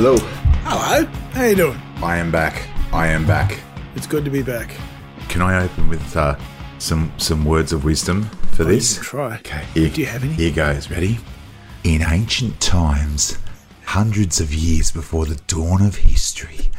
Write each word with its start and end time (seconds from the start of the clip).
Hello. 0.00 0.16
Hello. 0.62 1.04
How 1.32 1.44
you 1.46 1.56
doing? 1.56 1.82
I 2.04 2.18
am 2.18 2.30
back. 2.30 2.68
I 2.92 3.08
am 3.08 3.26
back. 3.26 3.58
It's 3.96 4.06
good 4.06 4.24
to 4.26 4.30
be 4.30 4.44
back. 4.44 4.70
Can 5.28 5.42
I 5.42 5.64
open 5.64 5.88
with 5.88 6.16
uh, 6.16 6.38
some 6.78 7.12
some 7.16 7.44
words 7.44 7.72
of 7.72 7.82
wisdom 7.82 8.22
for 8.52 8.62
this? 8.62 8.94
can 8.98 9.02
try. 9.02 9.34
Okay. 9.38 9.64
Here, 9.74 9.88
Do 9.88 10.00
you 10.00 10.06
have 10.06 10.22
any? 10.22 10.34
Here 10.34 10.52
goes. 10.52 10.88
Ready? 10.88 11.18
In 11.82 12.02
ancient 12.02 12.60
times, 12.60 13.38
hundreds 13.86 14.38
of 14.38 14.54
years 14.54 14.92
before 14.92 15.26
the 15.26 15.40
dawn 15.48 15.82
of 15.82 15.96
history, 15.96 16.70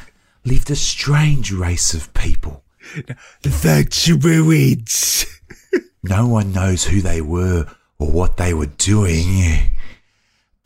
lived 0.45 0.71
a 0.71 0.77
strange 0.77 1.51
race 1.51 1.93
of 1.93 2.13
people. 2.13 2.63
The 3.41 3.49
druids. 3.89 5.25
No 6.03 6.25
one 6.25 6.53
knows 6.53 6.85
who 6.85 7.01
they 7.01 7.19
were 7.19 7.67
or 7.97 8.09
what 8.09 8.37
they 8.37 8.53
were 8.53 8.71
doing, 8.77 9.73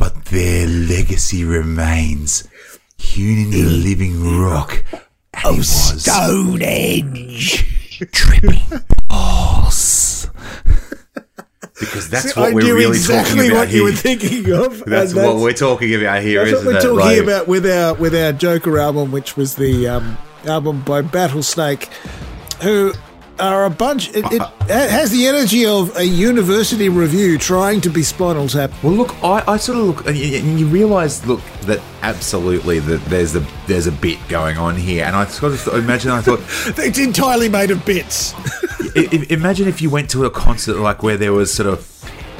but 0.03 0.25
their 0.25 0.67
legacy 0.67 1.45
remains 1.45 2.45
hewn 2.97 3.39
in 3.45 3.51
the 3.51 3.63
living 3.63 4.37
rock. 4.37 4.83
of 5.45 5.53
it 5.53 5.57
was 5.59 6.01
Stonehenge. 6.03 7.65
tripping 8.11 8.59
balls. 9.07 10.29
Because 11.79 12.09
that's 12.09 12.35
what 12.35 12.49
I 12.49 12.53
we're 12.53 12.63
knew 12.63 12.75
really 12.75 12.97
exactly 12.97 13.35
talking 13.47 13.51
about 13.51 13.59
what 13.59 13.67
here. 13.69 13.77
you 13.77 13.83
were 13.85 13.91
thinking 13.93 14.51
of. 14.51 14.83
that's 14.85 15.13
and 15.13 15.21
what 15.25 15.37
we're 15.37 15.53
talking 15.53 15.95
about 15.95 16.21
here, 16.21 16.43
That's 16.43 16.51
what 16.51 16.59
isn't 16.59 16.67
we're 16.67 16.79
it? 16.79 16.81
talking 16.81 16.97
Like, 16.97 17.23
about 17.23 17.47
with 17.47 17.65
our 17.65 17.93
with 17.93 18.13
our 18.13 18.33
Joker 18.33 18.79
album, 18.79 19.13
which 19.13 19.37
was 19.37 19.55
the 19.55 19.87
um, 19.87 20.17
album 20.43 20.81
by 20.81 21.01
Battlesnake, 21.01 21.85
who 22.61 22.91
are 23.39 23.65
a 23.65 23.69
bunch. 23.69 24.09
It, 24.09 24.25
it 24.31 24.41
has 24.69 25.11
the 25.11 25.27
energy 25.27 25.65
of 25.65 25.95
a 25.97 26.03
university 26.05 26.89
review 26.89 27.37
trying 27.37 27.81
to 27.81 27.89
be 27.89 28.03
Spinal 28.03 28.47
Tap. 28.47 28.71
Well, 28.83 28.93
look, 28.93 29.15
I, 29.23 29.43
I 29.47 29.57
sort 29.57 29.77
of 29.79 29.85
look, 29.85 30.05
and 30.07 30.15
you, 30.17 30.37
and 30.37 30.59
you 30.59 30.67
realise, 30.67 31.25
look, 31.25 31.41
that 31.63 31.81
absolutely 32.01 32.79
that 32.79 33.03
there's 33.05 33.35
a 33.35 33.45
there's 33.67 33.87
a 33.87 33.91
bit 33.91 34.19
going 34.29 34.57
on 34.57 34.75
here, 34.75 35.05
and 35.05 35.15
I 35.15 35.25
sort 35.25 35.53
of 35.53 35.67
imagine 35.75 36.11
I 36.11 36.21
thought, 36.21 36.39
It's 36.77 36.99
entirely 36.99 37.49
made 37.49 37.71
of 37.71 37.85
bits. 37.85 38.33
I- 38.95 39.09
I- 39.11 39.25
imagine 39.29 39.67
if 39.67 39.81
you 39.81 39.89
went 39.89 40.09
to 40.11 40.25
a 40.25 40.29
concert 40.29 40.77
like 40.77 41.01
where 41.03 41.17
there 41.17 41.33
was 41.33 41.53
sort 41.53 41.67
of 41.67 41.79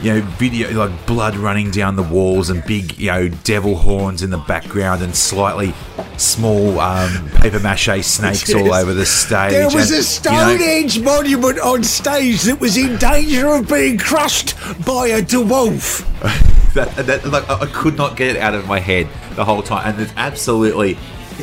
you 0.04 0.14
know 0.14 0.22
video 0.22 0.70
like 0.74 1.06
blood 1.08 1.36
running 1.36 1.72
down 1.72 1.96
the 1.96 2.04
walls 2.04 2.50
and 2.50 2.64
big 2.66 2.98
you 2.98 3.08
know 3.08 3.30
devil 3.46 3.76
horns 3.76 4.22
in 4.22 4.30
the 4.30 4.38
background 4.38 5.02
and 5.02 5.16
slightly 5.16 5.74
small 6.18 6.80
um, 6.80 7.30
paper 7.36 7.60
mache 7.60 8.04
snakes 8.04 8.54
all 8.54 8.74
over 8.74 8.94
the 8.94 9.06
stage. 9.06 9.52
There 9.52 9.70
was 9.70 10.26
and, 10.26 10.62
a 10.62 10.64
age 10.64 11.00
monument 11.00 11.60
on 11.60 11.84
stage 11.84 12.42
that 12.44 12.60
was 12.60 12.78
in 12.78 12.98
danger 12.98 13.48
of 13.48 13.70
being 13.70 13.98
crushed 13.98 14.56
by 14.86 15.08
a 15.08 15.22
dwarf. 15.22 16.06
that, 16.74 16.94
that 17.06 17.26
like 17.26 17.50
I 17.50 17.66
could 17.68 17.98
not 17.98 18.18
get 18.18 18.36
it 18.36 18.42
out 18.42 18.54
of 18.54 18.68
my 18.68 18.80
head 18.80 19.08
the 19.36 19.46
whole 19.46 19.64
time, 19.64 19.94
and 19.94 20.02
it's 20.02 20.14
absolutely. 20.18 20.98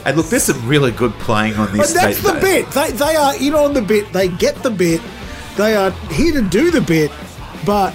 And 0.05 0.17
look, 0.17 0.27
there's 0.27 0.45
some 0.45 0.69
really 0.69 0.92
good 0.92 1.12
playing 1.14 1.55
on 1.55 1.67
But 1.69 1.78
this. 1.78 1.92
that's 1.95 2.19
stage. 2.19 2.34
the 2.34 2.41
bit. 2.41 2.70
They, 2.70 2.92
they 2.92 3.17
are 3.17 3.34
in 3.36 3.55
on 3.55 3.72
the 3.72 3.83
bit. 3.83 4.12
They 4.12 4.28
get 4.28 4.55
the 4.62 4.70
bit. 4.70 5.00
They 5.56 5.74
are 5.74 5.91
here 6.12 6.33
to 6.34 6.42
do 6.42 6.70
the 6.70 6.80
bit, 6.80 7.11
but 7.67 7.92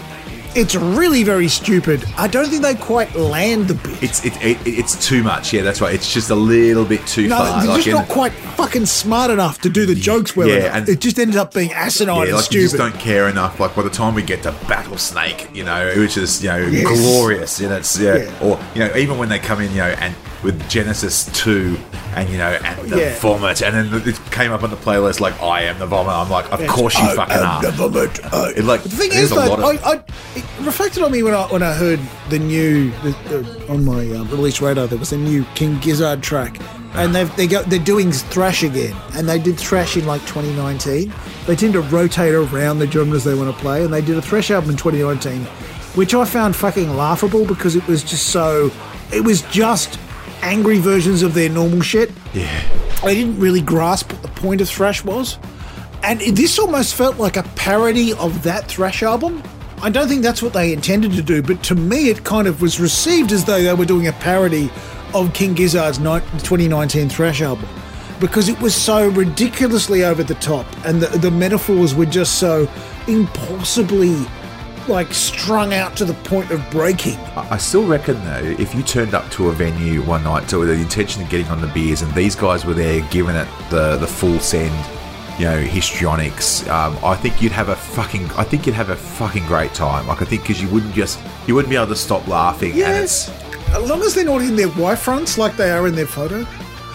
it's 0.55 0.75
really 0.75 1.23
very 1.23 1.47
stupid. 1.47 2.03
I 2.17 2.27
don't 2.27 2.47
think 2.47 2.61
they 2.61 2.75
quite 2.75 3.13
land 3.15 3.67
the 3.67 3.73
bit. 3.75 4.01
It's 4.03 4.23
it, 4.25 4.33
it, 4.43 4.57
it's 4.65 5.05
too 5.07 5.21
much. 5.23 5.53
Yeah, 5.53 5.61
that's 5.63 5.81
right. 5.81 5.93
It's 5.93 6.11
just 6.13 6.29
a 6.29 6.35
little 6.35 6.85
bit 6.85 7.05
too 7.07 7.27
no, 7.27 7.37
far. 7.37 7.59
they're 7.61 7.69
like 7.71 7.83
just 7.83 7.95
not 7.95 8.07
quite 8.07 8.31
fucking 8.31 8.85
smart 8.85 9.31
enough 9.31 9.59
to 9.61 9.69
do 9.69 9.85
the 9.85 9.95
jokes 9.95 10.35
well 10.35 10.47
Yeah, 10.47 10.55
enough. 10.55 10.75
and- 10.75 10.89
it 10.89 10.99
just 11.01 11.19
ended 11.19 11.35
up 11.37 11.53
being 11.53 11.73
asinine 11.73 12.15
yeah, 12.15 12.23
and 12.23 12.33
like 12.33 12.51
you 12.51 12.61
just 12.61 12.77
don't 12.77 12.95
care 12.99 13.27
enough. 13.27 13.59
Like 13.59 13.75
by 13.75 13.81
the 13.83 13.89
time 13.89 14.15
we 14.15 14.21
get 14.23 14.43
to 14.43 14.51
Battlesnake, 14.67 15.49
you 15.53 15.63
know, 15.63 15.93
which 15.97 16.17
is 16.17 16.41
you 16.43 16.49
know 16.49 16.57
Yes. 16.57 16.87
glorious, 16.99 17.59
and 17.59 17.73
it's 17.73 17.97
yeah, 17.99 18.15
Yeah. 18.17 18.39
or 18.41 18.59
you 18.73 18.79
know 18.87 18.95
even 18.95 19.17
when 19.17 19.29
they 19.29 19.39
come 19.39 19.61
in, 19.61 19.71
you 19.71 19.77
know, 19.77 19.85
and 19.99 20.15
with 20.45 20.69
Genesis 20.69 21.25
two, 21.33 21.77
and 22.15 22.29
you 22.29 22.37
know, 22.37 22.57
and 22.63 22.89
the 22.89 22.97
Yeah. 22.99 23.19
vomit, 23.19 23.61
and 23.61 23.75
then 23.91 24.07
it 24.07 24.17
came 24.31 24.51
up 24.53 24.63
on 24.63 24.69
the 24.69 24.77
playlist 24.77 25.19
like 25.19 25.41
I 25.41 25.63
am 25.63 25.77
the 25.79 25.87
vomit. 25.87 26.13
I'm 26.13 26.29
like, 26.29 26.49
of 26.53 26.61
It's, 26.61 26.71
course 26.71 26.95
you 26.97 27.03
"I 27.03 27.15
fucking 27.15 27.35
am 27.35 27.43
are. 27.45 27.61
the 27.63 27.71
vomit, 27.71 28.19
I-" 28.33 28.51
It, 28.55 28.63
like 28.63 28.83
the 28.83 28.89
thing 28.89 29.11
is, 29.11 29.31
a 29.31 29.35
though, 29.35 29.53
of 29.55 29.59
I, 29.63 29.71
I, 29.91 29.93
it 30.35 30.45
reflected 30.61 31.03
on 31.03 31.11
me 31.11 31.23
when 31.23 31.33
I 31.33 31.43
when 31.47 31.63
I 31.63 31.73
heard 31.73 31.99
the 32.29 32.39
new 32.39 32.91
the, 33.03 33.09
the, 33.29 33.65
on 33.69 33.83
my 33.83 34.09
um, 34.15 34.29
release 34.29 34.61
radar. 34.61 34.87
There 34.87 34.99
was 34.99 35.11
a 35.11 35.17
new 35.17 35.43
King 35.55 35.79
Gizzard 35.79 36.21
track, 36.23 36.59
and 36.93 37.13
they've 37.13 37.35
they 37.35 37.47
go 37.47 37.63
they're 37.63 37.79
doing 37.79 38.11
thrash 38.13 38.63
again, 38.63 38.95
and 39.15 39.27
they 39.27 39.39
did 39.39 39.57
thrash 39.57 39.97
in 39.97 40.05
like 40.05 40.21
2019. 40.27 41.11
They 41.47 41.55
tend 41.55 41.73
to 41.73 41.81
rotate 41.81 42.33
around 42.33 42.79
the 42.79 42.87
genres 42.89 43.23
they 43.23 43.33
want 43.35 43.53
to 43.53 43.61
play, 43.61 43.83
and 43.83 43.91
they 43.93 44.01
did 44.01 44.15
a 44.17 44.21
thrash 44.21 44.51
album 44.51 44.69
in 44.71 44.77
2019, 44.77 45.41
which 45.95 46.13
I 46.13 46.23
found 46.25 46.55
fucking 46.55 46.95
laughable 46.95 47.45
because 47.45 47.75
it 47.75 47.85
was 47.87 48.03
just 48.03 48.27
so 48.29 48.71
it 49.11 49.21
was 49.23 49.41
just 49.43 49.99
angry 50.41 50.77
versions 50.79 51.21
of 51.23 51.33
their 51.33 51.49
normal 51.49 51.81
shit. 51.81 52.11
yeah. 52.33 52.61
I 53.03 53.13
didn't 53.13 53.39
really 53.39 53.61
grasp 53.61 54.11
what 54.11 54.21
the 54.21 54.27
point 54.29 54.61
of 54.61 54.69
thrash 54.69 55.03
was. 55.03 55.37
And 56.03 56.19
this 56.21 56.57
almost 56.57 56.95
felt 56.95 57.17
like 57.17 57.37
a 57.37 57.43
parody 57.55 58.13
of 58.13 58.43
that 58.43 58.67
thrash 58.67 59.03
album. 59.03 59.43
I 59.81 59.89
don't 59.89 60.07
think 60.07 60.23
that's 60.23 60.41
what 60.41 60.53
they 60.53 60.71
intended 60.73 61.11
to 61.13 61.21
do, 61.21 61.41
but 61.43 61.61
to 61.63 61.75
me, 61.75 62.09
it 62.09 62.23
kind 62.23 62.47
of 62.47 62.61
was 62.61 62.79
received 62.79 63.31
as 63.31 63.45
though 63.45 63.61
they 63.61 63.73
were 63.73 63.85
doing 63.85 64.07
a 64.07 64.13
parody 64.13 64.71
of 65.13 65.33
King 65.33 65.53
Gizzard's 65.53 65.99
ni- 65.99 66.19
2019 66.39 67.09
thrash 67.09 67.41
album 67.41 67.67
because 68.19 68.49
it 68.49 68.59
was 68.61 68.73
so 68.73 69.09
ridiculously 69.09 70.03
over 70.03 70.23
the 70.23 70.35
top 70.35 70.65
and 70.85 71.01
the, 71.01 71.17
the 71.17 71.31
metaphors 71.31 71.93
were 71.93 72.05
just 72.05 72.39
so 72.39 72.67
impossibly 73.07 74.15
like 74.87 75.13
strung 75.13 75.73
out 75.73 75.95
to 75.97 76.05
the 76.05 76.13
point 76.13 76.51
of 76.51 76.61
breaking. 76.71 77.17
I 77.35 77.57
still 77.57 77.85
reckon 77.85 78.23
though, 78.23 78.55
if 78.59 78.73
you 78.75 78.83
turned 78.83 79.13
up 79.13 79.29
to 79.31 79.49
a 79.49 79.51
venue 79.51 80.01
one 80.03 80.23
night 80.23 80.47
to 80.49 80.59
with 80.59 80.69
the 80.69 80.75
intention 80.75 81.21
of 81.23 81.29
getting 81.29 81.47
on 81.47 81.61
the 81.61 81.67
beers, 81.67 82.01
and 82.01 82.13
these 82.13 82.35
guys 82.35 82.65
were 82.65 82.73
there 82.73 83.01
giving 83.09 83.35
it 83.35 83.47
the 83.69 83.97
the 83.97 84.07
full 84.07 84.39
send, 84.39 84.73
you 85.39 85.45
know, 85.45 85.59
histrionics, 85.61 86.67
um, 86.69 86.97
I 87.03 87.15
think 87.15 87.41
you'd 87.41 87.51
have 87.51 87.69
a 87.69 87.75
fucking, 87.75 88.25
I 88.31 88.43
think 88.43 88.65
you'd 88.65 88.75
have 88.75 88.89
a 88.89 88.95
fucking 88.95 89.45
great 89.45 89.73
time. 89.73 90.07
Like 90.07 90.21
I 90.21 90.25
think 90.25 90.43
because 90.43 90.61
you 90.61 90.69
wouldn't 90.69 90.93
just, 90.93 91.19
you 91.47 91.55
wouldn't 91.55 91.69
be 91.69 91.75
able 91.75 91.87
to 91.87 91.95
stop 91.95 92.27
laughing. 92.27 92.71
And 92.81 93.03
it's, 93.03 93.29
As 93.69 93.89
long 93.89 94.01
as 94.01 94.13
they're 94.15 94.25
not 94.25 94.41
in 94.41 94.55
their 94.55 94.69
Y 94.69 94.95
fronts 94.95 95.37
like 95.37 95.57
they 95.57 95.71
are 95.71 95.87
in 95.87 95.95
their 95.95 96.07
photo. 96.07 96.45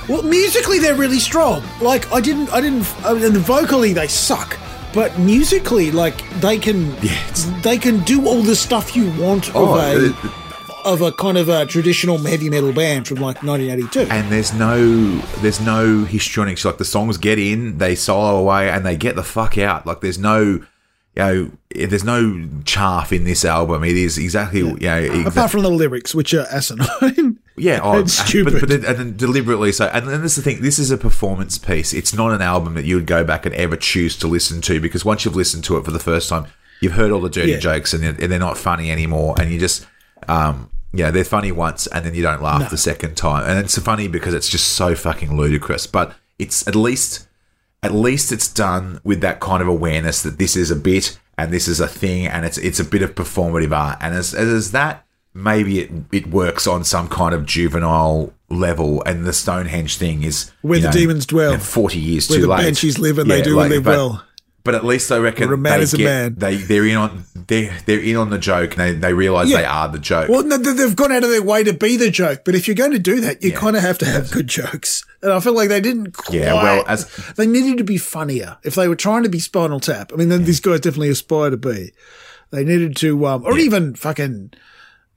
Well, 0.08 0.22
musically 0.22 0.78
they're 0.78 0.96
really 0.96 1.20
strong. 1.20 1.62
Like 1.80 2.10
I 2.12 2.20
didn't, 2.20 2.50
I 2.52 2.60
didn't, 2.60 2.86
I 3.04 3.14
mean, 3.14 3.24
and 3.24 3.36
vocally 3.36 3.92
they 3.92 4.08
suck. 4.08 4.58
But 4.92 5.18
musically, 5.18 5.90
like 5.90 6.28
they 6.40 6.58
can, 6.58 6.94
Yeah, 7.02 7.32
they 7.62 7.78
can 7.78 8.00
do 8.00 8.26
all 8.26 8.42
the 8.42 8.56
stuff 8.56 8.96
you 8.96 9.10
want 9.12 9.48
of 9.50 9.56
Oh, 9.56 9.76
a 9.76 10.10
uh, 10.10 10.30
of 10.84 11.02
a 11.02 11.12
kind 11.12 11.36
of 11.36 11.48
a 11.50 11.66
traditional 11.66 12.16
heavy 12.18 12.48
metal 12.48 12.72
band 12.72 13.06
from 13.06 13.18
like 13.18 13.42
1982. 13.42 14.10
and 14.10 14.32
there's 14.32 14.52
no, 14.54 15.18
there's 15.42 15.60
no 15.60 16.04
histrionics. 16.04 16.64
Like 16.64 16.78
the 16.78 16.84
songs 16.86 17.18
get 17.18 17.38
in, 17.38 17.76
they 17.78 17.94
solo 17.94 18.38
away, 18.38 18.70
and 18.70 18.84
they 18.86 18.96
get 18.96 19.14
the 19.14 19.22
fuck 19.22 19.58
out. 19.58 19.86
Like 19.86 20.00
there's 20.00 20.18
no, 20.18 20.42
you 20.42 20.64
know, 21.16 21.50
there's 21.74 22.02
no 22.04 22.48
chaff 22.64 23.12
in 23.12 23.24
this 23.24 23.44
album. 23.44 23.84
It 23.84 23.96
is 23.96 24.16
exactly, 24.16 24.60
you 24.60 24.66
know, 24.74 25.02
exa- 25.02 25.26
Apart 25.26 25.50
from 25.50 25.62
the 25.62 25.70
lyrics, 25.70 26.14
which 26.14 26.32
are 26.34 26.46
asinine. 26.50 27.38
Yeah, 27.60 27.80
oh, 27.84 27.98
It's 28.00 28.14
stupid. 28.14 28.54
But, 28.54 28.60
but 28.60 28.68
then, 28.68 28.84
and 28.84 28.96
then 28.98 29.16
deliberately 29.16 29.72
so. 29.72 29.86
And 29.86 30.08
then 30.08 30.22
this 30.22 30.36
is 30.36 30.44
the 30.44 30.50
thing: 30.50 30.62
this 30.62 30.78
is 30.78 30.90
a 30.90 30.96
performance 30.98 31.58
piece. 31.58 31.92
It's 31.92 32.14
not 32.14 32.32
an 32.32 32.42
album 32.42 32.74
that 32.74 32.84
you 32.84 32.96
would 32.96 33.06
go 33.06 33.22
back 33.24 33.46
and 33.46 33.54
ever 33.54 33.76
choose 33.76 34.16
to 34.18 34.26
listen 34.28 34.60
to 34.62 34.80
because 34.80 35.04
once 35.04 35.24
you've 35.24 35.36
listened 35.36 35.64
to 35.64 35.76
it 35.76 35.84
for 35.84 35.90
the 35.90 35.98
first 35.98 36.28
time, 36.28 36.46
you've 36.80 36.92
heard 36.94 37.10
all 37.10 37.20
the 37.20 37.28
dirty 37.30 37.52
Yeah. 37.52 37.58
jokes 37.58 37.92
and 37.92 38.02
they're, 38.02 38.16
and 38.18 38.32
they're 38.32 38.38
not 38.38 38.58
funny 38.58 38.90
anymore. 38.90 39.34
And 39.38 39.50
you 39.52 39.58
just, 39.60 39.86
um, 40.28 40.70
yeah, 40.92 41.10
they're 41.10 41.24
funny 41.24 41.52
once 41.52 41.86
and 41.86 42.04
then 42.04 42.14
you 42.14 42.22
don't 42.22 42.42
laugh 42.42 42.70
the 42.70 42.76
second 42.78 43.16
time. 43.16 43.48
And 43.48 43.58
it's 43.64 43.78
funny 43.78 44.08
because 44.08 44.34
it's 44.34 44.48
just 44.48 44.68
so 44.72 44.94
fucking 44.94 45.36
ludicrous. 45.36 45.86
But 45.86 46.14
it's 46.38 46.66
at 46.66 46.74
least, 46.74 47.28
at 47.82 47.92
least 47.94 48.32
it's 48.32 48.48
done 48.52 49.00
with 49.04 49.20
that 49.20 49.40
kind 49.40 49.62
of 49.62 49.68
awareness 49.68 50.22
that 50.22 50.38
this 50.38 50.56
is 50.56 50.70
a 50.70 50.76
bit 50.76 51.18
and 51.38 51.52
this 51.52 51.68
is 51.68 51.80
a 51.80 51.86
thing 51.88 52.26
and 52.26 52.44
it's 52.44 52.58
it's 52.58 52.80
a 52.80 52.84
bit 52.84 53.02
of 53.02 53.14
performative 53.14 53.76
art. 53.76 53.98
And 54.00 54.14
as 54.14 54.34
as 54.34 54.72
that 54.72 55.04
maybe 55.34 55.80
it 55.80 55.90
it 56.12 56.26
works 56.28 56.66
on 56.66 56.84
some 56.84 57.08
kind 57.08 57.34
of 57.34 57.46
juvenile 57.46 58.32
level, 58.48 59.02
and 59.04 59.24
the 59.24 59.32
Stonehenge 59.32 59.96
thing 59.96 60.22
is 60.22 60.50
Where 60.62 60.80
the 60.80 60.86
know, 60.86 60.92
demons 60.92 61.26
dwell. 61.26 61.58
Forty 61.58 61.98
years 61.98 62.28
Where 62.28 62.38
too 62.38 62.42
the 62.46 62.48
late. 62.48 62.62
banshees 62.64 62.98
live 62.98 63.18
and 63.18 63.30
they 63.30 63.42
do 63.42 63.56
live 63.56 63.84
but, 63.84 63.90
well. 63.90 64.24
But 64.62 64.74
at 64.74 64.84
least 64.84 65.10
I 65.10 65.16
reckon 65.16 65.48
Or 65.48 65.54
a 65.54 65.58
man 65.58 65.78
they 65.78 65.82
is 65.84 65.94
a 65.94 65.96
get- 65.96 66.04
man. 66.04 66.34
They 66.36 66.56
they're 66.56 66.84
in 66.84 66.96
on 66.96 67.24
they 67.46 67.72
they're 67.86 68.00
in 68.00 68.16
on 68.16 68.28
the 68.30 68.38
joke, 68.38 68.72
and 68.76 68.80
they 68.80 68.92
they 68.92 69.14
realize 69.14 69.48
Yeah. 69.48 69.58
they 69.58 69.64
are 69.64 69.88
the 69.88 69.98
joke. 69.98 70.28
Well, 70.28 70.42
no, 70.44 70.58
they- 70.58 70.74
they've 70.74 70.94
gone 70.94 71.12
out 71.12 71.24
of 71.24 71.30
their 71.30 71.42
way 71.42 71.64
to 71.64 71.72
be 71.72 71.96
the 71.96 72.10
joke, 72.10 72.42
but 72.44 72.54
if 72.54 72.68
you're 72.68 72.74
going 72.74 72.92
to 72.92 72.98
do 72.98 73.20
that, 73.22 73.42
you 73.42 73.50
Yeah. 73.52 73.56
kind 73.58 73.74
of 73.76 73.82
have 73.82 73.96
to 73.98 74.04
have 74.04 74.30
good 74.30 74.48
jokes. 74.48 75.02
And 75.22 75.32
I 75.32 75.40
feel 75.40 75.54
like 75.54 75.68
they 75.70 75.80
didn't 75.80 76.12
quite. 76.12 76.40
Yeah, 76.40 76.54
well, 76.54 76.84
as- 76.88 77.06
they 77.36 77.46
needed 77.46 77.78
to 77.78 77.84
be 77.84 77.96
funnier. 77.96 78.58
If 78.62 78.74
they 78.74 78.86
were 78.88 78.96
trying 78.96 79.22
to 79.22 79.28
be 79.30 79.38
Spinal 79.40 79.80
Tap, 79.80 80.12
I 80.12 80.16
mean, 80.16 80.28
then 80.28 80.44
these 80.44 80.60
guys 80.60 80.80
definitely 80.80 81.08
aspire 81.10 81.50
to 81.50 81.56
be. 81.56 81.92
They 82.50 82.64
needed 82.64 82.96
to, 82.96 83.26
um, 83.26 83.44
or 83.44 83.56
even 83.58 83.94
fucking 83.94 84.50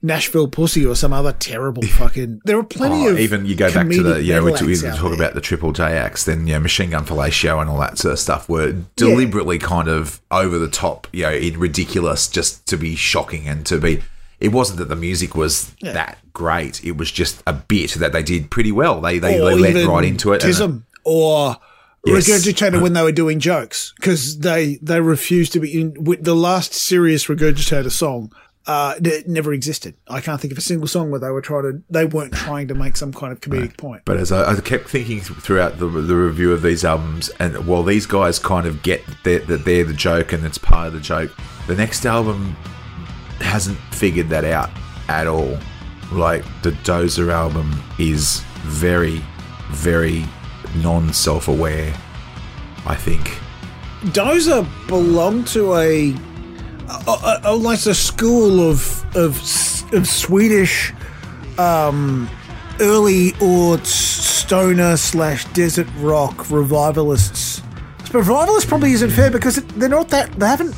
Nashville 0.04 0.48
Pussy 0.48 0.84
or 0.84 0.94
some 0.94 1.12
other 1.12 1.32
terrible 1.32 1.82
fucking. 1.82 2.42
There 2.44 2.58
are 2.58 2.62
plenty 2.62 3.06
Oh, 3.06 3.12
of 3.12 3.18
even 3.18 3.46
you 3.46 3.56
go 3.56 3.72
back 3.72 3.88
to 3.88 4.02
the 4.02 4.22
yeah, 4.22 4.40
we, 4.40 4.52
we 4.52 4.76
talk 4.76 5.00
there. 5.00 5.14
about 5.14 5.32
the 5.34 5.40
Triple 5.40 5.72
J 5.72 5.82
acts, 5.96 6.24
then 6.24 6.46
yeah, 6.46 6.58
Machine 6.58 6.90
Gun 6.90 7.04
Fellatio 7.06 7.60
and 7.60 7.70
all 7.70 7.78
that 7.80 7.96
sort 7.98 8.12
of 8.12 8.18
stuff 8.18 8.48
were 8.48 8.72
deliberately 8.96 9.58
kind 9.58 9.88
of 9.88 10.20
over 10.30 10.58
the 10.58 10.68
top, 10.68 11.06
you 11.12 11.22
know, 11.22 11.32
in 11.32 11.58
ridiculous, 11.58 12.28
just 12.28 12.66
to 12.66 12.76
be 12.76 12.94
shocking 12.94 13.48
and 13.48 13.64
to 13.66 13.78
be. 13.80 14.02
it 14.40 14.48
wasn't 14.52 14.78
that 14.78 14.88
the 14.90 14.96
music 14.96 15.34
was 15.34 15.74
that 15.80 16.18
great. 16.34 16.84
It 16.84 16.98
was 16.98 17.10
just 17.10 17.42
a 17.46 17.54
bit 17.54 17.92
that 17.92 18.12
they 18.12 18.22
did 18.22 18.50
pretty 18.50 18.72
well. 18.72 19.00
They 19.00 19.18
they, 19.18 19.40
or 19.40 19.56
they 19.56 19.72
led 19.72 19.86
right 19.86 20.04
into 20.04 20.32
it. 20.34 20.42
Tism 20.42 20.82
uh, 20.82 21.08
or 21.08 21.56
Yes. 22.06 22.28
regurgitator 22.28 22.82
when 22.82 22.92
they 22.92 23.02
were 23.02 23.12
doing 23.12 23.40
jokes 23.40 23.94
because 23.96 24.40
they 24.40 24.78
they 24.82 25.00
refused 25.00 25.54
to 25.54 25.60
be 25.60 25.80
in 25.80 25.94
with 26.04 26.22
the 26.22 26.34
last 26.36 26.74
serious 26.74 27.24
regurgitator 27.28 27.90
song. 27.90 28.30
Uh, 28.66 28.94
it 29.02 29.28
never 29.28 29.52
existed. 29.52 29.94
I 30.08 30.20
can't 30.20 30.40
think 30.40 30.52
of 30.52 30.58
a 30.58 30.62
single 30.62 30.88
song 30.88 31.10
where 31.10 31.20
they 31.20 31.30
were 31.30 31.42
trying 31.42 31.62
to. 31.64 31.82
They 31.90 32.06
weren't 32.06 32.32
trying 32.32 32.68
to 32.68 32.74
make 32.74 32.96
some 32.96 33.12
kind 33.12 33.32
of 33.32 33.40
comedic 33.40 33.76
point. 33.76 34.02
But 34.06 34.16
as 34.16 34.32
I, 34.32 34.52
I 34.52 34.60
kept 34.60 34.88
thinking 34.88 35.20
throughout 35.20 35.78
the, 35.78 35.86
the 35.86 36.16
review 36.16 36.52
of 36.52 36.62
these 36.62 36.84
albums, 36.84 37.28
and 37.38 37.66
while 37.66 37.82
these 37.82 38.06
guys 38.06 38.38
kind 38.38 38.66
of 38.66 38.82
get 38.82 39.02
that 39.24 39.46
that 39.48 39.64
they're 39.64 39.84
the 39.84 39.92
joke 39.92 40.32
and 40.32 40.44
it's 40.46 40.58
part 40.58 40.86
of 40.86 40.92
the 40.94 41.00
joke, 41.00 41.30
the 41.66 41.74
next 41.74 42.06
album 42.06 42.56
hasn't 43.40 43.78
figured 43.92 44.30
that 44.30 44.44
out 44.44 44.70
at 45.08 45.26
all. 45.26 45.58
Like 46.12 46.44
the 46.62 46.70
Dozer 46.70 47.30
album 47.30 47.74
is 47.98 48.40
very, 48.62 49.22
very 49.70 50.24
non-self-aware. 50.76 51.94
I 52.86 52.94
think. 52.94 53.38
Dozer 54.12 54.66
belonged 54.86 55.46
to 55.48 55.74
a, 55.76 56.14
a, 56.88 57.40
a, 57.44 57.54
like 57.54 57.84
a 57.86 57.94
school 57.94 58.60
of 58.68 59.04
of 59.16 59.36
of 59.92 60.06
Swedish 60.06 60.92
um, 61.58 62.28
early 62.80 63.32
or 63.40 63.78
stoner 63.78 64.96
slash 64.96 65.44
desert 65.52 65.88
rock 65.98 66.50
revivalists. 66.50 67.62
But 68.12 68.14
revivalist 68.14 68.68
probably 68.68 68.92
isn't 68.92 69.10
fair 69.10 69.30
because 69.30 69.58
it, 69.58 69.68
they're 69.70 69.88
not 69.88 70.08
that 70.10 70.32
they 70.38 70.46
haven't 70.46 70.74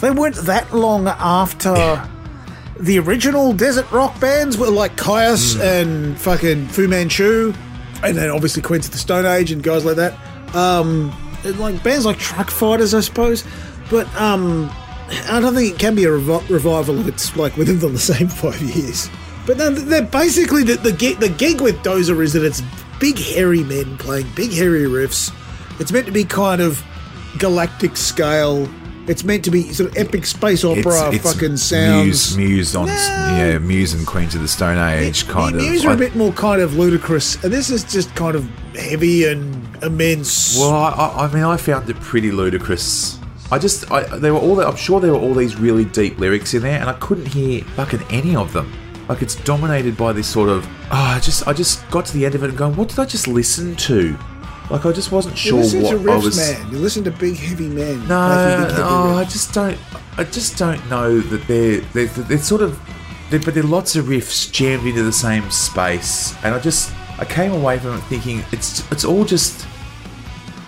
they 0.00 0.10
weren't 0.10 0.36
that 0.36 0.72
long 0.74 1.08
after 1.08 1.74
the 2.78 2.98
original 2.98 3.52
desert 3.52 3.90
rock 3.90 4.18
bands 4.20 4.56
were 4.56 4.70
like 4.70 4.96
Kyuss 4.96 5.60
and 5.60 6.18
fucking 6.18 6.68
Fu 6.68 6.86
Manchu, 6.86 7.52
and 8.02 8.16
then 8.16 8.30
obviously 8.30 8.62
Queens 8.62 8.86
of 8.86 8.92
the 8.92 8.98
Stone 8.98 9.26
Age 9.26 9.50
and 9.50 9.62
guys 9.62 9.84
like 9.84 9.96
that. 9.96 10.14
Um, 10.54 11.12
like 11.44 11.82
bands 11.82 12.04
like 12.04 12.18
Truckfighters, 12.18 12.96
I 12.96 13.00
suppose. 13.00 13.44
But 13.90 14.12
um, 14.14 14.70
I 15.30 15.40
don't 15.40 15.54
think 15.54 15.74
it 15.74 15.78
can 15.78 15.94
be 15.94 16.04
a 16.04 16.08
revi- 16.08 16.48
revival 16.50 16.98
if 17.00 17.08
it's 17.08 17.34
like 17.36 17.56
within 17.56 17.78
the 17.80 17.98
same 17.98 18.28
five 18.28 18.60
years. 18.60 19.08
But 19.46 19.56
no, 19.56 19.70
they're 19.70 20.02
basically 20.02 20.62
the 20.64 20.74
the 20.76 20.92
gig, 20.92 21.18
the 21.20 21.28
gig 21.30 21.60
with 21.60 21.76
Dozer 21.78 22.22
is 22.22 22.32
that 22.34 22.44
it's 22.44 22.62
big 23.00 23.18
hairy 23.18 23.64
men 23.64 23.96
playing 23.98 24.26
big 24.34 24.52
hairy 24.52 24.84
riffs. 24.84 25.32
It's 25.80 25.92
meant 25.92 26.06
to 26.06 26.12
be 26.12 26.24
kind 26.24 26.60
of 26.60 26.82
galactic 27.38 27.96
scale. 27.96 28.68
It's 29.06 29.24
meant 29.24 29.42
to 29.46 29.50
be 29.50 29.72
sort 29.72 29.90
of 29.90 29.96
epic 29.96 30.26
space 30.26 30.64
opera 30.64 31.10
it's 31.14 31.32
fucking 31.32 31.56
sounds. 31.56 32.36
Muse, 32.36 32.36
Muse 32.36 32.76
on, 32.76 32.88
No. 32.88 32.92
yeah, 32.92 33.56
Muse 33.58 33.94
and 33.94 34.06
Queens 34.06 34.34
of 34.34 34.42
the 34.42 34.48
Stone 34.48 34.76
Age, 34.76 35.26
kind 35.28 35.54
the 35.54 35.60
of. 35.60 35.64
Muse 35.70 35.84
are 35.86 35.90
I- 35.90 35.94
a 35.94 35.96
bit 35.96 36.14
more 36.14 36.30
kind 36.32 36.60
of 36.60 36.76
ludicrous, 36.76 37.42
and 37.42 37.50
this 37.50 37.70
is 37.70 37.84
just 37.84 38.14
kind 38.14 38.36
of 38.36 38.44
heavy 38.76 39.24
and 39.24 39.66
immense. 39.82 40.58
Well, 40.58 40.72
I, 40.74 41.24
I 41.26 41.32
mean, 41.32 41.42
I 41.44 41.56
found 41.56 41.88
it 41.88 41.98
pretty 42.00 42.30
ludicrous. 42.32 43.17
I 43.50 43.58
just, 43.58 43.90
I, 43.90 44.02
there 44.18 44.34
were 44.34 44.40
all, 44.40 44.56
the, 44.56 44.66
I'm 44.66 44.76
sure 44.76 45.00
there 45.00 45.12
were 45.12 45.18
all 45.18 45.34
these 45.34 45.56
really 45.56 45.84
deep 45.86 46.18
lyrics 46.18 46.54
in 46.54 46.62
there, 46.62 46.80
and 46.80 46.88
I 46.88 46.94
couldn't 46.94 47.26
hear 47.26 47.64
fucking 47.76 48.02
any 48.10 48.36
of 48.36 48.52
them. 48.52 48.72
Like 49.08 49.22
it's 49.22 49.36
dominated 49.36 49.96
by 49.96 50.12
this 50.12 50.28
sort 50.28 50.50
of, 50.50 50.66
ah, 50.90 51.16
I 51.16 51.20
just, 51.20 51.48
I 51.48 51.54
just 51.54 51.88
got 51.90 52.04
to 52.06 52.12
the 52.12 52.26
end 52.26 52.34
of 52.34 52.42
it 52.44 52.50
and 52.50 52.58
going, 52.58 52.76
what 52.76 52.88
did 52.88 52.98
I 52.98 53.06
just 53.06 53.26
listen 53.26 53.74
to? 53.76 54.18
Like 54.70 54.84
I 54.84 54.92
just 54.92 55.12
wasn't 55.12 55.42
you 55.42 55.50
sure 55.50 55.58
listen 55.60 55.82
what 55.82 55.90
to 55.92 55.98
riffs, 55.98 56.12
I 56.12 56.16
was. 56.16 56.36
man. 56.36 56.70
You 56.70 56.78
listen 56.78 57.04
to 57.04 57.10
big 57.10 57.36
heavy 57.38 57.68
men. 57.68 58.06
No, 58.06 58.64
big, 58.66 58.70
heavy 58.70 58.82
no, 58.82 59.16
I 59.16 59.24
just 59.24 59.54
don't. 59.54 59.78
I 60.18 60.24
just 60.24 60.58
don't 60.58 60.86
know 60.90 61.20
that 61.20 61.46
they're 61.46 61.80
they're, 61.94 62.06
they're 62.06 62.36
sort 62.38 62.60
of, 62.60 62.78
they're, 63.30 63.40
but 63.40 63.54
there 63.54 63.64
are 63.64 63.66
lots 63.66 63.96
of 63.96 64.06
riffs 64.06 64.52
jammed 64.52 64.86
into 64.86 65.02
the 65.04 65.12
same 65.12 65.50
space, 65.50 66.34
and 66.44 66.54
I 66.54 66.58
just 66.58 66.92
I 67.18 67.24
came 67.24 67.52
away 67.52 67.78
from 67.78 67.94
it 67.94 68.00
thinking 68.02 68.44
it's 68.52 68.80
it's 68.92 69.06
all 69.06 69.24
just, 69.24 69.66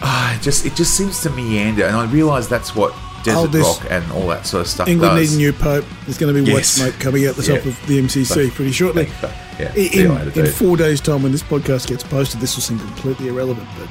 ah, 0.02 0.36
it 0.36 0.42
just 0.42 0.66
it 0.66 0.74
just 0.74 0.96
seems 0.96 1.20
to 1.22 1.30
meander, 1.30 1.84
and 1.84 1.96
I 1.96 2.04
realise 2.06 2.46
that's 2.46 2.74
what 2.74 2.94
desert 3.22 3.50
Oh, 3.54 3.60
rock 3.60 3.86
and 3.90 4.10
all 4.12 4.26
that 4.28 4.46
sort 4.46 4.62
of 4.62 4.66
stuff 4.66 4.88
England 4.88 5.12
does. 5.12 5.20
needs 5.20 5.34
a 5.34 5.38
new 5.38 5.52
pope. 5.52 5.84
There's 6.06 6.16
going 6.16 6.34
to 6.34 6.42
be 6.42 6.50
white 6.50 6.58
Yes. 6.60 6.68
smoke 6.68 6.94
coming 6.98 7.26
out 7.26 7.36
the 7.36 7.42
top 7.42 7.64
Yeah. 7.64 7.70
of 7.70 7.86
the 7.86 7.98
MCC 7.98 8.50
pretty 8.50 8.72
shortly. 8.72 9.08
Yeah, 9.60 9.74
In, 9.74 9.92
in, 10.06 10.14
later, 10.14 10.22
in 10.40 10.44
dude. 10.46 10.54
four 10.54 10.74
days' 10.78 11.02
time, 11.02 11.22
when 11.22 11.32
this 11.32 11.42
podcast 11.42 11.86
gets 11.88 12.02
posted, 12.02 12.40
this 12.40 12.56
will 12.56 12.62
seem 12.62 12.78
completely 12.78 13.28
irrelevant. 13.28 13.68
But 13.78 13.88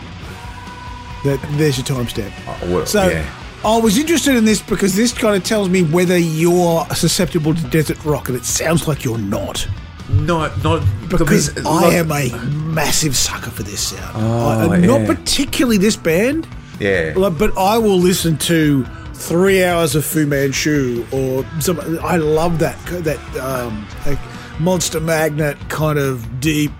that, 1.25 1.57
there's 1.59 1.77
your 1.77 1.85
timestamp. 1.85 2.31
Oh, 2.47 2.73
well, 2.73 2.85
So 2.88 3.07
yeah. 3.07 3.29
I 3.63 3.77
was 3.77 3.95
interested 4.00 4.35
in 4.35 4.45
this 4.45 4.63
because 4.63 4.95
this 4.95 5.13
kind 5.13 5.35
of 5.35 5.44
tells 5.44 5.69
me 5.69 5.83
whether 5.83 6.17
you're 6.17 6.88
susceptible 6.95 7.53
to 7.53 7.61
desert 7.65 8.03
rock, 8.03 8.29
and 8.29 8.35
it 8.38 8.45
sounds 8.45 8.88
like 8.88 9.03
you're 9.06 9.19
not. 9.19 9.67
No, 10.09 10.50
not 10.63 10.83
Because 11.09 11.56
mean, 11.56 11.65
I 11.67 11.81
look- 11.85 11.94
am 11.94 12.11
a 12.11 12.45
massive 12.73 13.15
sucker 13.15 13.50
for 13.51 13.63
this 13.63 13.79
sound. 13.79 14.11
Oh, 14.15 14.71
I- 14.71 14.77
not 14.77 15.01
yeah. 15.01 15.07
particularly 15.07 15.77
this 15.77 15.95
band, 15.95 16.47
Yeah. 16.79 17.13
like, 17.15 17.38
but 17.38 17.57
I 17.57 17.77
will 17.77 18.00
listen 18.00 18.38
to 18.38 18.85
three 19.13 19.63
hours 19.63 19.95
of 19.95 20.06
Fu 20.06 20.25
Manchu 20.25 21.06
or 21.11 21.45
some. 21.59 21.79
I 22.03 22.15
love 22.17 22.59
that 22.59 22.77
that 23.03 23.19
um, 23.41 23.85
like 24.06 24.19
Monster 24.59 25.00
Magnet 25.00 25.57
kind 25.69 26.00
of 26.00 26.39
deep, 26.39 26.71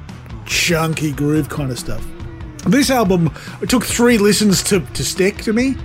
chunky 0.46 1.12
groove 1.12 1.50
kind 1.50 1.72
of 1.72 1.78
stuff. 1.80 2.04
This 2.66 2.90
album 2.90 3.32
it 3.62 3.70
took 3.70 3.86
three 3.86 4.18
listens 4.18 4.64
to, 4.64 4.80
to 4.82 5.04
stick 5.04 5.38
to 5.44 5.54
me, 5.54 5.76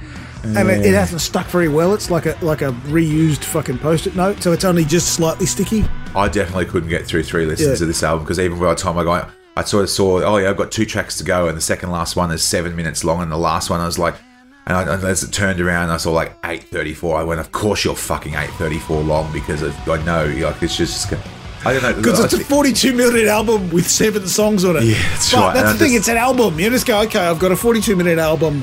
and 0.45 0.69
it, 0.71 0.85
it 0.87 0.95
hasn't 0.95 1.21
stuck 1.21 1.47
very 1.47 1.69
well. 1.69 1.95
It's 1.95 2.11
like 2.11 2.27
a 2.27 2.37
like 2.43 2.63
a 2.63 2.73
reused 2.89 3.45
fucking 3.45 3.79
post-it 3.79 4.15
note, 4.17 4.43
so 4.43 4.53
it's 4.53 4.65
only 4.65 4.85
just 4.85 5.15
slightly 5.15 5.47
sticky. 5.47 5.85
I 6.15 6.29
definitely 6.29 6.67
couldn't 6.67 6.89
get 6.91 7.07
through 7.07 7.25
three 7.25 7.47
listens 7.47 7.81
Yeah. 7.81 7.85
of 7.85 7.89
this 7.89 8.03
album 8.03 8.25
because 8.25 8.39
even 8.39 8.59
by 8.59 8.69
the 8.71 8.75
time 8.77 8.97
I 8.99 9.05
got, 9.05 9.31
I 9.57 9.65
sort 9.65 9.85
of 9.85 9.91
saw, 9.91 10.23
oh 10.23 10.37
yeah, 10.37 10.51
I've 10.51 10.57
got 10.57 10.71
two 10.73 10.85
tracks 10.85 11.17
to 11.19 11.25
go, 11.25 11.49
and 11.49 11.57
the 11.57 11.61
second 11.63 11.91
last 11.91 12.17
one 12.17 12.31
is 12.31 12.43
seven 12.43 12.75
minutes 12.77 13.05
long, 13.05 13.23
and 13.23 13.31
the 13.31 13.37
last 13.39 13.71
one 13.71 13.81
I 13.81 13.87
was 13.87 13.99
like, 13.99 14.15
and, 14.67 14.77
I, 14.77 14.95
and 14.95 15.05
as 15.05 15.23
it 15.23 15.31
turned 15.33 15.61
around, 15.61 15.91
I 15.91 15.97
saw 15.99 16.13
like 16.13 16.37
eight 16.45 16.65
thirty 16.65 16.95
four. 16.95 17.17
I 17.19 17.23
went, 17.23 17.41
of 17.41 17.53
course 17.53 17.85
you're 17.85 17.95
fucking 17.97 18.35
eight 18.35 18.51
thirty 18.51 18.79
four 18.79 19.03
long 19.03 19.33
because 19.33 19.63
of, 19.63 19.75
I 19.89 20.03
know, 20.05 20.27
like 20.27 20.63
it's 20.63 20.77
just, 20.77 21.13
I 21.67 21.73
don't 21.73 21.83
know, 21.83 21.95
Because 21.95 22.21
it's 22.21 22.35
a 22.35 22.45
42 22.45 22.93
minute 22.95 23.27
album 23.27 23.71
with 23.71 23.89
seven 23.89 24.27
songs 24.27 24.65
on 24.65 24.77
it. 24.77 24.85
Yeah, 24.85 24.95
that's 25.11 25.33
but 25.33 25.41
right, 25.41 25.55
That's 25.55 25.71
and 25.71 25.79
the 25.81 25.85
I 25.85 25.89
thing, 25.89 25.97
it's 25.97 26.09
an 26.09 26.17
album. 26.17 26.59
You 26.61 26.69
just 26.71 26.87
go, 26.87 27.01
okay, 27.03 27.21
I've 27.27 27.39
got 27.39 27.53
a 27.53 27.57
42 27.57 27.97
minute 27.97 28.19
album. 28.19 28.63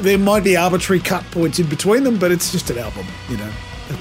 There 0.00 0.18
might 0.18 0.44
be 0.44 0.56
arbitrary 0.56 1.00
cut 1.00 1.24
points 1.30 1.58
in 1.58 1.66
between 1.68 2.04
them, 2.04 2.18
but 2.18 2.30
it's 2.30 2.52
just 2.52 2.70
an 2.70 2.78
album, 2.78 3.06
you 3.28 3.36
know. 3.36 3.50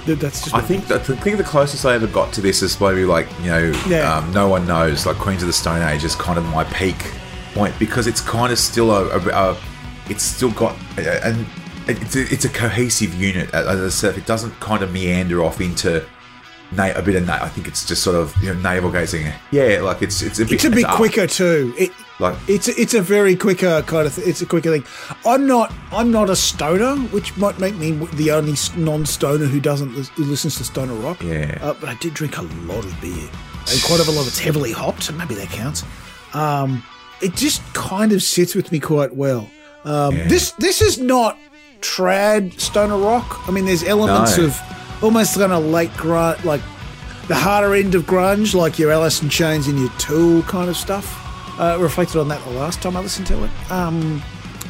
That's 0.06 0.44
just 0.44 0.54
I 0.54 0.60
think 0.62 0.84
is. 0.84 0.90
that, 0.90 1.10
I 1.10 1.16
think 1.16 1.38
the 1.38 1.44
closest 1.46 1.86
I 1.86 1.94
ever 1.94 2.08
got 2.08 2.34
to 2.34 2.42
this 2.42 2.62
is 2.62 2.80
maybe 2.82 3.06
like 3.06 3.28
you 3.40 3.46
know, 3.48 3.82
Yeah. 3.88 4.18
um, 4.18 4.32
no 4.34 4.48
one 4.50 4.68
knows. 4.68 5.06
Like 5.06 5.16
Queens 5.16 5.42
of 5.42 5.48
the 5.48 5.54
Stone 5.54 5.82
Age 5.82 6.04
is 6.04 6.14
kind 6.16 6.38
of 6.38 6.44
my 6.46 6.66
peak 6.66 6.98
point 7.54 7.74
because 7.80 8.06
it's 8.06 8.20
kind 8.22 8.52
of 8.52 8.60
still 8.60 8.92
a, 8.92 9.08
a, 9.18 9.52
a 9.54 9.58
it's 10.10 10.24
still 10.24 10.52
got 10.52 10.76
and 10.98 11.46
it's 11.88 12.16
a, 12.18 12.22
it's 12.34 12.44
a 12.44 12.50
cohesive 12.50 13.14
unit. 13.14 13.54
As 13.54 13.82
I 13.82 13.88
said, 13.88 14.18
it 14.18 14.26
doesn't 14.26 14.60
kind 14.60 14.84
of 14.84 14.92
meander 14.92 15.42
off 15.42 15.62
into 15.62 16.06
na- 16.72 16.92
a 16.96 17.02
bit 17.02 17.16
of. 17.16 17.26
Na- 17.26 17.40
I 17.42 17.50
think 17.50 17.68
it's 17.68 17.86
just 17.86 18.04
sort 18.04 18.16
of 18.16 18.36
you 18.44 18.54
know 18.54 18.60
navel 18.60 18.92
gazing. 18.92 19.32
Yeah, 19.52 19.80
like 19.82 20.02
it's 20.02 20.22
it's 20.22 20.40
a 20.40 20.44
bit 20.46 20.54
It's 20.54 20.66
a 20.66 20.70
bit 20.70 20.86
up. 20.86 20.96
quicker 20.96 21.28
too. 21.28 21.74
It, 21.78 21.92
Like- 22.20 22.36
it's 22.48 22.68
a, 22.68 22.82
it's 22.82 22.94
a 22.96 23.02
very 23.02 23.36
quicker 23.36 23.82
kind 23.84 24.08
of. 24.08 24.16
Th- 24.16 24.28
it's 24.28 24.42
a 24.42 24.46
quicker 24.46 24.72
thing. 24.72 24.84
I'm 25.26 25.46
not 25.48 25.72
I'm 25.92 26.12
not 26.12 26.30
a 26.30 26.36
stoner, 26.36 26.96
which 27.14 27.36
might 27.38 27.60
make 27.60 27.76
me 27.76 27.92
the 28.14 28.32
only 28.32 28.56
non-stoner 28.76 29.46
who 29.46 29.60
doesn't 29.60 29.96
lis- 29.96 30.10
who 30.10 30.24
listens 30.24 30.56
to 30.58 30.64
stoner 30.64 30.94
rock. 30.96 31.22
Yeah. 31.24 31.58
Uh, 31.62 31.74
but 31.80 31.90
I 31.90 31.96
did 31.96 32.14
drink 32.16 32.38
a 32.38 32.42
lot 32.42 32.84
of 32.86 33.00
beer, 33.02 33.30
and 33.72 33.84
quite 33.84 34.00
a 34.00 34.12
lot 34.12 34.22
of 34.22 34.28
it's 34.28 34.40
heavily 34.40 34.72
hopped. 34.72 35.04
So 35.04 35.14
maybe 35.14 35.36
that 35.36 35.50
counts. 35.50 35.84
Um, 36.34 36.84
it 37.22 37.36
just 37.36 37.62
kind 37.74 38.12
of 38.12 38.22
sits 38.24 38.56
with 38.56 38.72
me 38.72 38.80
quite 38.80 39.16
well. 39.16 39.50
Um, 39.86 40.16
This 40.28 40.52
this 40.60 40.82
is 40.82 40.98
not 41.00 41.38
trad 41.82 42.60
stoner 42.60 42.98
rock. 42.98 43.48
I 43.48 43.52
mean, 43.52 43.66
there's 43.66 43.84
elements 43.84 44.38
No. 44.38 44.46
of 44.46 44.60
almost 45.02 45.36
kind 45.36 45.52
of 45.52 45.64
late 45.66 45.92
grunge, 45.92 46.44
like 46.44 46.62
the 47.28 47.36
harder 47.36 47.76
end 47.76 47.96
of 47.96 48.04
grunge, 48.04 48.54
like 48.56 48.80
your 48.80 48.92
Alice 48.92 49.22
in 49.22 49.30
Chains 49.30 49.68
and 49.68 49.78
your 49.80 49.90
Tool 50.00 50.42
kind 50.44 50.70
of 50.70 50.78
stuff. 50.78 51.24
Uh, 51.60 51.76
reflected 51.80 52.20
on 52.20 52.28
that 52.28 52.44
the 52.46 52.52
last 52.52 52.82
time 52.84 52.96
I 52.96 53.00
listened 53.00 53.26
to 53.28 53.44
it. 53.44 53.72
Um, 53.72 54.22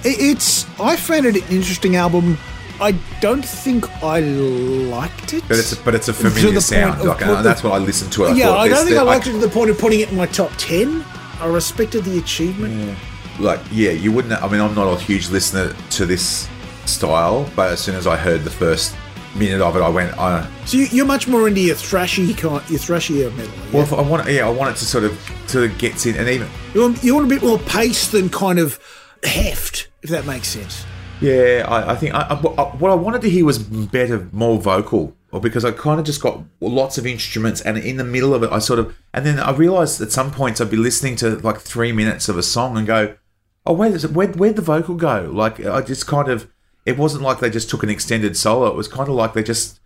it 0.06 0.20
it's 0.20 0.66
I 0.80 0.96
found 0.96 1.26
it 1.26 1.36
an 1.36 1.44
interesting 1.56 1.96
album. 1.98 2.38
I 2.80 2.92
don't 3.22 3.44
think 3.44 3.90
I 4.04 4.20
liked 4.22 5.34
it. 5.34 5.44
But 5.48 5.58
it's 5.58 5.74
a, 5.74 5.84
but 5.84 5.96
it's 5.96 6.08
a 6.08 6.12
the 6.14 6.30
familiar 6.30 6.62
sound, 6.62 7.04
like, 7.04 7.22
and 7.22 7.30
the- 7.32 7.42
that's 7.42 7.64
what 7.64 7.74
I 7.74 7.78
listened 7.80 8.12
to. 8.14 8.26
It. 8.26 8.30
I 8.30 8.34
yeah, 8.36 8.52
I 8.52 8.68
don't 8.70 8.78
think 8.86 8.92
that- 8.92 9.00
I 9.00 9.04
liked 9.04 9.28
it 9.28 9.32
to 9.34 9.38
the 9.40 9.50
point 9.50 9.70
of 9.70 9.78
putting 9.80 10.00
it 10.00 10.12
in 10.12 10.16
my 10.16 10.28
top 10.28 10.52
ten. 10.58 11.04
I 11.42 11.48
respected 11.48 12.04
the 12.06 12.18
achievement. 12.20 12.98
like 13.40 13.60
yeah 13.72 13.92
you 13.92 14.12
wouldn't 14.12 14.34
i 14.42 14.48
mean 14.48 14.60
i'm 14.60 14.74
not 14.74 14.88
a 14.92 15.00
huge 15.00 15.30
listener 15.30 15.72
to 15.92 16.08
this 16.08 16.48
style 16.86 17.48
but 17.56 17.72
as 17.72 17.80
soon 17.80 17.94
as 17.94 18.08
i 18.08 18.16
heard 18.18 18.44
the 18.44 18.50
first 18.50 18.96
minute 19.38 19.62
of 19.62 19.76
it 19.76 19.82
i 19.82 19.90
went 19.90 20.18
uh, 20.18 20.46
So 20.66 20.78
you, 20.78 20.86
you're 20.86 21.06
much 21.06 21.28
more 21.28 21.48
into 21.48 21.62
your 21.62 21.76
thrashy 21.76 22.38
kind, 22.38 22.68
your 22.70 22.80
thrashier 22.80 23.36
metal. 23.36 23.54
Yeah? 23.54 23.72
well 23.74 23.84
if 23.84 23.94
i 23.94 24.02
want 24.02 24.30
yeah 24.30 24.46
i 24.46 24.50
want 24.50 24.76
it 24.76 24.80
to 24.80 24.86
sort 24.86 25.04
of 25.04 25.18
sort 25.48 25.70
of 25.70 25.78
gets 25.78 26.06
in 26.06 26.16
and 26.16 26.28
even 26.28 26.48
you, 26.74 26.82
want, 26.82 27.04
you 27.04 27.14
want 27.16 27.26
a 27.26 27.30
bit 27.30 27.44
more 27.44 27.60
pace 27.60 28.10
than 28.10 28.30
kind 28.30 28.60
of 28.60 28.80
heft, 29.24 29.88
if 30.04 30.10
that 30.10 30.26
makes 30.26 30.48
sense. 30.48 30.86
yeah 31.22 31.66
i, 31.68 31.94
I 31.94 31.96
think 31.96 32.14
I, 32.14 32.22
I, 32.22 32.36
what 32.36 32.92
I 32.92 32.96
wanted 32.96 33.22
to 33.22 33.30
hear 33.30 33.46
was 33.46 33.60
better 33.60 34.28
more 34.32 34.60
vocal 34.60 35.16
or 35.32 35.42
because 35.42 35.66
I 35.66 35.72
kind 35.72 36.00
of 36.00 36.06
just 36.06 36.22
got 36.22 36.42
lots 36.62 36.98
of 36.98 37.06
instruments, 37.06 37.62
and 37.62 37.78
in 37.78 37.98
the 37.98 38.04
middle 38.04 38.34
of 38.34 38.44
it, 38.44 38.52
I 38.52 38.60
sort 38.60 38.80
of, 38.80 38.98
and 39.14 39.26
then 39.26 39.40
I 39.40 39.52
realized 39.52 40.00
at 40.02 40.12
some 40.12 40.32
points 40.32 40.62
I'd 40.62 40.72
be 40.72 40.78
listening 40.78 41.16
to 41.18 41.38
like 41.40 41.60
three 41.60 41.92
minutes 41.92 42.30
of 42.30 42.38
a 42.38 42.44
song 42.44 42.78
and 42.78 42.88
go, 42.88 43.16
oh 43.66 43.74
wait, 43.74 44.02
where 44.06 44.28
where'd 44.28 44.56
the 44.56 44.62
vocal 44.62 44.96
go? 44.96 45.30
Like 45.32 45.64
I 45.66 45.82
just 45.82 46.08
kind 46.08 46.30
of, 46.30 46.50
it 46.88 46.98
wasn't 46.98 47.22
like 47.24 47.40
they 47.40 47.50
just 47.50 47.70
took 47.70 47.84
an 47.84 47.90
extended 47.90 48.36
solo. 48.38 48.68
It 48.68 48.76
was 48.76 48.88
kind 48.88 49.10
of 49.10 49.16
like 49.16 49.34
they 49.34 49.44
just 49.44 49.80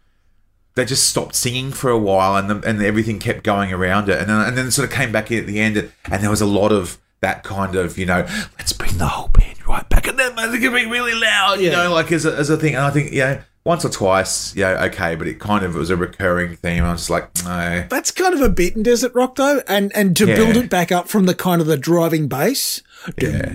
they 0.76 0.86
just 0.86 1.10
stopped 1.10 1.36
singing 1.36 1.72
for 1.72 1.90
a 1.90 1.98
while 1.98 2.36
and 2.38 2.50
the, 2.50 2.68
and 2.70 2.82
everything 2.82 3.20
kept 3.20 3.44
going 3.44 3.74
around 3.74 4.08
it 4.08 4.20
and 4.20 4.30
then, 4.30 4.40
and 4.48 4.58
then 4.58 4.68
it 4.68 4.72
sort 4.72 4.88
of 4.88 4.94
came 4.96 5.12
back 5.12 5.30
in 5.30 5.40
at 5.40 5.46
the 5.46 5.60
end 5.60 5.76
and, 5.76 5.92
and 6.10 6.24
there 6.24 6.30
was 6.30 6.40
a 6.40 6.46
lot 6.46 6.72
of 6.72 6.98
that 7.20 7.44
kind 7.44 7.76
of 7.76 7.98
you 7.98 8.06
know 8.06 8.26
let's 8.58 8.72
bring 8.72 8.98
the 8.98 9.06
whole 9.08 9.28
band 9.28 9.58
right 9.68 9.88
back 9.90 10.08
and 10.08 10.18
then 10.18 10.32
it's 10.38 10.64
gonna 10.64 10.76
be 10.76 10.86
really 10.86 11.14
loud 11.14 11.60
you 11.60 11.70
Yeah. 11.70 11.84
know 11.84 11.94
like 11.94 12.10
as 12.14 12.26
a, 12.26 12.34
as 12.38 12.50
a 12.50 12.56
thing 12.56 12.76
and 12.76 12.86
I 12.86 12.90
think 12.90 13.12
yeah 13.12 13.42
once 13.66 13.84
or 13.84 13.90
twice 13.90 14.56
yeah 14.56 14.86
okay 14.86 15.16
but 15.16 15.28
it 15.28 15.40
kind 15.40 15.66
of 15.66 15.76
was 15.76 15.90
a 15.90 15.98
recurring 15.98 16.56
theme 16.56 16.86
I 16.86 16.94
was 16.94 17.02
just 17.02 17.10
like 17.10 17.30
no 17.44 17.86
That's 17.90 18.10
kind 18.12 18.34
of 18.34 18.40
a 18.42 18.50
bit 18.50 18.76
in 18.78 18.82
Desert 18.84 19.14
Rock 19.14 19.36
though, 19.36 19.62
and 19.68 19.92
and 19.94 20.16
to 20.16 20.26
Yeah. 20.26 20.36
build 20.38 20.56
it 20.56 20.70
back 20.70 20.92
up 20.92 21.10
from 21.10 21.26
the 21.26 21.36
kind 21.36 21.60
of 21.60 21.68
the 21.68 21.78
driving 21.78 22.28
bass. 22.30 22.82
Yeah. 23.18 23.54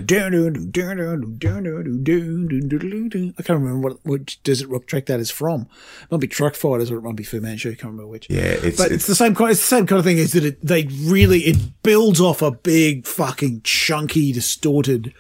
I 3.39 3.43
can't 3.43 3.61
remember 3.61 3.79
what 3.79 4.05
which 4.05 4.43
Desert 4.43 4.69
Rock 4.69 4.87
track 4.87 5.07
that 5.07 5.21
is 5.21 5.31
from. 5.31 5.69
It 6.03 6.11
might 6.11 6.21
be 6.21 6.29
Truckfighters 6.29 6.91
or 6.91 6.99
it 6.99 7.03
might 7.03 7.17
be 7.17 7.25
Fu 7.25 7.41
Manchu. 7.41 7.71
I 7.71 7.75
can't 7.75 7.93
remember 7.93 8.09
which. 8.09 8.29
yeah 8.29 8.41
it's, 8.41 8.77
But 8.77 8.87
it's, 8.87 8.95
it's 8.95 9.07
the 9.07 9.15
same 9.15 9.35
kind. 9.35 9.53
It's 9.53 9.61
the 9.61 9.77
same 9.77 9.87
kind 9.87 9.99
of 9.99 10.05
thing. 10.05 10.19
Is 10.19 10.33
that 10.33 10.45
it? 10.45 10.65
They 10.65 10.85
really 11.05 11.41
it 11.41 11.83
builds 11.83 12.21
off 12.21 12.43
a 12.43 12.51
big 12.51 13.07
fucking 13.07 13.63
chunky 13.63 14.33
distorted 14.33 15.15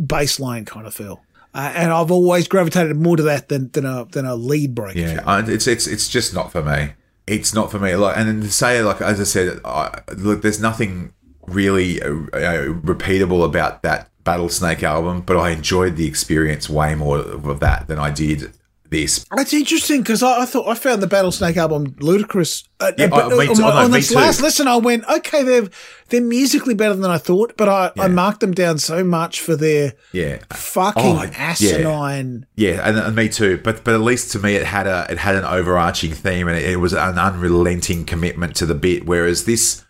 baseline 0.00 0.66
kind 0.66 0.86
of 0.86 0.94
feel. 0.94 1.22
Uh, 1.54 1.72
and 1.74 1.92
I've 1.92 2.10
always 2.10 2.48
gravitated 2.48 2.96
more 2.96 3.16
to 3.16 3.22
that 3.24 3.48
than 3.48 3.70
than 3.72 3.84
a 3.84 4.06
than 4.06 4.24
a 4.24 4.34
lead 4.34 4.74
break. 4.74 4.96
Yeah, 4.96 5.22
it's 5.48 5.66
it's 5.66 5.86
it's 5.86 6.08
just 6.08 6.32
not 6.32 6.50
for 6.52 6.62
me. 6.62 6.92
It's 7.26 7.54
not 7.54 7.70
for 7.70 7.78
me. 7.78 7.94
Like, 7.94 8.16
and 8.16 8.28
then 8.28 8.40
to 8.40 8.50
say 8.50 8.82
like 8.82 9.00
as 9.02 9.20
I 9.20 9.24
said, 9.24 9.60
I, 9.64 10.00
look, 10.16 10.42
there's 10.42 10.60
nothing 10.60 11.12
really 11.46 12.00
uh, 12.02 12.08
uh, 12.32 12.66
repeatable 12.82 13.44
about 13.44 13.82
that 13.82 14.08
Battlesnake 14.24 14.82
album, 14.82 15.22
but 15.22 15.36
I 15.36 15.50
enjoyed 15.50 15.96
the 15.96 16.06
experience 16.06 16.68
way 16.70 16.94
more 16.94 17.18
of 17.18 17.60
that 17.60 17.88
than 17.88 17.98
I 17.98 18.10
did 18.10 18.52
this. 18.88 19.24
That's 19.34 19.54
interesting 19.54 20.02
because 20.02 20.22
I, 20.22 20.42
I 20.42 20.44
thought 20.44 20.68
I 20.68 20.74
found 20.74 21.02
the 21.02 21.06
Battlesnake 21.06 21.56
album 21.56 21.96
ludicrous. 21.98 22.62
Uh, 22.78 22.92
Yeah, 22.98 23.06
but 23.08 23.32
I- 23.32 23.36
me 23.36 23.48
on, 23.48 23.56
too. 23.56 23.62
my- 23.62 23.68
Oh, 23.70 23.74
no, 23.74 23.84
on 23.86 23.90
this 23.90 24.10
too. 24.10 24.16
last 24.16 24.42
listen, 24.42 24.68
I 24.68 24.76
went, 24.76 25.04
okay, 25.08 25.42
they're 25.42 25.68
they're 26.10 26.20
musically 26.20 26.74
better 26.74 26.94
than 26.94 27.10
I 27.10 27.16
thought, 27.16 27.54
but 27.56 27.68
I, 27.70 27.90
I 27.98 28.08
marked 28.08 28.40
them 28.40 28.52
down 28.52 28.76
so 28.78 29.02
much 29.02 29.40
for 29.40 29.56
their 29.56 29.94
Yeah, 30.12 30.38
fucking 30.52 31.02
Oh, 31.02 31.22
yeah. 31.22 31.30
asinine. 31.38 32.46
yeah, 32.54 32.86
and, 32.86 32.98
and 32.98 33.16
me 33.16 33.28
too. 33.30 33.58
But 33.64 33.82
but 33.82 33.94
at 33.94 34.00
least 34.02 34.30
to 34.32 34.38
me, 34.38 34.54
it 34.56 34.66
had 34.66 34.86
a 34.86 35.06
it 35.10 35.18
had 35.18 35.36
an 35.36 35.44
overarching 35.46 36.12
theme, 36.12 36.46
and 36.46 36.58
it, 36.58 36.64
it 36.72 36.76
was 36.76 36.92
an 36.92 37.18
unrelenting 37.18 38.04
commitment 38.04 38.54
to 38.56 38.66
the 38.66 38.74
bit. 38.74 39.06
Whereas 39.06 39.46
this. 39.46 39.84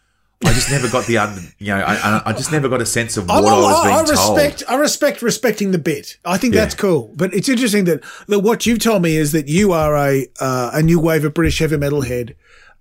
I 0.44 0.52
just 0.52 0.70
never 0.70 0.88
got 0.88 1.06
the 1.06 1.18
un, 1.18 1.52
you 1.58 1.68
know, 1.68 1.78
I, 1.80 1.94
I- 1.94 2.22
I 2.26 2.32
just 2.32 2.50
never 2.52 2.68
got 2.68 2.80
a 2.80 2.86
sense 2.86 3.16
of 3.16 3.28
what 3.28 3.38
I'm 3.38 3.44
I 3.44 3.56
was 3.58 3.82
being 3.84 3.94
I, 3.94 3.98
I 4.00 4.04
told. 4.04 4.36
respect, 4.38 4.62
I 4.68 4.74
respect 4.76 5.22
respecting 5.22 5.70
the 5.70 5.78
bit. 5.78 6.16
I 6.24 6.36
think 6.38 6.54
Yeah. 6.54 6.62
that's 6.62 6.74
cool. 6.74 7.12
But 7.16 7.32
it's 7.34 7.48
interesting 7.48 7.84
that, 7.84 8.02
that 8.28 8.40
what 8.40 8.66
you've 8.66 8.78
told 8.80 9.02
me 9.02 9.16
is 9.16 9.32
that 9.32 9.48
you 9.48 9.72
are 9.72 9.96
a 9.96 10.26
uh, 10.40 10.70
a 10.74 10.82
new 10.82 10.98
wave 11.00 11.24
of 11.24 11.34
British 11.34 11.58
heavy 11.58 11.76
metal 11.76 12.02
head, 12.02 12.34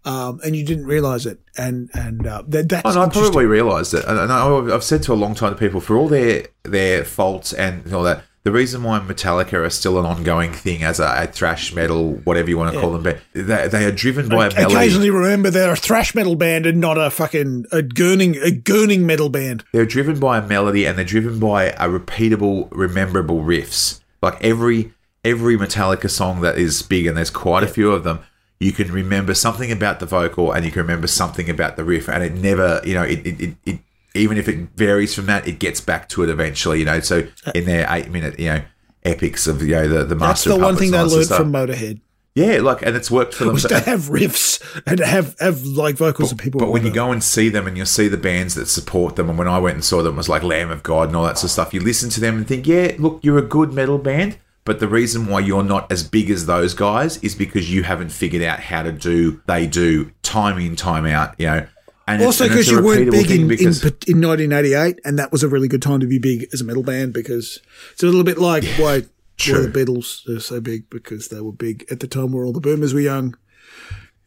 um, 0.06 0.40
and 0.44 0.56
you 0.56 0.66
didn't 0.66 0.86
realize 0.86 1.26
it. 1.26 1.40
And 1.58 1.90
and 1.94 2.26
uh, 2.26 2.44
that, 2.48 2.70
that's 2.70 2.96
Oh, 2.96 3.02
I 3.02 3.10
probably 3.10 3.46
realised 3.46 3.94
it, 3.94 4.06
and 4.06 4.18
and 4.20 4.32
I- 4.32 4.74
I've 4.76 4.84
said 4.84 5.04
to 5.04 5.14
a 5.14 5.16
long 5.16 5.36
time 5.36 5.54
to 5.54 5.60
people 5.60 5.82
for 5.82 5.96
all 5.98 6.08
their 6.08 6.48
their 6.64 7.04
faults 7.06 7.54
and 7.54 7.94
all 7.94 8.04
that. 8.04 8.24
The 8.44 8.52
reason 8.52 8.82
why 8.82 9.00
Metallica 9.00 9.54
are 9.54 9.70
still 9.70 10.00
an 10.00 10.06
ongoing 10.06 10.52
thing 10.52 10.82
as 10.82 11.00
a, 11.00 11.24
a 11.24 11.28
thrash 11.28 11.74
metal, 11.74 12.14
whatever 12.24 12.50
you 12.50 12.58
want 12.58 12.74
to 12.74 12.82
call 12.82 12.92
them, 12.92 13.04
but 13.04 13.20
they, 13.34 13.68
they 13.68 13.86
are 13.86 13.92
driven 13.92 14.30
by 14.30 14.48
a 14.48 14.54
melody. 14.56 14.74
occasionally 14.74 15.10
remember 15.12 15.52
they're 15.52 15.74
a 15.74 15.76
thrash 15.76 16.16
metal 16.16 16.36
band 16.36 16.66
and 16.66 16.80
not 16.80 16.98
a 16.98 17.12
fucking 17.12 17.66
a 17.72 17.84
gurning 17.84 18.36
a 18.44 18.50
gurning 18.50 19.02
metal 19.02 19.30
band. 19.30 19.64
They're 19.74 19.86
driven 19.86 20.20
by 20.20 20.40
a 20.40 20.48
melody, 20.48 20.88
and 20.88 20.98
they're 20.98 21.06
driven 21.06 21.40
by 21.40 21.66
a 21.66 21.88
repeatable, 21.88 22.68
rememberable 22.72 23.42
riffs. 23.42 24.02
Like 24.24 24.44
every 24.44 24.92
every 25.24 25.56
Metallica 25.56 26.10
song 26.10 26.42
that 26.42 26.58
is 26.58 26.82
big, 26.82 27.06
and 27.06 27.16
there's 27.16 27.30
quite 27.30 27.62
a 27.64 27.68
few 27.68 27.92
of 27.92 28.04
them. 28.04 28.22
You 28.60 28.72
can 28.72 28.92
remember 28.92 29.36
something 29.36 29.72
about 29.72 30.00
the 30.00 30.08
vocal, 30.08 30.52
and 30.52 30.66
you 30.66 30.72
can 30.72 30.82
remember 30.82 31.08
something 31.08 31.48
about 31.48 31.76
the 31.76 31.84
riff, 31.84 32.10
and 32.10 32.24
it 32.24 32.34
never, 32.34 32.82
you 32.84 32.96
know, 32.96 33.04
it 33.04 33.26
it, 33.26 33.40
it, 33.40 33.56
it 33.66 33.80
even 34.16 34.38
if 34.38 34.48
it 34.48 34.70
varies 34.76 35.14
from 35.14 35.26
that, 35.28 35.48
it 35.48 35.60
gets 35.60 35.82
back 35.82 36.10
to 36.10 36.24
it 36.24 36.30
eventually. 36.30 36.80
You 36.80 36.86
know, 36.86 37.00
so 37.00 37.28
uh, 37.46 37.52
in 37.56 37.66
their 37.66 37.88
eight 37.90 38.10
minute, 38.10 38.40
you 38.40 38.48
know, 38.48 38.62
epics 39.04 39.48
of 39.48 39.62
you 39.62 39.76
know 39.76 39.88
the 39.88 40.04
the 40.06 40.16
That's 40.16 40.44
the 40.44 40.58
one 40.58 40.76
thing 40.76 40.92
they 40.92 41.02
learned 41.02 41.28
from 41.28 41.52
Motorhead 41.52 42.02
yeah, 42.34 42.60
like, 42.62 42.82
and 42.82 42.96
it's 42.96 43.12
worked 43.12 43.34
for 43.34 43.44
them. 43.44 43.54
was 43.54 43.64
to 43.64 43.80
have 43.80 44.02
riffs 44.04 44.62
and 44.86 45.00
have 45.02 45.36
have 45.40 45.64
like 45.64 45.96
vocals 45.96 46.32
and 46.32 46.40
people. 46.40 46.60
But 46.60 46.70
when 46.70 46.84
you 46.84 46.90
wanna- 46.90 46.96
go 46.96 47.12
and 47.12 47.24
see 47.24 47.50
them 47.50 47.68
and 47.68 47.76
you'll 47.76 47.86
see 47.86 48.08
the 48.08 48.18
bands 48.18 48.56
that 48.56 48.68
support 48.68 49.18
them, 49.18 49.30
and 49.30 49.38
when 49.38 49.50
I 49.50 49.60
went 49.60 49.76
and 49.76 49.84
saw 49.84 50.02
them, 50.02 50.14
it 50.14 50.18
was 50.18 50.30
like 50.30 50.42
Lamb 50.42 50.72
of 50.72 50.82
God 50.82 51.10
and 51.10 51.18
all 51.18 51.26
that 51.26 51.38
sort 51.38 51.46
of 51.46 51.52
stuff. 51.52 51.74
You 51.74 51.82
listen 51.82 52.10
to 52.12 52.22
them 52.22 52.38
and 52.38 52.48
think, 52.48 52.68
yeah, 52.68 52.94
look, 53.00 53.20
you're 53.22 53.38
a 53.38 53.44
good 53.44 53.74
metal 53.74 53.98
band, 53.98 54.38
but 54.64 54.80
the 54.80 54.88
reason 54.88 55.28
why 55.28 55.40
you're 55.42 55.64
not 55.64 55.92
as 55.92 56.08
big 56.08 56.30
as 56.30 56.46
those 56.46 56.74
guys 56.74 57.18
is 57.18 57.36
because 57.36 57.72
you 57.72 57.84
haven't 57.84 58.10
figured 58.10 58.44
out 58.44 58.62
how 58.62 58.84
to 58.84 58.94
do 58.94 59.42
they 59.46 59.68
do 59.68 60.12
time 60.24 60.58
in, 60.58 60.78
time 60.78 61.06
out, 61.06 61.36
you 61.38 61.48
know. 61.48 61.68
And 62.08 62.24
also 62.24 62.48
because 62.48 62.70
you 62.70 62.84
weren't 62.84 63.12
big 63.12 63.30
in, 63.32 63.52
in 63.52 63.74
in 64.08 64.22
1988, 64.22 65.00
and 65.06 65.20
that 65.20 65.32
was 65.32 65.44
a 65.44 65.48
really 65.48 65.68
good 65.68 65.82
time 65.82 66.00
to 66.00 66.08
be 66.08 66.20
big 66.20 66.48
as 66.52 66.62
a 66.62 66.64
metal 66.64 66.84
band 66.84 67.14
because 67.14 67.60
it's 67.94 68.04
a 68.04 68.06
little 68.06 68.24
bit 68.24 68.38
like 68.38 68.64
why 68.78 69.02
why 69.38 69.62
the 69.62 69.72
Beatles 69.74 70.28
are 70.28 70.40
so 70.40 70.60
big 70.60 70.90
because 70.90 71.30
they 71.30 71.42
were 71.42 71.52
big 71.52 71.86
at 71.92 72.00
the 72.00 72.08
time 72.08 72.32
where 72.32 72.46
all 72.46 72.54
the 72.54 72.60
boomers 72.60 72.94
were 72.94 73.00
young. 73.00 73.38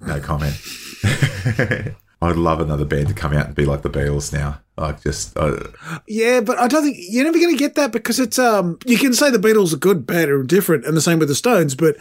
no 0.00 0.20
comment. 0.20 0.56
I'd 2.22 2.36
love 2.36 2.60
another 2.60 2.86
band 2.86 3.08
to 3.08 3.14
come 3.14 3.34
out 3.34 3.46
and 3.46 3.54
be 3.54 3.66
like 3.66 3.82
the 3.82 3.90
Beatles 3.90 4.32
now. 4.32 4.60
Like 4.76 5.02
just 5.02 5.36
uh, 5.36 5.58
Yeah, 6.06 6.40
but 6.40 6.58
I 6.58 6.68
don't 6.68 6.82
think 6.82 6.96
you're 6.98 7.24
never 7.24 7.38
going 7.38 7.54
to 7.54 7.58
get 7.58 7.74
that 7.74 7.92
because 7.92 8.18
it's 8.18 8.38
um. 8.38 8.78
You 8.86 8.98
can 8.98 9.12
say 9.12 9.30
the 9.30 9.38
Beatles 9.38 9.74
are 9.74 9.78
good, 9.78 10.06
bad, 10.06 10.28
or 10.28 10.42
different, 10.42 10.86
and 10.86 10.96
the 10.96 11.02
same 11.02 11.18
with 11.18 11.28
the 11.28 11.34
Stones, 11.34 11.74
but 11.74 11.96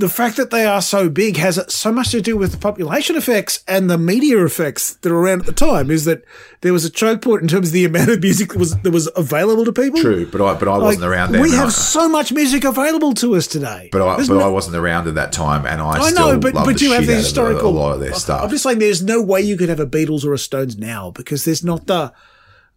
the 0.00 0.08
fact 0.08 0.36
that 0.36 0.50
they 0.50 0.64
are 0.64 0.82
so 0.82 1.08
big 1.08 1.36
has 1.36 1.60
so 1.72 1.92
much 1.92 2.10
to 2.10 2.20
do 2.20 2.36
with 2.36 2.50
the 2.52 2.58
population 2.58 3.14
effects 3.16 3.62
and 3.68 3.88
the 3.88 3.96
media 3.98 4.44
effects 4.44 4.94
that 4.94 5.12
are 5.12 5.16
around 5.16 5.40
at 5.40 5.46
the 5.46 5.52
time. 5.52 5.90
Is 5.90 6.04
that 6.06 6.24
there 6.62 6.72
was 6.72 6.84
a 6.84 6.90
choke 6.90 7.22
point 7.22 7.42
in 7.42 7.48
terms 7.48 7.68
of 7.68 7.72
the 7.72 7.84
amount 7.84 8.10
of 8.10 8.20
music 8.20 8.48
that 8.50 8.58
was 8.58 8.76
that 8.78 8.90
was 8.92 9.08
available 9.16 9.64
to 9.64 9.72
people. 9.72 10.00
true, 10.00 10.26
but 10.26 10.40
I 10.40 10.54
but 10.58 10.66
I 10.68 10.72
Like, 10.72 10.82
wasn't 10.82 11.04
around 11.04 11.32
then. 11.32 11.42
We 11.42 11.52
have 11.52 11.68
I- 11.68 11.70
so 11.70 12.08
much 12.08 12.32
music 12.32 12.64
available 12.64 13.14
to 13.14 13.36
us 13.36 13.46
today. 13.46 13.88
but 13.92 14.02
I, 14.02 14.16
but 14.26 14.42
I 14.42 14.48
wasn't 14.48 14.76
around 14.76 15.06
at 15.06 15.14
that 15.14 15.32
time, 15.32 15.64
and 15.66 15.80
I, 15.80 15.90
I 16.00 16.10
still 16.10 16.32
know, 16.34 16.38
but 16.40 16.54
but 16.54 16.80
you 16.80 16.92
have 16.92 17.06
the 17.06 17.14
historical. 17.14 17.68
a 17.68 17.70
lot 17.70 17.92
of 17.94 18.00
their 18.00 18.14
stuff. 18.14 18.42
I'm 18.42 18.50
just 18.50 18.62
saying, 18.64 18.78
there's 18.80 19.02
no 19.02 19.22
way 19.22 19.40
you 19.40 19.56
could 19.56 19.68
have 19.68 19.80
a 19.80 19.86
Beatles 19.86 20.24
or 20.24 20.32
a 20.34 20.38
Stones 20.38 20.76
now 20.78 21.10
because 21.12 21.44
there's 21.44 21.62
not 21.62 21.86
the 21.86 22.12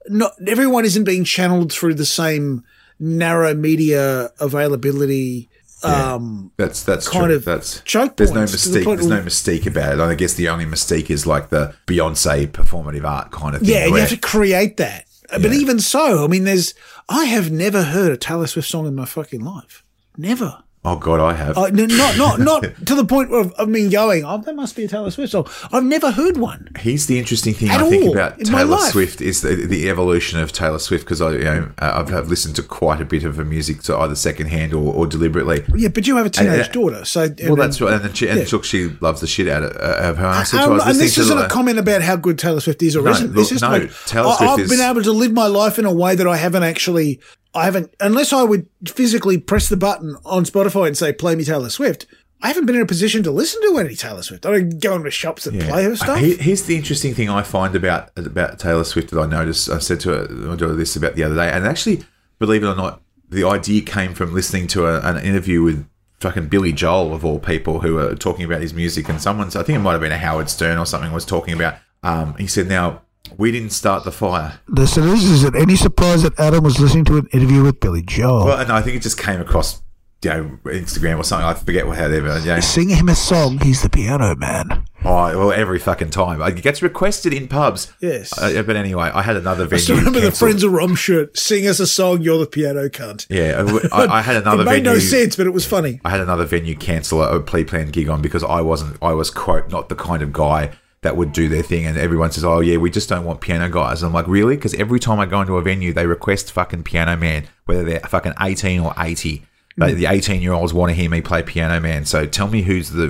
not 0.09 0.33
everyone 0.47 0.85
isn't 0.85 1.05
being 1.05 1.23
channeled 1.23 1.71
through 1.71 1.93
the 1.95 2.05
same 2.05 2.63
narrow 2.99 3.53
media 3.53 4.29
availability. 4.39 5.49
Um, 5.85 6.51
That's 6.57 6.83
that's 6.83 7.07
kind 7.07 7.25
true. 7.27 7.35
of 7.35 7.45
that's 7.45 7.81
choke 7.81 8.17
There's 8.17 8.31
no 8.31 8.45
to 8.45 8.51
the 8.69 8.83
There's 8.83 9.07
no 9.07 9.21
mystique 9.21 9.65
about 9.65 9.93
it. 9.93 9.99
I 9.99 10.15
guess 10.15 10.33
the 10.33 10.49
only 10.49 10.65
mystique 10.65 11.09
is 11.09 11.25
like 11.27 11.49
the 11.49 11.75
Beyonce 11.87 12.47
performative 12.47 13.03
art 13.03 13.31
kind 13.31 13.55
of 13.55 13.61
thing. 13.61 13.69
yeah, 13.71 13.85
and 13.85 13.91
you 13.91 13.97
have 13.97 14.09
to 14.09 14.17
create 14.17 14.77
that. 14.77 15.05
But 15.29 15.53
even 15.53 15.79
so, 15.79 16.23
I 16.23 16.27
mean, 16.27 16.43
there's 16.43 16.73
I 17.09 17.25
have 17.25 17.51
never 17.51 17.83
heard 17.83 18.11
a 18.11 18.17
Taylor 18.17 18.47
Swift 18.47 18.67
song 18.69 18.85
in 18.87 18.95
my 18.95 19.05
fucking 19.05 19.41
life. 19.43 19.83
Never. 20.17 20.63
Oh 20.85 20.97
god, 20.97 21.19
I 21.19 21.33
have. 21.33 21.57
Uh, 21.57 21.67
no, 21.69 21.85
not 21.85 22.17
not 22.17 22.39
not 22.39 22.63
to 22.87 22.95
the 22.95 23.05
point 23.05 23.33
of, 23.33 23.51
of 23.53 23.69
me 23.69 23.89
going, 23.89 24.23
oh, 24.25 24.37
that 24.39 24.55
must 24.55 24.75
be 24.75 24.83
a 24.85 24.87
Taylor 24.87 25.11
Swift 25.11 25.31
song. 25.31 25.47
I've 25.71 25.83
never 25.83 26.11
heard 26.11 26.37
one. 26.37 26.69
Here's 26.77 27.05
the 27.07 27.17
interesting 27.19 27.53
thing 27.53 27.69
At 27.69 27.81
I 27.81 27.89
think 27.89 28.11
about 28.11 28.39
Taylor. 28.39 28.77
Swift 28.77 29.21
is 29.21 29.41
the, 29.41 29.55
the 29.55 29.89
evolution 29.89 30.39
of 30.39 30.51
Taylor 30.51 30.79
Swift 30.79 31.05
because 31.05 31.21
I 31.21 31.31
you 31.31 31.43
know 31.43 31.71
I've, 31.79 32.13
I've 32.13 32.27
listened 32.27 32.55
to 32.57 32.63
quite 32.63 33.01
a 33.01 33.05
bit 33.05 33.23
of 33.23 33.35
her 33.37 33.45
music, 33.45 33.81
so 33.81 33.99
either 34.01 34.15
secondhand 34.15 34.73
or, 34.73 34.93
or 34.93 35.07
deliberately. 35.07 35.63
Yeah, 35.75 35.89
but 35.89 36.05
you 36.07 36.15
have 36.17 36.25
a 36.25 36.29
teenage 36.29 36.67
uh, 36.69 36.71
daughter, 36.71 37.05
so 37.05 37.29
Well, 37.43 37.55
that's 37.55 37.79
right, 37.81 37.93
and 37.93 38.03
then 38.03 38.13
she, 38.13 38.27
and 38.27 38.39
Yeah. 38.39 38.45
look, 38.51 38.63
she 38.65 38.89
loves 39.01 39.21
the 39.21 39.27
shit 39.27 39.47
out 39.47 39.63
of, 39.63 39.71
uh, 39.75 40.09
of 40.09 40.17
her. 40.17 40.25
And 40.27 40.53
Um, 40.59 40.79
and 40.87 40.99
this 40.99 41.17
isn't 41.17 41.37
a 41.37 41.47
comment 41.47 41.79
about 41.79 42.01
how 42.01 42.15
good 42.15 42.37
Taylor 42.37 42.59
Swift 42.59 42.81
is 42.83 42.95
or 42.95 43.07
isn't. 43.07 43.29
look, 43.33 43.39
It's 43.41 43.49
just 43.49 43.61
no, 43.61 43.69
like 43.69 43.91
Taylor 44.05 44.27
I- 44.29 44.35
Swift 44.37 44.51
I've 44.51 44.59
is- 44.59 44.69
been 44.69 44.81
able 44.81 45.01
to 45.03 45.11
live 45.11 45.31
my 45.31 45.47
life 45.47 45.79
in 45.79 45.85
a 45.85 45.93
way 45.93 46.15
that 46.15 46.27
I 46.27 46.37
haven't 46.37 46.63
actually. 46.63 47.19
I 47.53 47.65
haven't, 47.65 47.93
unless 47.99 48.33
I 48.33 48.43
would 48.43 48.67
physically 48.85 49.37
press 49.37 49.69
the 49.69 49.77
button 49.77 50.17
on 50.25 50.45
Spotify 50.45 50.87
and 50.87 50.97
say 50.97 51.13
"Play 51.13 51.35
me 51.35 51.43
Taylor 51.43 51.69
Swift." 51.69 52.05
I 52.43 52.47
haven't 52.47 52.65
been 52.65 52.75
in 52.75 52.81
a 52.81 52.85
position 52.85 53.23
to 53.23 53.31
listen 53.31 53.61
to 53.61 53.77
any 53.77 53.95
Taylor 53.95 54.21
Swift. 54.21 54.45
I 54.45 54.51
don't 54.51 54.81
go 54.81 54.95
into 54.95 55.09
shops 55.09 55.45
that 55.45 55.57
play 55.61 55.85
her 55.85 55.95
stuff. 55.95 56.19
Here's 56.19 56.63
the 56.63 56.75
interesting 56.75 57.13
thing 57.13 57.29
I 57.29 57.41
find 57.41 57.73
about 57.73 58.11
about 58.17 58.59
Taylor 58.59 58.83
Swift 58.83 59.11
that 59.11 59.19
I 59.19 59.25
noticed. 59.25 59.69
I 59.69 59.79
said 59.79 60.01
to 60.01 60.09
her, 60.09 60.55
this 60.75 60.97
about 60.97 61.15
the 61.15 61.23
other 61.23 61.35
day, 61.35 61.49
and 61.49 61.65
actually, 61.65 62.03
believe 62.39 62.63
it 62.63 62.67
or 62.67 62.75
not, 62.75 63.01
the 63.29 63.45
idea 63.45 63.81
came 63.81 64.13
from 64.13 64.33
listening 64.33 64.67
to 64.67 64.87
a, 64.87 64.99
an 65.01 65.23
interview 65.23 65.63
with 65.63 65.87
fucking 66.19 66.47
Billy 66.47 66.73
Joel 66.73 67.13
of 67.13 67.23
all 67.23 67.39
people, 67.39 67.79
who 67.79 67.93
were 67.93 68.15
talking 68.15 68.43
about 68.43 68.61
his 68.61 68.73
music, 68.73 69.07
and 69.07 69.21
someone's 69.21 69.55
I 69.55 69.63
think 69.63 69.77
it 69.77 69.81
might 69.81 69.93
have 69.93 70.01
been 70.01 70.11
a 70.11 70.17
Howard 70.17 70.49
Stern 70.49 70.77
or 70.77 70.85
something 70.85 71.13
was 71.13 71.25
talking 71.25 71.53
about. 71.53 71.75
Um, 72.03 72.35
he 72.35 72.47
said, 72.47 72.67
"Now 72.67 73.03
we 73.37 73.51
didn't 73.51 73.71
start 73.71 74.03
the 74.03 74.11
fire." 74.11 74.59
Listeners, 74.67 75.23
is 75.23 75.43
it 75.43 75.55
any 75.55 75.75
surprise 75.75 76.23
that 76.23 76.39
Adam 76.39 76.63
was 76.63 76.79
listening 76.79 77.05
to 77.05 77.17
an 77.17 77.27
interview 77.31 77.63
with 77.63 77.79
Billy 77.79 78.01
Joel? 78.01 78.45
Well, 78.45 78.59
and 78.59 78.71
I 78.71 78.81
think 78.81 78.97
it 78.97 79.01
just 79.01 79.17
came 79.17 79.41
across 79.41 79.81
you 80.23 80.29
know, 80.29 80.59
Instagram 80.65 81.19
or 81.19 81.23
something. 81.23 81.45
I 81.45 81.53
forget 81.53 81.85
what 81.85 81.97
how 81.97 82.07
they 82.07 82.17
you 82.17 82.23
know. 82.23 82.59
Sing 82.59 82.89
him 82.89 83.09
a 83.09 83.15
song. 83.15 83.59
He's 83.59 83.81
the 83.81 83.89
piano 83.89 84.35
man. 84.35 84.85
Oh, 85.05 85.37
well, 85.37 85.51
every 85.51 85.79
fucking 85.79 86.11
time. 86.11 86.41
It 86.41 86.61
gets 86.61 86.81
requested 86.81 87.33
in 87.33 87.49
pubs. 87.49 87.91
Yes. 87.99 88.37
Uh, 88.37 88.63
but 88.63 88.75
anyway, 88.75 89.11
I 89.13 89.21
had 89.21 89.35
another 89.35 89.65
venue. 89.65 89.75
I 89.75 89.83
still 89.83 89.97
remember 89.97 90.21
the. 90.21 90.31
Friends 90.31 90.63
of 90.63 90.71
Rom 90.71 90.95
shirt. 90.95 91.37
Sing 91.37 91.67
us 91.67 91.79
a 91.79 91.87
song. 91.87 92.21
You're 92.21 92.39
the 92.39 92.47
piano 92.47 92.87
cunt. 92.89 93.27
Yeah, 93.29 93.65
I, 93.91 94.19
I 94.19 94.21
had 94.21 94.35
another 94.41 94.63
it 94.63 94.65
made 94.65 94.83
venue. 94.83 94.91
no 94.93 94.99
sense, 94.99 95.35
but 95.35 95.45
it 95.45 95.51
was 95.51 95.65
funny. 95.65 95.99
I 96.05 96.09
had 96.09 96.21
another 96.21 96.45
venue 96.45 96.75
cancel 96.75 97.21
a 97.21 97.39
plea 97.41 97.65
plan 97.65 97.89
gig 97.91 98.07
on 98.07 98.21
because 98.21 98.43
I 98.43 98.61
wasn't. 98.61 98.97
I 99.01 99.13
was 99.13 99.29
quote 99.29 99.69
not 99.69 99.89
the 99.89 99.95
kind 99.95 100.23
of 100.23 100.31
guy 100.31 100.71
that 101.03 101.15
would 101.15 101.31
do 101.31 101.47
their 101.47 101.61
thing. 101.61 101.85
And 101.85 101.97
everyone 101.97 102.31
says, 102.31 102.43
"Oh 102.43 102.59
yeah, 102.59 102.77
we 102.77 102.89
just 102.89 103.07
don't 103.07 103.25
want 103.25 103.41
piano 103.41 103.69
guys." 103.69 104.01
And 104.01 104.07
I'm 104.09 104.13
like, 104.13 104.27
really? 104.27 104.55
Because 104.55 104.73
every 104.73 104.99
time 104.99 105.19
I 105.19 105.25
go 105.25 105.41
into 105.41 105.57
a 105.57 105.61
venue, 105.61 105.93
they 105.93 106.05
request 106.05 106.51
fucking 106.51 106.83
piano 106.83 107.15
man, 107.15 107.47
whether 107.65 107.83
they're 107.83 107.99
fucking 107.99 108.33
18 108.39 108.79
or 108.79 108.93
80. 108.97 109.45
But 109.75 109.93
mm. 109.93 109.95
the 109.97 110.05
18 110.07 110.41
year 110.41 110.53
olds 110.53 110.73
want 110.73 110.89
to 110.89 110.93
hear 110.95 111.09
me 111.09 111.21
play 111.21 111.43
piano 111.43 111.79
man. 111.79 112.05
So 112.05 112.25
tell 112.25 112.47
me 112.47 112.63
who's 112.63 112.89
the 112.89 113.07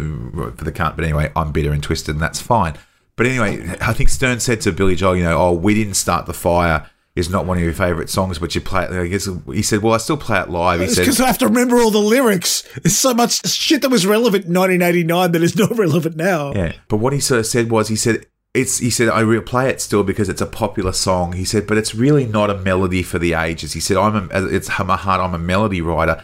for 0.55 0.65
the 0.65 0.71
cunt. 0.71 0.95
But 0.95 1.05
anyway, 1.05 1.31
I'm 1.35 1.51
bitter 1.51 1.71
and 1.71 1.81
twisted, 1.81 2.15
and 2.15 2.21
that's 2.21 2.41
fine. 2.41 2.75
But 3.15 3.27
anyway, 3.27 3.75
I 3.81 3.93
think 3.93 4.09
Stern 4.09 4.39
said 4.39 4.61
to 4.61 4.71
Billy 4.71 4.95
Joel, 4.95 5.15
you 5.15 5.23
know, 5.23 5.37
oh, 5.37 5.53
we 5.53 5.73
didn't 5.73 5.93
start 5.95 6.25
the 6.25 6.33
fire. 6.33 6.89
Is 7.15 7.29
not 7.29 7.45
one 7.45 7.57
of 7.57 7.63
your 7.63 7.73
favorite 7.73 8.09
songs, 8.09 8.39
but 8.39 8.55
you 8.55 8.61
play 8.61 8.85
it. 8.85 8.91
I 8.91 9.05
guess 9.05 9.29
he 9.51 9.61
said, 9.61 9.83
"Well, 9.83 9.93
I 9.93 9.97
still 9.97 10.17
play 10.17 10.39
it 10.39 10.49
live." 10.49 10.79
He 10.79 10.85
It's 10.87 10.95
said, 10.95 11.01
because 11.03 11.21
I 11.21 11.27
have 11.27 11.37
to 11.37 11.47
remember 11.47 11.75
all 11.77 11.91
the 11.91 11.99
lyrics. 11.99 12.63
There's 12.81 12.97
so 12.97 13.13
much 13.13 13.47
shit 13.47 13.83
that 13.83 13.89
was 13.89 14.07
relevant 14.07 14.45
in 14.45 14.53
1989 14.55 15.31
that 15.33 15.43
is 15.43 15.55
not 15.55 15.77
relevant 15.77 16.15
now. 16.15 16.53
Yeah, 16.53 16.73
but 16.87 16.97
what 16.97 17.13
he 17.13 17.19
sort 17.19 17.39
of 17.41 17.45
said 17.45 17.69
was, 17.69 17.87
he 17.89 17.95
said 17.95 18.25
it's. 18.55 18.79
He 18.79 18.89
said 18.89 19.09
I 19.09 19.19
re- 19.19 19.39
play 19.41 19.69
it 19.69 19.79
still 19.79 20.03
because 20.03 20.27
it's 20.27 20.41
a 20.41 20.47
popular 20.47 20.91
song. 20.91 21.33
He 21.33 21.45
said, 21.45 21.67
but 21.67 21.77
it's 21.77 21.93
really 21.93 22.25
not 22.25 22.49
a 22.49 22.57
melody 22.57 23.03
for 23.03 23.19
the 23.19 23.33
ages. 23.33 23.73
He 23.73 23.79
said 23.79 23.95
I'm 23.95 24.31
a. 24.31 24.45
It's 24.47 24.69
my 24.79 24.97
heart. 24.97 25.21
I'm 25.21 25.35
a 25.35 25.37
melody 25.39 25.81
writer. 25.81 26.23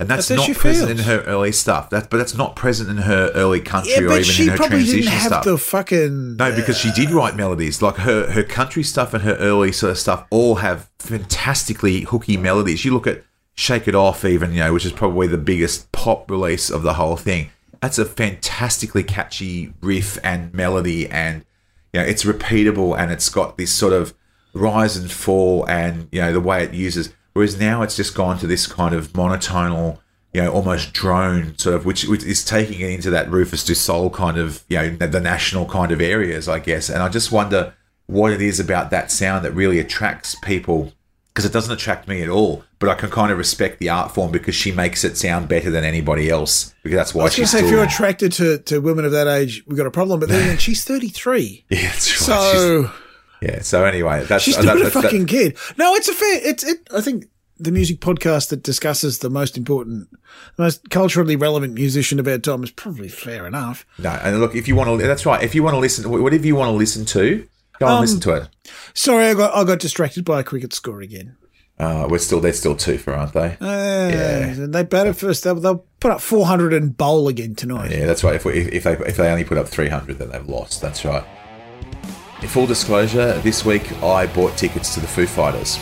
And 0.00 0.08
that's, 0.08 0.28
That's 0.28 0.48
not 0.48 0.56
present 0.56 0.88
feels. 0.88 1.00
in 1.00 1.04
her 1.06 1.20
early 1.26 1.52
stuff. 1.52 1.90
That's 1.90 2.06
but 2.06 2.16
that's 2.16 2.34
not 2.34 2.56
present 2.56 2.88
in 2.88 2.96
her 2.96 3.30
early 3.34 3.60
country 3.60 3.92
Yeah, 3.92 4.00
or 4.00 4.12
even 4.12 4.22
she 4.24 4.44
in 4.44 4.48
her 4.48 4.56
probably 4.56 4.78
transition 4.78 5.00
didn't 5.02 5.12
have 5.12 5.26
stuff. 5.28 5.44
the 5.44 5.58
fucking. 5.58 6.36
No, 6.36 6.56
because 6.56 6.78
she 6.78 6.90
did 6.92 7.10
uh, 7.10 7.14
write 7.14 7.36
melodies. 7.36 7.82
Like 7.82 7.96
her 7.96 8.30
her 8.30 8.42
country 8.42 8.82
stuff 8.82 9.12
and 9.12 9.22
her 9.24 9.34
early 9.34 9.72
sort 9.72 9.90
of 9.92 9.98
stuff 9.98 10.26
all 10.30 10.54
have 10.56 10.88
fantastically 10.98 12.00
hooky 12.00 12.36
melodies. 12.38 12.84
You 12.84 12.92
look 12.94 13.06
at 13.06 13.22
Shake 13.54 13.86
It 13.88 13.94
Off, 13.94 14.24
even 14.24 14.52
you 14.52 14.60
know, 14.60 14.72
which 14.72 14.86
is 14.86 14.92
probably 14.92 15.26
the 15.26 15.36
biggest 15.38 15.92
pop 15.92 16.30
release 16.30 16.70
of 16.70 16.82
the 16.82 16.94
whole 16.94 17.16
thing. 17.16 17.50
That's 17.82 17.98
a 17.98 18.04
fantastically 18.06 19.02
catchy 19.04 19.72
riff 19.82 20.18
and 20.24 20.52
melody, 20.54 21.08
and 21.10 21.44
you 21.92 22.00
know, 22.00 22.06
it's 22.06 22.24
repeatable 22.24 22.98
and 22.98 23.12
it's 23.12 23.28
got 23.28 23.58
this 23.58 23.70
sort 23.72 23.92
of 23.92 24.14
rise 24.54 24.96
and 24.96 25.10
fall, 25.10 25.68
and 25.68 26.08
you 26.10 26.20
know 26.22 26.32
the 26.32 26.40
way 26.40 26.64
it 26.64 26.72
uses. 26.74 27.12
Whereas 27.32 27.58
now 27.58 27.82
it's 27.82 27.96
just 27.96 28.14
gone 28.14 28.38
to 28.38 28.46
this 28.46 28.66
kind 28.66 28.94
of 28.94 29.12
monotonal, 29.12 29.98
you 30.32 30.42
know, 30.42 30.52
almost 30.52 30.92
drone 30.92 31.56
sort 31.58 31.76
of, 31.76 31.84
which, 31.86 32.04
which 32.06 32.24
is 32.24 32.44
taking 32.44 32.80
it 32.80 32.90
into 32.90 33.10
that 33.10 33.30
Rufus 33.30 33.64
du 33.64 33.74
Sol 33.74 34.10
kind 34.10 34.36
of, 34.36 34.64
you 34.68 34.76
know, 34.78 35.06
the 35.06 35.20
national 35.20 35.66
kind 35.66 35.92
of 35.92 36.00
areas, 36.00 36.48
I 36.48 36.58
guess. 36.58 36.88
And 36.88 37.02
I 37.02 37.08
just 37.08 37.30
wonder 37.32 37.74
what 38.06 38.32
it 38.32 38.40
is 38.42 38.58
about 38.58 38.90
that 38.90 39.10
sound 39.10 39.44
that 39.44 39.52
really 39.52 39.78
attracts 39.78 40.34
people 40.36 40.92
because 41.32 41.44
it 41.44 41.52
doesn't 41.52 41.72
attract 41.72 42.08
me 42.08 42.22
at 42.22 42.28
all. 42.28 42.64
But 42.80 42.88
I 42.88 42.94
can 42.94 43.10
kind 43.10 43.30
of 43.30 43.38
respect 43.38 43.78
the 43.78 43.88
art 43.90 44.12
form 44.12 44.32
because 44.32 44.54
she 44.54 44.72
makes 44.72 45.04
it 45.04 45.16
sound 45.16 45.48
better 45.48 45.70
than 45.70 45.84
anybody 45.84 46.28
else. 46.30 46.74
Because 46.82 46.96
that's 46.96 47.14
why 47.14 47.22
I 47.22 47.24
was 47.24 47.34
she's 47.34 47.50
say, 47.50 47.58
still. 47.58 47.68
if 47.68 47.72
you're 47.74 47.84
attracted 47.84 48.32
to, 48.32 48.58
to 48.58 48.80
women 48.80 49.04
of 49.04 49.12
that 49.12 49.28
age, 49.28 49.62
we've 49.66 49.76
got 49.76 49.86
a 49.86 49.90
problem. 49.92 50.18
But 50.18 50.30
then 50.30 50.58
she's 50.58 50.82
33. 50.82 51.66
yeah, 51.70 51.82
that's 51.82 52.10
right. 52.10 52.26
So 52.26 52.82
She's- 52.84 52.99
yeah. 53.42 53.62
So 53.62 53.84
anyway, 53.84 54.24
that's 54.24 54.44
she's 54.44 54.56
that- 54.56 54.64
not 54.64 54.76
a 54.76 54.78
that's- 54.80 54.94
that- 54.94 55.02
fucking 55.04 55.26
kid. 55.26 55.56
No, 55.78 55.94
it's 55.94 56.08
a 56.08 56.14
fair. 56.14 56.40
It's 56.42 56.64
it. 56.64 56.78
I 56.94 57.00
think 57.00 57.26
the 57.58 57.70
music 57.72 58.00
podcast 58.00 58.48
that 58.48 58.62
discusses 58.62 59.18
the 59.18 59.28
most 59.30 59.56
important, 59.58 60.08
the 60.56 60.62
most 60.62 60.88
culturally 60.90 61.36
relevant 61.36 61.74
musician 61.74 62.18
of 62.18 62.26
our 62.26 62.38
time 62.38 62.64
is 62.64 62.70
probably 62.70 63.08
fair 63.08 63.46
enough. 63.46 63.84
no. 63.98 64.10
And 64.22 64.40
look, 64.40 64.54
if 64.54 64.66
you 64.66 64.74
want 64.76 65.00
to, 65.00 65.06
that's 65.06 65.26
right. 65.26 65.42
If 65.42 65.54
you 65.54 65.62
want 65.62 65.74
to 65.74 65.78
listen, 65.80 66.08
whatever 66.10 66.46
you 66.46 66.56
want 66.56 66.68
to 66.68 66.76
listen 66.76 67.04
to, 67.06 67.46
go 67.78 67.86
and 67.86 67.94
Um, 67.96 68.00
listen 68.00 68.20
to 68.20 68.34
it. 68.34 68.48
Sorry, 68.94 69.26
I 69.26 69.34
got 69.34 69.54
I 69.54 69.64
got 69.64 69.78
distracted 69.78 70.24
by 70.24 70.40
a 70.40 70.42
cricket 70.44 70.72
score 70.72 71.00
again. 71.02 71.36
Uh, 71.78 72.06
we're 72.10 72.18
still 72.18 72.40
they're 72.40 72.52
still 72.52 72.76
two 72.76 72.98
for, 72.98 73.14
aren't 73.14 73.32
they? 73.32 73.56
Uh, 73.58 74.66
They 74.68 74.82
batted 74.82 75.16
first. 75.16 75.44
They'll, 75.44 75.54
they'll 75.54 75.86
put 75.98 76.10
up 76.12 76.20
400 76.20 76.74
and 76.74 76.94
bowl 76.94 77.26
again 77.26 77.54
tonight. 77.54 77.90
Yeah, 77.90 78.04
that's 78.04 78.22
right. 78.22 78.34
If, 78.34 78.44
we, 78.44 78.52
if 78.52 78.84
they 78.84 78.92
if 78.92 79.16
they 79.16 79.30
only 79.30 79.44
put 79.44 79.56
up 79.56 79.66
three 79.66 79.88
hundred, 79.88 80.18
then 80.18 80.28
they've 80.30 80.46
lost. 80.46 80.82
That's 80.82 81.04
right. 81.06 81.24
Full 82.48 82.66
disclosure, 82.66 83.38
this 83.40 83.64
week 83.64 83.92
I 84.02 84.26
bought 84.26 84.56
tickets 84.56 84.94
to 84.94 85.00
the 85.00 85.06
Foo 85.06 85.26
Fighters 85.26 85.78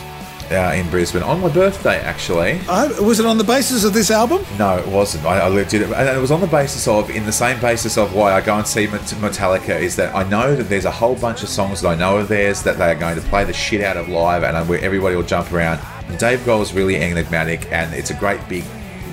uh, 0.51 0.73
in 0.75 0.87
Brisbane 0.89 1.23
on 1.23 1.41
my 1.41 1.49
birthday. 1.49 1.99
Actually, 1.99 2.59
Oh, 2.67 3.03
was 3.03 3.19
it 3.19 3.25
on 3.25 3.37
the 3.37 3.43
basis 3.43 3.83
of 3.83 3.93
this 3.93 4.11
album? 4.11 4.43
no, 4.57 4.77
it 4.77 4.87
wasn't. 4.87 5.25
I, 5.25 5.39
I 5.39 5.59
it, 5.59 5.73
and 5.73 5.83
it 6.17 6.21
was 6.21 6.31
on 6.31 6.41
the 6.41 6.47
basis 6.47 6.87
of, 6.87 7.09
in 7.09 7.25
the 7.25 7.31
same 7.31 7.59
basis 7.59 7.97
of 7.97 8.13
why 8.13 8.33
I 8.33 8.41
go 8.41 8.55
and 8.55 8.67
see 8.67 8.85
Metallica, 8.87 9.79
is 9.79 9.95
that 9.95 10.13
I 10.15 10.27
know 10.29 10.55
that 10.55 10.63
there's 10.63 10.85
a 10.85 10.91
whole 10.91 11.15
bunch 11.15 11.43
of 11.43 11.49
songs 11.49 11.81
that 11.81 11.89
I 11.89 11.95
know 11.95 12.17
of 12.17 12.27
theirs 12.27 12.61
that 12.63 12.77
they 12.77 12.91
are 12.91 12.95
going 12.95 13.15
to 13.15 13.21
play 13.29 13.43
the 13.45 13.53
shit 13.53 13.81
out 13.81 13.97
of 13.97 14.07
live, 14.07 14.43
and 14.43 14.55
I, 14.55 14.61
everybody 14.77 15.15
will 15.15 15.23
jump 15.23 15.51
around. 15.51 15.79
And 16.07 16.19
Dave 16.19 16.39
Grohl 16.41 16.61
is 16.61 16.73
really 16.73 16.97
enigmatic, 16.97 17.71
and 17.71 17.93
it's 17.93 18.11
a 18.11 18.15
great 18.15 18.47
big 18.47 18.63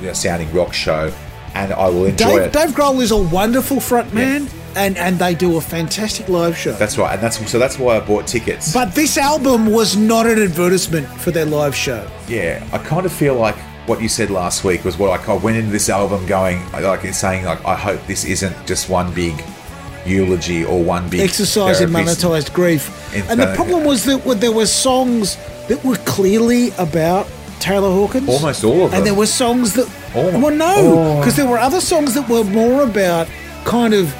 you 0.01 0.09
know, 0.09 0.13
sounding 0.13 0.53
rock 0.53 0.75
show, 0.75 1.13
and 1.55 1.73
I 1.73 1.89
will 1.89 2.05
enjoy 2.07 2.39
Dave, 2.39 2.43
it. 2.43 2.53
Dave 2.53 2.71
Grohl 2.71 3.01
is 3.01 3.13
a 3.13 3.17
wonderful 3.17 3.79
frontman, 3.79 4.51
and, 4.77 4.97
and 4.99 5.19
they 5.19 5.35
do 5.35 5.57
a 5.57 5.61
fantastic 5.61 6.29
live 6.29 6.57
show. 6.57 6.73
That's 6.73 6.99
right, 6.99 7.15
and 7.15 7.23
that's 7.23 7.51
so 7.51 7.59
that's 7.59 7.79
why 7.79 7.97
I 7.97 8.01
bought 8.01 8.27
tickets. 8.27 8.73
but 8.73 8.95
this 8.95 9.17
album 9.19 9.67
was 9.73 9.97
not 9.97 10.27
an 10.27 10.39
advertisement 10.41 11.07
for 11.09 11.31
their 11.31 11.47
live 11.47 11.75
show. 11.75 12.07
yeah, 12.29 12.65
I 12.73 12.79
kind 12.79 13.05
of 13.07 13.13
feel 13.13 13.35
like 13.35 13.57
what 13.87 14.01
you 14.03 14.09
said 14.09 14.31
last 14.31 14.65
week 14.65 14.85
was 14.85 14.99
what 14.99 15.11
I, 15.29 15.33
I 15.33 15.37
went 15.37 15.57
into 15.57 15.71
this 15.71 15.89
album 15.89 16.27
going 16.27 16.59
like 16.73 17.05
it's 17.05 17.19
saying 17.19 17.45
like 17.45 17.65
I 17.65 17.77
hope 17.77 18.05
this 18.07 18.25
isn't 18.25 18.57
just 18.67 18.89
one 18.91 19.15
big 19.15 19.35
eulogy 20.05 20.65
or 20.65 20.83
one 20.83 21.09
big 21.09 21.21
Exercise 21.21 21.81
in 21.81 21.91
monetized 21.91 22.53
grief. 22.53 23.15
In- 23.15 23.25
and 23.31 23.41
the 23.41 23.55
problem 23.55 23.85
was 23.85 24.05
that 24.05 24.23
there 24.41 24.53
were 24.53 24.67
songs 24.67 25.37
that 25.69 25.83
were 25.85 25.97
clearly 26.05 26.71
about 26.79 27.27
Taylor 27.61 27.91
Hawkins. 27.91 28.29
Almost 28.29 28.65
all 28.65 28.85
of 28.85 28.91
them. 28.91 28.99
And 28.99 29.07
there 29.07 29.15
were 29.15 29.27
songs 29.27 29.75
that. 29.75 29.89
Oh. 30.15 30.41
Well, 30.41 30.55
no, 30.55 30.75
Oh. 30.77 31.19
because 31.21 31.37
there 31.37 31.47
were 31.49 31.59
other 31.59 31.81
songs 31.81 32.15
that 32.15 32.29
were 32.29 32.45
more 32.45 32.83
about 32.83 33.29
kind 33.65 33.95
of 33.95 34.13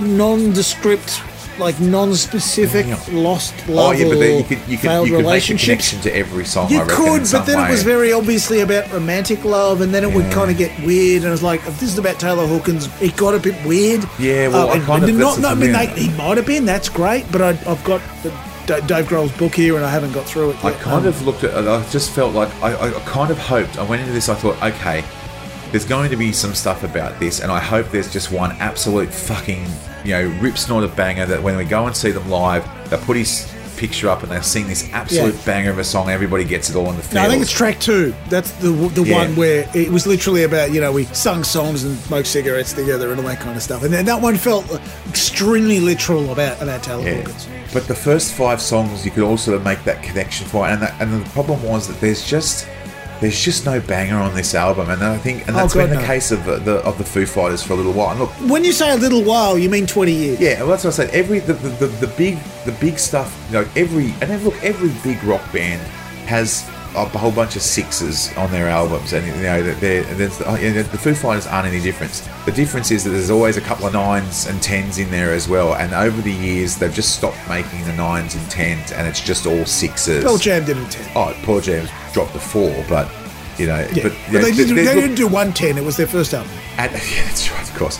nondescript, 0.00 1.20
like 1.58 1.78
non-specific, 1.80 2.86
Yeah. 2.86 2.98
lost 3.12 3.54
Oh 3.68 3.72
love 3.72 3.98
yeah, 3.98 4.08
but 4.08 4.18
then 4.18 4.38
you 4.38 4.44
could 4.44 4.58
you 4.68 4.76
could 4.76 4.88
failed 4.90 5.08
you 5.08 5.16
could 5.16 5.24
make 5.26 5.44
a 5.50 5.56
connection 5.56 6.00
to 6.00 6.16
every 6.16 6.44
song. 6.44 6.68
You 6.70 6.78
I 6.78 6.82
reckon, 6.82 6.96
could, 6.96 7.22
but 7.30 7.46
then 7.46 7.64
it 7.66 7.70
was 7.70 7.82
very 7.84 8.12
obviously 8.12 8.60
about 8.60 8.90
romantic 8.92 9.44
love, 9.44 9.80
and 9.80 9.94
then 9.94 10.02
it 10.04 10.12
would 10.12 10.30
kind 10.32 10.50
of 10.50 10.56
get 10.56 10.72
weird. 10.84 11.18
And 11.22 11.26
it 11.28 11.30
was 11.30 11.42
like, 11.44 11.60
if 11.66 11.78
this 11.80 11.92
is 11.92 11.98
about 11.98 12.18
Taylor 12.18 12.46
Hawkins, 12.46 12.88
it 13.00 13.16
got 13.16 13.34
a 13.34 13.38
bit 13.38 13.54
weird. 13.64 14.04
Yeah, 14.18 14.48
well, 14.48 14.70
I 14.70 14.80
kind 14.80 15.04
of- 15.04 15.14
not, 15.16 15.38
not, 15.38 15.52
I 15.52 15.54
mean, 15.54 15.72
they, 15.72 15.86
he 15.86 16.10
might 16.16 16.36
have 16.38 16.46
been. 16.46 16.64
That's 16.64 16.88
great, 16.88 17.24
but 17.30 17.40
I, 17.40 17.50
I've 17.70 17.84
got 17.84 18.00
the, 18.22 18.32
Dave 18.66 19.06
Grohl's 19.06 19.30
book 19.36 19.54
here, 19.54 19.76
and 19.76 19.84
I 19.84 19.90
haven't 19.90 20.12
got 20.12 20.24
through 20.24 20.50
it 20.50 20.54
Yet. 20.54 20.64
I 20.64 20.72
kind 20.72 21.02
Um, 21.02 21.06
of 21.06 21.22
looked 21.26 21.44
at. 21.44 21.68
I 21.68 21.86
just 21.90 22.10
felt 22.12 22.32
like 22.34 22.48
I, 22.62 22.74
I 22.88 22.90
kind 23.00 23.30
of 23.30 23.38
hoped. 23.38 23.78
I 23.78 23.82
went 23.84 24.00
into 24.00 24.14
this. 24.14 24.28
I 24.30 24.34
thought, 24.34 24.56
okay, 24.62 25.04
there's 25.74 25.84
going 25.84 26.08
to 26.08 26.16
be 26.16 26.30
some 26.30 26.54
stuff 26.54 26.84
about 26.84 27.18
this, 27.18 27.40
and 27.40 27.50
I 27.50 27.58
hope 27.58 27.88
there's 27.90 28.12
just 28.12 28.30
one 28.30 28.52
absolute 28.60 29.12
fucking 29.12 29.66
you 30.04 30.12
know 30.12 30.28
rip 30.40 30.56
snort 30.56 30.84
of 30.84 30.94
banger 30.94 31.26
that 31.26 31.42
when 31.42 31.56
we 31.56 31.64
go 31.64 31.84
and 31.88 31.96
see 31.96 32.12
them 32.12 32.30
live, 32.30 32.64
they 32.90 32.96
put 32.98 33.16
his 33.16 33.52
picture 33.76 34.08
up 34.08 34.22
and 34.22 34.30
they 34.30 34.40
sing 34.40 34.68
this 34.68 34.88
absolute 34.92 35.34
Yeah. 35.34 35.40
banger 35.44 35.70
of 35.72 35.78
a 35.80 35.82
song. 35.84 36.08
Everybody 36.08 36.44
gets 36.44 36.70
it 36.70 36.76
all 36.76 36.88
in 36.90 36.96
the 36.96 37.02
field. 37.02 37.14
No, 37.16 37.22
I 37.22 37.28
think 37.28 37.42
it's 37.42 37.50
track 37.50 37.80
two. 37.80 38.14
That's 38.28 38.52
the 38.52 38.68
the 38.70 39.02
Yeah. 39.02 39.16
one 39.18 39.34
where 39.34 39.68
it 39.74 39.90
was 39.90 40.06
literally 40.06 40.44
about 40.44 40.70
you 40.70 40.80
know 40.80 40.92
we 40.92 41.06
sung 41.06 41.42
songs 41.42 41.82
and 41.82 41.98
smoked 41.98 42.28
cigarettes 42.28 42.72
together 42.72 43.10
and 43.10 43.18
all 43.20 43.26
that 43.26 43.40
kind 43.40 43.56
of 43.56 43.62
stuff. 43.64 43.82
And 43.82 43.92
then 43.92 44.04
that 44.04 44.20
one 44.22 44.36
felt 44.36 44.64
extremely 45.08 45.80
literal 45.80 46.30
about 46.30 46.62
about 46.62 46.84
Taylor 46.84 47.02
Yeah. 47.02 47.16
Hawkins. 47.16 47.48
But 47.72 47.88
the 47.88 47.96
first 47.96 48.34
five 48.34 48.62
songs, 48.62 49.04
you 49.04 49.10
could 49.10 49.24
also 49.24 49.58
make 49.58 49.82
that 49.82 50.04
connection 50.04 50.46
for, 50.46 50.68
and 50.68 50.80
that, 50.80 50.94
and 51.00 51.24
the 51.24 51.28
problem 51.30 51.60
was 51.64 51.88
that 51.88 52.00
there's 52.00 52.24
just 52.24 52.68
there's 53.24 53.40
just 53.40 53.64
no 53.64 53.80
banger 53.80 54.16
on 54.16 54.34
this 54.34 54.54
album, 54.54 54.90
and 54.90 55.02
I 55.02 55.16
think, 55.16 55.46
and 55.48 55.56
Oh, 55.56 55.60
that's 55.60 55.74
God, 55.74 55.80
been 55.88 55.90
the 55.96 56.00
no. 56.02 56.06
case 56.06 56.30
of 56.30 56.44
the, 56.44 56.56
the 56.58 56.74
of 56.84 56.98
the 56.98 57.04
Foo 57.04 57.24
Fighters 57.26 57.62
for 57.62 57.72
a 57.72 57.76
little 57.76 57.92
while. 57.92 58.10
And 58.10 58.20
look, 58.20 58.30
When 58.50 58.64
you 58.64 58.72
say 58.72 58.90
a 58.92 58.96
little 58.96 59.22
while, 59.24 59.58
you 59.58 59.70
mean 59.70 59.86
twenty 59.86 60.12
years. 60.12 60.40
yeah, 60.40 60.58
well, 60.60 60.68
that's 60.68 60.84
what 60.84 60.92
I 60.94 60.96
said. 60.96 61.10
Every 61.10 61.38
the, 61.40 61.54
the, 61.54 61.68
the, 61.70 61.86
the 62.06 62.06
big 62.18 62.38
the 62.66 62.72
big 62.80 62.98
stuff, 62.98 63.34
you 63.48 63.54
know, 63.54 63.68
every 63.76 64.06
and 64.20 64.30
then 64.30 64.44
look, 64.44 64.54
every 64.62 64.90
big 65.02 65.22
rock 65.24 65.42
band 65.52 65.80
has 66.26 66.68
a 66.94 67.06
whole 67.18 67.32
bunch 67.32 67.56
of 67.56 67.62
sixes 67.62 68.34
on 68.36 68.50
their 68.50 68.68
albums, 68.68 69.12
and 69.12 69.26
you 69.26 69.32
know 69.42 69.62
that 69.62 70.42
oh, 70.46 70.56
the 70.56 70.98
Foo 70.98 71.14
Fighters 71.14 71.46
aren't 71.46 71.66
any 71.66 71.80
different. 71.80 72.12
The 72.46 72.52
difference 72.52 72.90
is 72.90 73.04
that 73.04 73.10
there's 73.10 73.30
always 73.30 73.56
a 73.56 73.60
couple 73.60 73.86
of 73.86 73.92
nines 73.92 74.46
and 74.46 74.62
tens 74.62 74.98
in 74.98 75.10
there 75.10 75.32
as 75.32 75.48
well. 75.48 75.74
And 75.74 75.92
over 75.92 76.20
the 76.22 76.32
years, 76.32 76.76
they've 76.76 76.92
just 76.94 77.16
stopped 77.16 77.38
making 77.48 77.84
the 77.84 77.92
nines 77.94 78.34
and 78.34 78.50
tens, 78.50 78.92
and 78.92 79.06
it's 79.06 79.20
just 79.20 79.46
all 79.46 79.64
sixes. 79.64 80.24
Pearl 80.24 80.38
Jam 80.38 80.64
did 80.64 80.76
a 80.76 80.84
10. 80.88 81.12
Oh, 81.16 81.36
Pearl 81.42 81.60
Jam's 81.60 81.90
dropped 82.12 82.32
the 82.32 82.40
four, 82.40 82.84
but 82.88 83.10
you 83.58 83.66
know, 83.66 83.80
Yeah. 83.92 84.04
but, 84.04 84.12
But, 84.26 84.32
know, 84.32 84.40
they, 84.42 84.52
didn't, 84.52 84.76
they 84.76 84.94
didn't 84.94 85.14
do 85.16 85.26
110. 85.26 85.78
It 85.78 85.84
was 85.84 85.96
their 85.96 86.06
first 86.06 86.34
album. 86.34 86.50
at, 86.78 86.92
yeah, 86.92 87.24
that's 87.24 87.50
right, 87.50 87.68
of 87.68 87.74
course. 87.76 87.98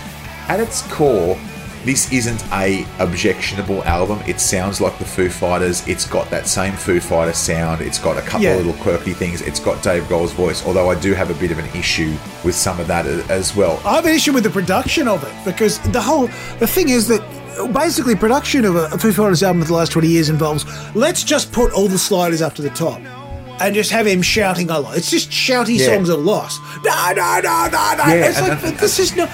At 0.49 0.61
its 0.61 0.83
core, 0.93 1.39
this 1.85 2.11
isn't 2.13 2.43
a 2.53 2.87
objectionable 2.99 3.85
album. 3.85 4.21
It 4.27 4.41
sounds 4.41 4.81
like 4.81 4.99
the 4.99 5.05
Foo 5.05 5.29
Fighters. 5.29 5.87
It's 5.87 6.07
got 6.07 6.31
that 6.31 6.47
same 6.47 6.73
Foo 6.75 7.01
Fighter 7.01 7.33
sound. 7.33 7.81
It's 7.81 7.99
got 7.99 8.17
a 8.17 8.23
couple 8.23 8.43
Yeah. 8.43 8.53
of 8.55 8.65
little 8.67 8.83
quirky 8.83 9.13
things. 9.13 9.43
It's 9.43 9.61
got 9.61 9.83
Dave 9.83 10.05
Grohl's 10.05 10.33
voice, 10.33 10.65
although 10.67 10.91
I 10.91 10.95
do 10.95 11.15
have 11.15 11.31
a 11.31 11.35
bit 11.35 11.51
of 11.51 11.59
an 11.59 11.67
issue 11.77 12.15
with 12.43 12.55
some 12.55 12.81
of 12.81 12.87
that 12.89 13.07
as 13.07 13.55
well. 13.55 13.81
I 13.85 13.95
have 13.97 14.07
an 14.07 14.13
issue 14.15 14.33
with 14.33 14.45
the 14.45 14.51
production 14.51 15.09
of 15.09 15.23
it 15.25 15.33
because 15.45 15.79
the 15.93 16.01
whole 16.01 16.29
the 16.59 16.67
thing 16.67 16.89
is 16.89 17.07
that 17.09 17.23
basically 17.73 18.17
production 18.17 18.65
of 18.65 18.77
a, 18.77 18.87
a 18.87 18.99
Foo 18.99 19.13
Fighters 19.13 19.43
album 19.43 19.63
for 19.63 19.69
the 19.69 19.75
last 19.75 19.93
20 19.93 20.09
years 20.09 20.29
involves 20.29 20.65
let's 20.97 21.23
just 21.23 21.53
put 21.53 21.73
all 21.73 21.87
the 21.87 21.99
sliders 21.99 22.43
up 22.43 22.55
to 22.55 22.63
the 22.63 22.71
top 22.71 23.01
and 23.61 23.75
just 23.75 23.93
have 23.93 24.07
him 24.07 24.21
shouting 24.23 24.69
a 24.71 24.81
lot. 24.81 24.97
It's 24.97 25.11
just 25.11 25.31
shouty 25.31 25.79
Yeah. 25.79 25.87
songs 25.87 26.09
of 26.09 26.19
loss. 26.21 26.59
No, 26.85 27.13
no, 27.15 27.41
no, 27.45 27.69
no, 27.71 27.95
no. 27.97 28.05
Yeah, 28.13 28.29
it's 28.31 28.41
like 28.41 28.79
this 28.81 28.99
is 28.99 29.15
no, 29.15 29.29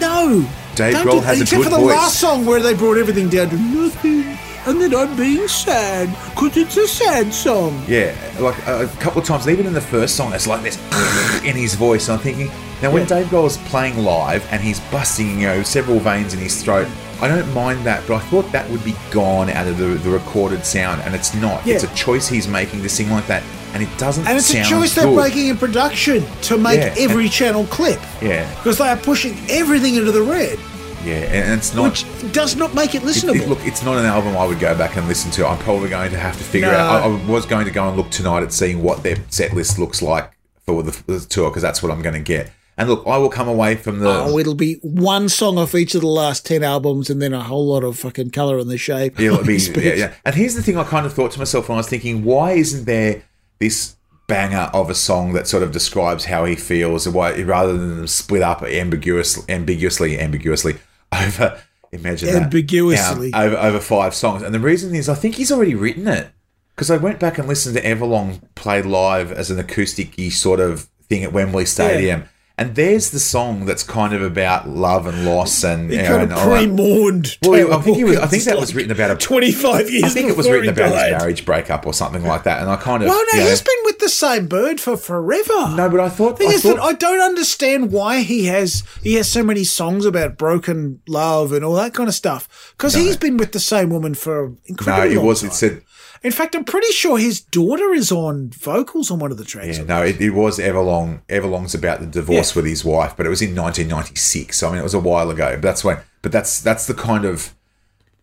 no. 0.00 0.46
Dave 0.74 0.94
Grohl 0.96 1.12
do- 1.12 1.20
has 1.20 1.40
a 1.40 1.44
good 1.44 1.48
voice. 1.48 1.52
except 1.52 1.64
for 1.64 1.70
the 1.70 1.76
voice. 1.76 1.94
last 1.96 2.20
song 2.20 2.46
where 2.46 2.60
they 2.60 2.74
brought 2.74 2.96
everything 2.98 3.28
down 3.28 3.50
to 3.50 3.56
nothing, 3.56 4.24
and 4.66 4.80
then 4.80 4.94
I'm 4.94 5.14
being 5.16 5.46
sad 5.48 6.08
because 6.34 6.56
it's 6.56 6.76
a 6.76 6.86
sad 6.88 7.32
song. 7.34 7.82
Yeah, 7.86 8.14
like 8.40 8.56
a, 8.66 8.84
a 8.84 8.88
couple 9.00 9.20
of 9.20 9.26
times, 9.26 9.48
even 9.48 9.66
in 9.66 9.72
the 9.74 9.80
first 9.80 10.16
song, 10.16 10.32
it's 10.32 10.46
like 10.46 10.62
this 10.62 10.76
in 11.44 11.56
his 11.56 11.74
voice. 11.74 12.08
I'm 12.08 12.18
thinking, 12.18 12.48
now 12.82 12.90
when 12.90 13.02
Yeah. 13.02 13.08
Dave 13.08 13.26
Grohl's 13.26 13.56
playing 13.68 13.98
live 13.98 14.46
and 14.50 14.62
he's 14.62 14.80
busting, 14.90 15.40
you 15.40 15.46
know, 15.46 15.62
several 15.62 15.98
veins 16.00 16.32
in 16.34 16.40
his 16.40 16.62
throat, 16.62 16.88
I 17.20 17.28
don't 17.28 17.52
mind 17.54 17.84
that, 17.86 18.02
but 18.08 18.16
I 18.16 18.20
thought 18.20 18.50
that 18.52 18.68
would 18.70 18.82
be 18.84 18.96
gone 19.12 19.48
out 19.50 19.68
of 19.68 19.78
the, 19.78 19.84
the 19.86 20.10
recorded 20.10 20.64
sound, 20.64 21.02
and 21.02 21.14
it's 21.14 21.34
not. 21.34 21.64
Yeah. 21.66 21.74
It's 21.74 21.84
a 21.84 21.94
choice 21.94 22.28
he's 22.28 22.48
making 22.48 22.82
to 22.82 22.88
sing 22.88 23.10
like 23.10 23.26
that, 23.28 23.42
and 23.74 23.82
it 23.82 23.88
doesn't 23.98 24.26
And 24.26 24.36
it's 24.38 24.52
a 24.54 24.62
choice 24.64 24.94
they're 24.94 25.10
making 25.10 25.48
in 25.48 25.56
production 25.56 26.24
to 26.42 26.58
make 26.58 26.78
Yeah, 26.80 26.94
every 26.98 27.28
channel 27.28 27.64
clip. 27.66 28.00
Yeah, 28.20 28.48
Because 28.56 28.78
they 28.78 28.88
are 28.88 28.96
pushing 28.96 29.36
everything 29.48 29.94
into 29.96 30.12
the 30.12 30.22
red, 30.22 30.58
yeah, 31.04 31.14
and 31.14 31.58
it's 31.58 31.74
not. 31.74 31.90
which 31.90 32.32
does 32.32 32.54
not 32.56 32.74
make 32.74 32.94
it 32.94 33.02
It- 33.02 33.06
listenable. 33.06 33.40
it- 33.42 33.48
look, 33.48 33.58
it's 33.66 33.82
not 33.82 33.98
an 33.98 34.04
album 34.04 34.36
I 34.36 34.46
would 34.46 34.60
go 34.60 34.74
back 34.76 34.96
and 34.96 35.08
listen 35.08 35.30
to. 35.32 35.46
I'm 35.46 35.58
probably 35.58 35.88
going 35.88 36.10
to 36.12 36.18
have 36.18 36.36
to 36.38 36.44
figure 36.44 36.70
No. 36.70 36.76
out. 36.78 37.02
I, 37.02 37.06
I 37.06 37.30
was 37.30 37.44
going 37.46 37.64
to 37.64 37.70
go 37.72 37.88
and 37.88 37.96
look 37.96 38.10
tonight 38.10 38.42
at 38.42 38.52
seeing 38.52 38.82
what 38.82 39.02
their 39.02 39.16
set 39.28 39.52
list 39.52 39.78
looks 39.78 40.00
like 40.02 40.30
for 40.64 40.82
the, 40.82 40.96
the 41.06 41.18
tour 41.20 41.50
because 41.50 41.62
that's 41.62 41.82
what 41.82 41.90
I'm 41.90 42.02
going 42.02 42.14
to 42.14 42.20
get. 42.20 42.50
And 42.78 42.88
look, 42.88 43.02
I 43.06 43.18
will 43.18 43.28
come 43.28 43.48
away 43.48 43.74
from 43.74 43.98
the. 43.98 44.08
oh, 44.08 44.38
it'll 44.38 44.54
be 44.54 44.74
one 44.82 45.28
song 45.28 45.58
off 45.58 45.74
each 45.74 45.94
of 45.94 46.00
the 46.00 46.06
last 46.06 46.46
10 46.46 46.62
albums 46.62 47.10
and 47.10 47.20
then 47.20 47.34
a 47.34 47.42
whole 47.42 47.66
lot 47.66 47.84
of 47.84 47.98
fucking 47.98 48.30
colour 48.30 48.58
in 48.58 48.68
the 48.68 48.78
shape. 48.78 49.18
Yeah, 49.20 49.32
it'll 49.32 49.44
be, 49.44 49.56
yeah, 49.76 49.94
yeah. 49.94 50.12
And 50.24 50.34
here's 50.34 50.54
the 50.54 50.62
thing 50.62 50.78
I 50.78 50.84
kind 50.84 51.04
of 51.04 51.12
thought 51.12 51.32
to 51.32 51.38
myself 51.38 51.68
when 51.68 51.76
I 51.76 51.80
was 51.80 51.88
thinking, 51.88 52.24
why 52.24 52.52
isn't 52.52 52.86
there 52.86 53.22
this 53.62 53.96
banger 54.26 54.70
of 54.74 54.90
a 54.90 54.94
song 54.94 55.32
that 55.34 55.46
sort 55.46 55.62
of 55.62 55.70
describes 55.72 56.24
how 56.24 56.44
he 56.44 56.56
feels, 56.56 57.06
and 57.06 57.14
why 57.14 57.40
rather 57.42 57.76
than 57.76 58.06
split 58.08 58.42
up 58.42 58.62
ambiguous, 58.62 59.48
ambiguously, 59.48 60.18
ambiguously 60.18 60.78
over 61.12 61.62
imagine 61.92 62.32
that, 62.32 62.42
Ambiguously. 62.44 63.32
um, 63.32 63.40
over 63.42 63.56
over 63.56 63.80
five 63.80 64.14
songs? 64.14 64.42
And 64.42 64.54
the 64.54 64.60
reason 64.60 64.94
is, 64.94 65.08
I 65.08 65.14
think 65.14 65.36
he's 65.36 65.52
already 65.52 65.74
written 65.74 66.08
it 66.08 66.30
because 66.74 66.90
I 66.90 66.96
went 66.96 67.20
back 67.20 67.38
and 67.38 67.46
listened 67.46 67.76
to 67.76 67.82
Everlong 67.82 68.42
played 68.54 68.84
live 68.86 69.30
as 69.30 69.50
an 69.50 69.58
acoustic 69.58 70.18
sort 70.32 70.60
of 70.60 70.88
thing 71.08 71.22
at 71.22 71.32
Wembley 71.32 71.66
Stadium. 71.66 72.24
And 72.62 72.74
there's 72.74 73.10
the 73.10 73.20
song 73.20 73.66
that's 73.66 73.82
kind 73.82 74.14
of 74.14 74.22
about 74.22 74.68
love 74.68 75.06
and 75.06 75.24
loss 75.24 75.64
and 75.64 75.90
He 75.90 75.96
you 75.96 76.02
know, 76.02 76.18
kind 76.18 76.32
of 76.32 76.38
pre-mourned. 76.38 77.38
Well, 77.42 77.74
I 77.74 77.82
think 77.82 77.96
he 77.96 78.04
was. 78.04 78.18
I 78.18 78.26
think 78.26 78.44
that 78.44 78.58
was 78.58 78.74
written 78.74 78.92
about 78.92 79.10
a 79.10 79.16
25 79.16 79.90
years 79.90 80.04
I 80.04 80.08
think 80.08 80.28
it 80.28 80.36
was 80.36 80.48
written 80.48 80.68
about 80.68 80.92
his 80.92 81.10
marriage 81.18 81.44
breakup 81.44 81.86
or 81.86 81.92
something 81.92 82.24
like 82.24 82.44
that, 82.44 82.60
and 82.60 82.70
I 82.70 82.76
kind 82.76 83.02
of. 83.02 83.08
Well, 83.08 83.18
no, 83.32 83.38
you 83.38 83.44
know- 83.44 83.50
he's 83.50 83.62
been 83.62 83.74
with 83.84 83.98
the 83.98 84.08
same 84.08 84.46
bird 84.46 84.80
for 84.80 84.96
forever. 84.96 85.74
no, 85.76 85.88
but 85.90 86.00
I 86.00 86.08
thought. 86.08 86.38
thing 86.38 86.48
I 86.48 86.52
is 86.52 86.62
thought 86.62 86.76
that 86.76 86.82
I 86.82 86.92
don't 86.92 87.20
understand 87.20 87.92
why 87.92 88.20
he 88.20 88.46
has 88.46 88.82
he 89.02 89.14
has 89.14 89.28
so 89.28 89.42
many 89.42 89.64
songs 89.64 90.04
about 90.04 90.36
broken 90.36 91.00
love 91.06 91.52
and 91.52 91.64
all 91.64 91.74
that 91.74 91.94
kind 91.94 92.08
of 92.08 92.14
stuff. 92.14 92.74
Because 92.76 92.94
he's 92.94 93.16
been 93.16 93.36
with 93.36 93.52
the 93.52 93.60
same 93.60 93.90
woman 93.90 94.14
for 94.14 94.46
an 94.46 94.58
no, 94.86 95.04
it 95.04 95.22
was. 95.22 95.40
time. 95.40 95.50
It 95.50 95.54
said. 95.54 95.82
In 96.24 96.30
fact, 96.32 96.54
I'm 96.54 96.64
pretty 96.64 96.92
sure 96.92 97.18
his 97.18 97.40
daughter 97.40 97.92
is 97.92 98.12
on 98.12 98.50
vocals 98.50 99.10
on 99.10 99.18
one 99.18 99.32
of 99.32 99.38
the 99.38 99.44
tracks. 99.44 99.78
Yeah, 99.78 99.84
no, 99.84 100.02
it, 100.02 100.20
it 100.20 100.30
was 100.30 100.58
Everlong. 100.58 101.20
Everlong's 101.28 101.74
about 101.74 101.98
the 102.00 102.06
divorce 102.06 102.52
Yeah. 102.54 102.60
with 102.62 102.66
his 102.70 102.84
wife, 102.84 103.14
but 103.16 103.26
it 103.26 103.28
was 103.28 103.42
in 103.42 103.54
1996. 103.56 104.56
So 104.56 104.68
I 104.68 104.70
mean, 104.70 104.80
it 104.80 104.84
was 104.84 104.94
a 104.94 105.00
while 105.00 105.30
ago. 105.30 105.52
But 105.54 105.62
that's 105.62 105.82
when. 105.84 105.98
But 106.22 106.30
that's 106.32 106.60
that's 106.60 106.86
the 106.86 106.94
kind 106.94 107.24
of. 107.24 107.54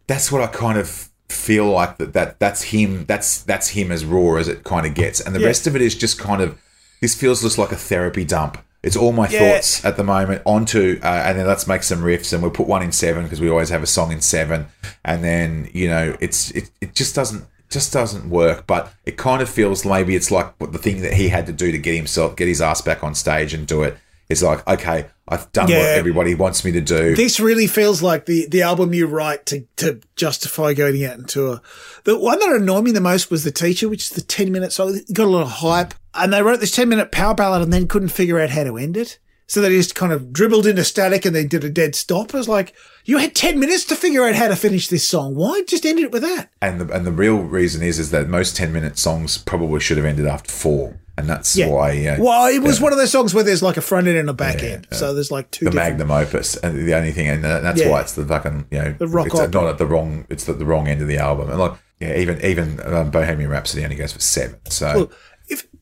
That's 0.07 0.31
what 0.31 0.41
I 0.41 0.47
kind 0.47 0.77
of 0.77 1.09
feel 1.27 1.65
like 1.69 1.97
that 1.97 2.13
that 2.13 2.39
that's 2.39 2.63
him. 2.63 3.05
That's 3.05 3.43
that's 3.43 3.69
him 3.69 3.91
as 3.91 4.05
raw 4.05 4.35
as 4.38 4.47
it 4.47 4.63
kind 4.63 4.85
of 4.85 4.93
gets, 4.93 5.19
and 5.19 5.35
the 5.35 5.39
Yeah. 5.41 5.47
rest 5.47 5.67
of 5.67 5.75
it 5.75 5.81
is 5.81 5.95
just 5.95 6.17
kind 6.17 6.41
of. 6.41 6.57
This 7.01 7.15
feels 7.15 7.41
just 7.41 7.57
like 7.57 7.71
a 7.71 7.77
therapy 7.77 8.25
dump. 8.25 8.57
It's 8.81 8.95
all 8.95 9.12
my 9.12 9.27
Yeah. 9.27 9.39
thoughts 9.55 9.83
at 9.85 9.97
the 9.97 10.03
moment 10.05 10.41
onto, 10.45 10.99
uh, 11.03 11.05
and 11.07 11.38
then 11.38 11.45
let's 11.47 11.67
make 11.67 11.83
some 11.83 12.01
riffs, 12.01 12.31
and 12.33 12.41
we'll 12.41 12.51
put 12.51 12.67
one 12.67 12.81
in 12.81 12.91
seven 12.93 13.23
because 13.23 13.41
we 13.41 13.49
always 13.49 13.69
have 13.69 13.83
a 13.83 13.88
song 13.88 14.12
in 14.13 14.21
seven, 14.21 14.67
and 15.03 15.21
then 15.23 15.69
you 15.73 15.88
know 15.89 16.15
it's 16.21 16.51
it, 16.51 16.69
it 16.81 16.95
just 16.95 17.13
doesn't 17.13 17.43
just 17.69 17.93
doesn't 17.93 18.29
work. 18.29 18.67
But 18.67 18.91
it 19.05 19.17
kind 19.17 19.41
of 19.41 19.49
feels 19.49 19.86
maybe 19.86 20.15
it's 20.15 20.32
like 20.32 20.53
what 20.60 20.71
the 20.71 20.77
thing 20.77 21.01
that 21.01 21.13
he 21.13 21.29
had 21.29 21.45
to 21.47 21.53
do 21.53 21.71
to 21.71 21.77
get 21.77 21.95
himself 21.95 22.36
get 22.36 22.47
his 22.47 22.62
ass 22.62 22.82
back 22.82 23.03
on 23.03 23.15
stage 23.15 23.53
and 23.53 23.67
do 23.67 23.84
it 23.84 23.97
is 24.29 24.43
like 24.43 24.67
okay, 24.67 25.05
I've 25.27 25.51
done 25.51 25.67
what 25.67 25.86
everybody 25.86 26.34
wants 26.34 26.65
me 26.65 26.71
to 26.71 26.82
do. 26.82 27.15
This 27.15 27.39
really 27.39 27.67
feels 27.67 28.01
like 28.01 28.25
the, 28.25 28.47
the 28.47 28.63
album 28.63 28.95
you 28.95 29.05
write 29.05 29.45
to, 29.47 29.67
to 29.77 30.01
justify 30.15 30.73
going 30.73 31.05
out 31.05 31.17
and 31.17 31.29
tour. 31.29 31.62
The 32.03 32.17
one 32.17 32.39
that 32.39 32.49
annoyed 32.49 32.84
me 32.84 32.91
the 32.91 32.99
most 32.99 33.29
was 33.29 33.43
The 33.43 33.51
Teacher, 33.51 33.88
which 33.88 34.05
is 34.05 34.10
the 34.10 34.21
10 34.21 34.51
minute 34.51 34.73
song. 34.73 34.95
It 34.95 35.13
got 35.13 35.27
a 35.27 35.29
lot 35.29 35.43
of 35.43 35.51
hype. 35.51 35.93
And 36.15 36.34
they 36.34 36.41
wrote 36.41 36.60
this 36.60 36.71
10 36.71 36.89
minute 36.89 37.12
power 37.12 37.36
ballad 37.36 37.62
and 37.62 37.71
then 37.71 37.88
couldn't 37.88 38.10
figure 38.10 38.39
out 38.39 38.49
how 38.49 38.63
to 38.63 38.77
end 38.77 38.97
it. 38.97 39.19
So 39.49 39.62
they 39.62 39.69
just 39.69 39.95
kind 39.95 40.13
of 40.13 40.31
dribbled 40.31 40.67
into 40.67 40.83
static 40.83 41.25
and 41.25 41.35
then 41.35 41.47
did 41.47 41.63
a 41.63 41.69
dead 41.71 41.95
stop. 41.95 42.35
I 42.35 42.38
was 42.38 42.47
like, 42.47 42.73
you 43.05 43.17
had 43.17 43.33
10 43.33 43.59
minutes 43.59 43.83
to 43.85 43.95
figure 43.95 44.23
out 44.23 44.35
how 44.35 44.47
to 44.47 44.55
finish 44.55 44.88
this 44.88 45.07
song. 45.09 45.33
Why 45.33 45.63
just 45.67 45.85
end 45.88 45.97
it 45.99 46.12
with 46.12 46.21
that? 46.21 46.49
and 46.62 46.79
the 46.79 46.93
and 46.95 47.05
the 47.05 47.12
real 47.12 47.38
reason 47.39 47.81
is 47.81 47.97
is 47.99 48.12
that 48.12 48.27
most 48.29 48.55
ten 48.55 48.71
minute 48.71 48.97
songs 48.99 49.38
probably 49.39 49.79
should 49.79 49.97
have 49.97 50.05
ended 50.05 50.27
after 50.27 50.51
four, 50.51 50.99
and 51.17 51.27
that's 51.27 51.55
Yeah. 51.57 51.67
why 51.69 52.05
uh, 52.05 52.17
Well, 52.21 52.47
it 52.53 52.59
was 52.59 52.79
one 52.79 52.91
of 52.91 52.99
those 52.99 53.12
songs 53.12 53.33
where 53.33 53.43
there's 53.43 53.63
like 53.63 53.77
a 53.77 53.81
front 53.81 54.07
end 54.07 54.17
and 54.17 54.29
a 54.29 54.33
back 54.33 54.62
end. 54.62 54.85
So 54.91 55.13
there's 55.15 55.31
like 55.31 55.49
two 55.49 55.65
the 55.65 55.71
different- 55.71 55.97
magnum 55.99 56.12
opus 56.12 56.55
and 56.57 56.88
the 56.88 56.93
only 56.93 57.12
thing 57.12 57.27
and 57.27 57.43
that's 57.43 57.81
Yeah. 57.81 57.89
why 57.89 58.01
it's 58.01 58.13
the 58.13 58.25
fucking 58.25 58.65
you 58.69 58.77
know 58.77 58.93
The 58.99 59.07
rock 59.07 59.25
it's 59.27 59.35
opera. 59.35 59.49
not 59.51 59.65
at 59.69 59.77
the 59.79 59.88
wrong 59.88 60.25
it's 60.29 60.47
at 60.47 60.59
the 60.59 60.65
wrong 60.65 60.88
end 60.88 61.01
of 61.01 61.07
the 61.07 61.17
album 61.17 61.49
and 61.49 61.57
like 61.59 61.73
yeah 61.99 62.15
even 62.17 62.39
even 62.45 62.79
um, 62.85 63.09
Bohemian 63.09 63.49
Rhapsody 63.49 63.83
only 63.83 63.95
goes 63.95 64.13
for 64.13 64.19
seven 64.19 64.59
so 64.69 65.09
if 65.38 65.38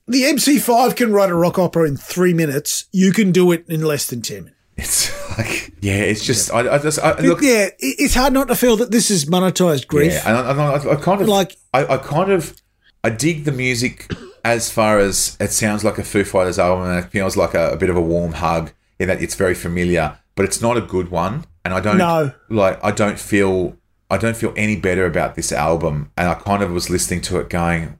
the 0.07 0.23
MC5 0.23 0.95
can 0.95 1.11
write 1.11 1.29
a 1.29 1.35
rock 1.35 1.59
opera 1.59 1.87
in 1.87 1.97
three 1.97 2.33
minutes, 2.33 2.85
you 2.91 3.11
can 3.11 3.31
do 3.31 3.51
it 3.51 3.65
in 3.67 3.81
less 3.81 4.07
than 4.07 4.21
10 4.21 4.37
minutes. 4.45 4.53
it's 4.77 5.27
like 5.37 5.73
yeah 5.81 5.95
it's 5.95 6.23
just 6.25 6.51
I, 6.53 6.75
I 6.75 6.77
just 6.77 6.99
I, 6.99 7.19
look 7.21 7.41
yeah, 7.41 7.69
it's 7.79 8.13
hard 8.15 8.33
not 8.33 8.47
to 8.47 8.55
feel 8.55 8.75
that 8.77 8.91
this 8.91 9.09
is 9.11 9.25
monetized 9.25 9.87
grief. 9.87 10.13
yeah 10.13 10.23
and 10.27 10.61
I, 10.61 10.73
I, 10.75 10.93
I 10.93 10.95
kind 10.95 11.21
of 11.21 11.27
Like- 11.27 11.57
I, 11.73 11.85
I 11.85 11.97
kind 11.97 12.31
of 12.31 12.55
I 13.03 13.09
dig 13.09 13.43
the 13.45 13.51
music 13.51 14.11
as 14.45 14.71
far 14.71 14.99
as 14.99 15.35
it 15.39 15.51
sounds 15.51 15.83
like 15.83 15.97
a 15.97 16.03
Foo 16.03 16.23
Fighters 16.23 16.57
album 16.59 16.87
and 16.89 17.03
it 17.05 17.09
feels 17.11 17.35
like 17.37 17.53
a, 17.53 17.71
a 17.71 17.77
bit 17.77 17.89
of 17.89 17.95
a 17.97 18.01
warm 18.01 18.33
hug 18.33 18.71
in 18.99 19.07
that 19.09 19.21
it's 19.21 19.35
very 19.35 19.53
familiar 19.55 20.17
but 20.35 20.45
it's 20.45 20.61
not 20.61 20.77
a 20.77 20.81
good 20.81 21.09
one 21.09 21.45
and 21.65 21.73
I 21.73 21.79
don't 21.79 21.97
No. 21.97 22.31
like 22.49 22.79
I 22.83 22.91
don't 22.91 23.19
feel 23.19 23.77
I 24.09 24.17
don't 24.17 24.37
feel 24.37 24.53
any 24.55 24.75
better 24.75 25.05
about 25.05 25.35
this 25.35 25.51
album 25.51 26.11
and 26.17 26.29
I 26.29 26.33
kind 26.35 26.63
of 26.63 26.71
was 26.71 26.89
listening 26.89 27.21
to 27.21 27.39
it 27.39 27.49
going 27.49 27.97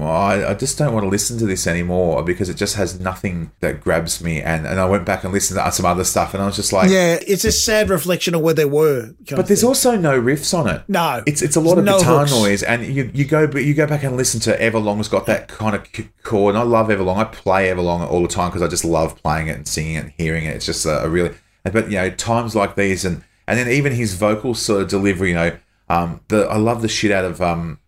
well, 0.00 0.10
I, 0.10 0.50
I 0.50 0.54
just 0.54 0.76
don't 0.78 0.92
want 0.94 1.04
to 1.04 1.08
listen 1.08 1.38
to 1.38 1.46
this 1.46 1.66
anymore 1.66 2.22
because 2.24 2.48
it 2.48 2.54
just 2.54 2.74
has 2.76 2.98
nothing 2.98 3.52
that 3.60 3.80
grabs 3.80 4.22
me 4.22 4.40
and, 4.40 4.66
and 4.66 4.80
I 4.80 4.86
went 4.86 5.04
back 5.06 5.22
and 5.24 5.32
listened 5.32 5.60
to 5.62 5.70
some 5.72 5.86
other 5.86 6.04
stuff 6.04 6.34
and 6.34 6.42
I 6.42 6.46
was 6.46 6.56
just 6.56 6.72
like 6.72 6.90
Yeah, 6.90 7.18
it's 7.26 7.44
a 7.44 7.52
sad 7.52 7.90
reflection 7.90 8.34
of 8.34 8.40
where 8.40 8.54
they 8.54 8.64
were. 8.64 9.14
but 9.30 9.46
there's 9.46 9.62
also 9.64 9.96
no 9.96 10.20
riffs 10.20 10.56
on 10.58 10.68
it. 10.68 10.82
No. 10.88 11.22
it's 11.26 11.42
it's 11.42 11.56
a 11.56 11.60
lot 11.60 11.78
of 11.78 11.84
no 11.84 11.98
guitar 11.98 12.20
hooks. 12.20 12.32
noise, 12.32 12.62
and 12.62 12.84
you 12.84 13.10
you 13.14 13.24
go 13.24 13.46
but 13.46 13.64
you 13.64 13.74
go 13.74 13.86
back 13.86 14.02
and 14.02 14.16
listen 14.16 14.40
to 14.40 14.56
Everlong's 14.58 15.08
got 15.08 15.26
that 15.26 15.48
kind 15.48 15.76
of 15.76 15.86
c- 15.94 16.08
chord. 16.22 16.54
And 16.54 16.62
I 16.62 16.66
love 16.66 16.88
Everlong. 16.88 17.16
I 17.16 17.24
play 17.24 17.68
Everlong 17.68 18.08
all 18.10 18.22
the 18.22 18.28
time 18.28 18.48
because 18.50 18.62
I 18.62 18.68
just 18.68 18.84
love 18.84 19.16
playing 19.22 19.48
it 19.48 19.56
and 19.56 19.68
singing 19.68 19.94
it 19.96 19.98
and 20.04 20.12
hearing 20.16 20.44
it. 20.44 20.56
It's 20.56 20.66
just 20.66 20.86
a, 20.86 21.04
a 21.04 21.08
really. 21.08 21.34
But 21.64 21.90
you 21.90 21.96
know, 21.98 22.10
times 22.10 22.56
like 22.56 22.74
these, 22.76 23.04
and 23.04 23.22
and 23.46 23.58
then 23.58 23.68
even 23.68 23.92
his 23.92 24.14
vocal 24.14 24.54
sort 24.54 24.82
of 24.82 24.88
delivery. 24.88 25.28
You 25.30 25.34
know, 25.34 25.56
um, 25.88 26.20
the 26.28 26.46
I 26.46 26.56
love 26.56 26.80
the 26.82 26.88
shit 26.88 27.10
out 27.10 27.24
of 27.24 27.42
um, 27.42 27.78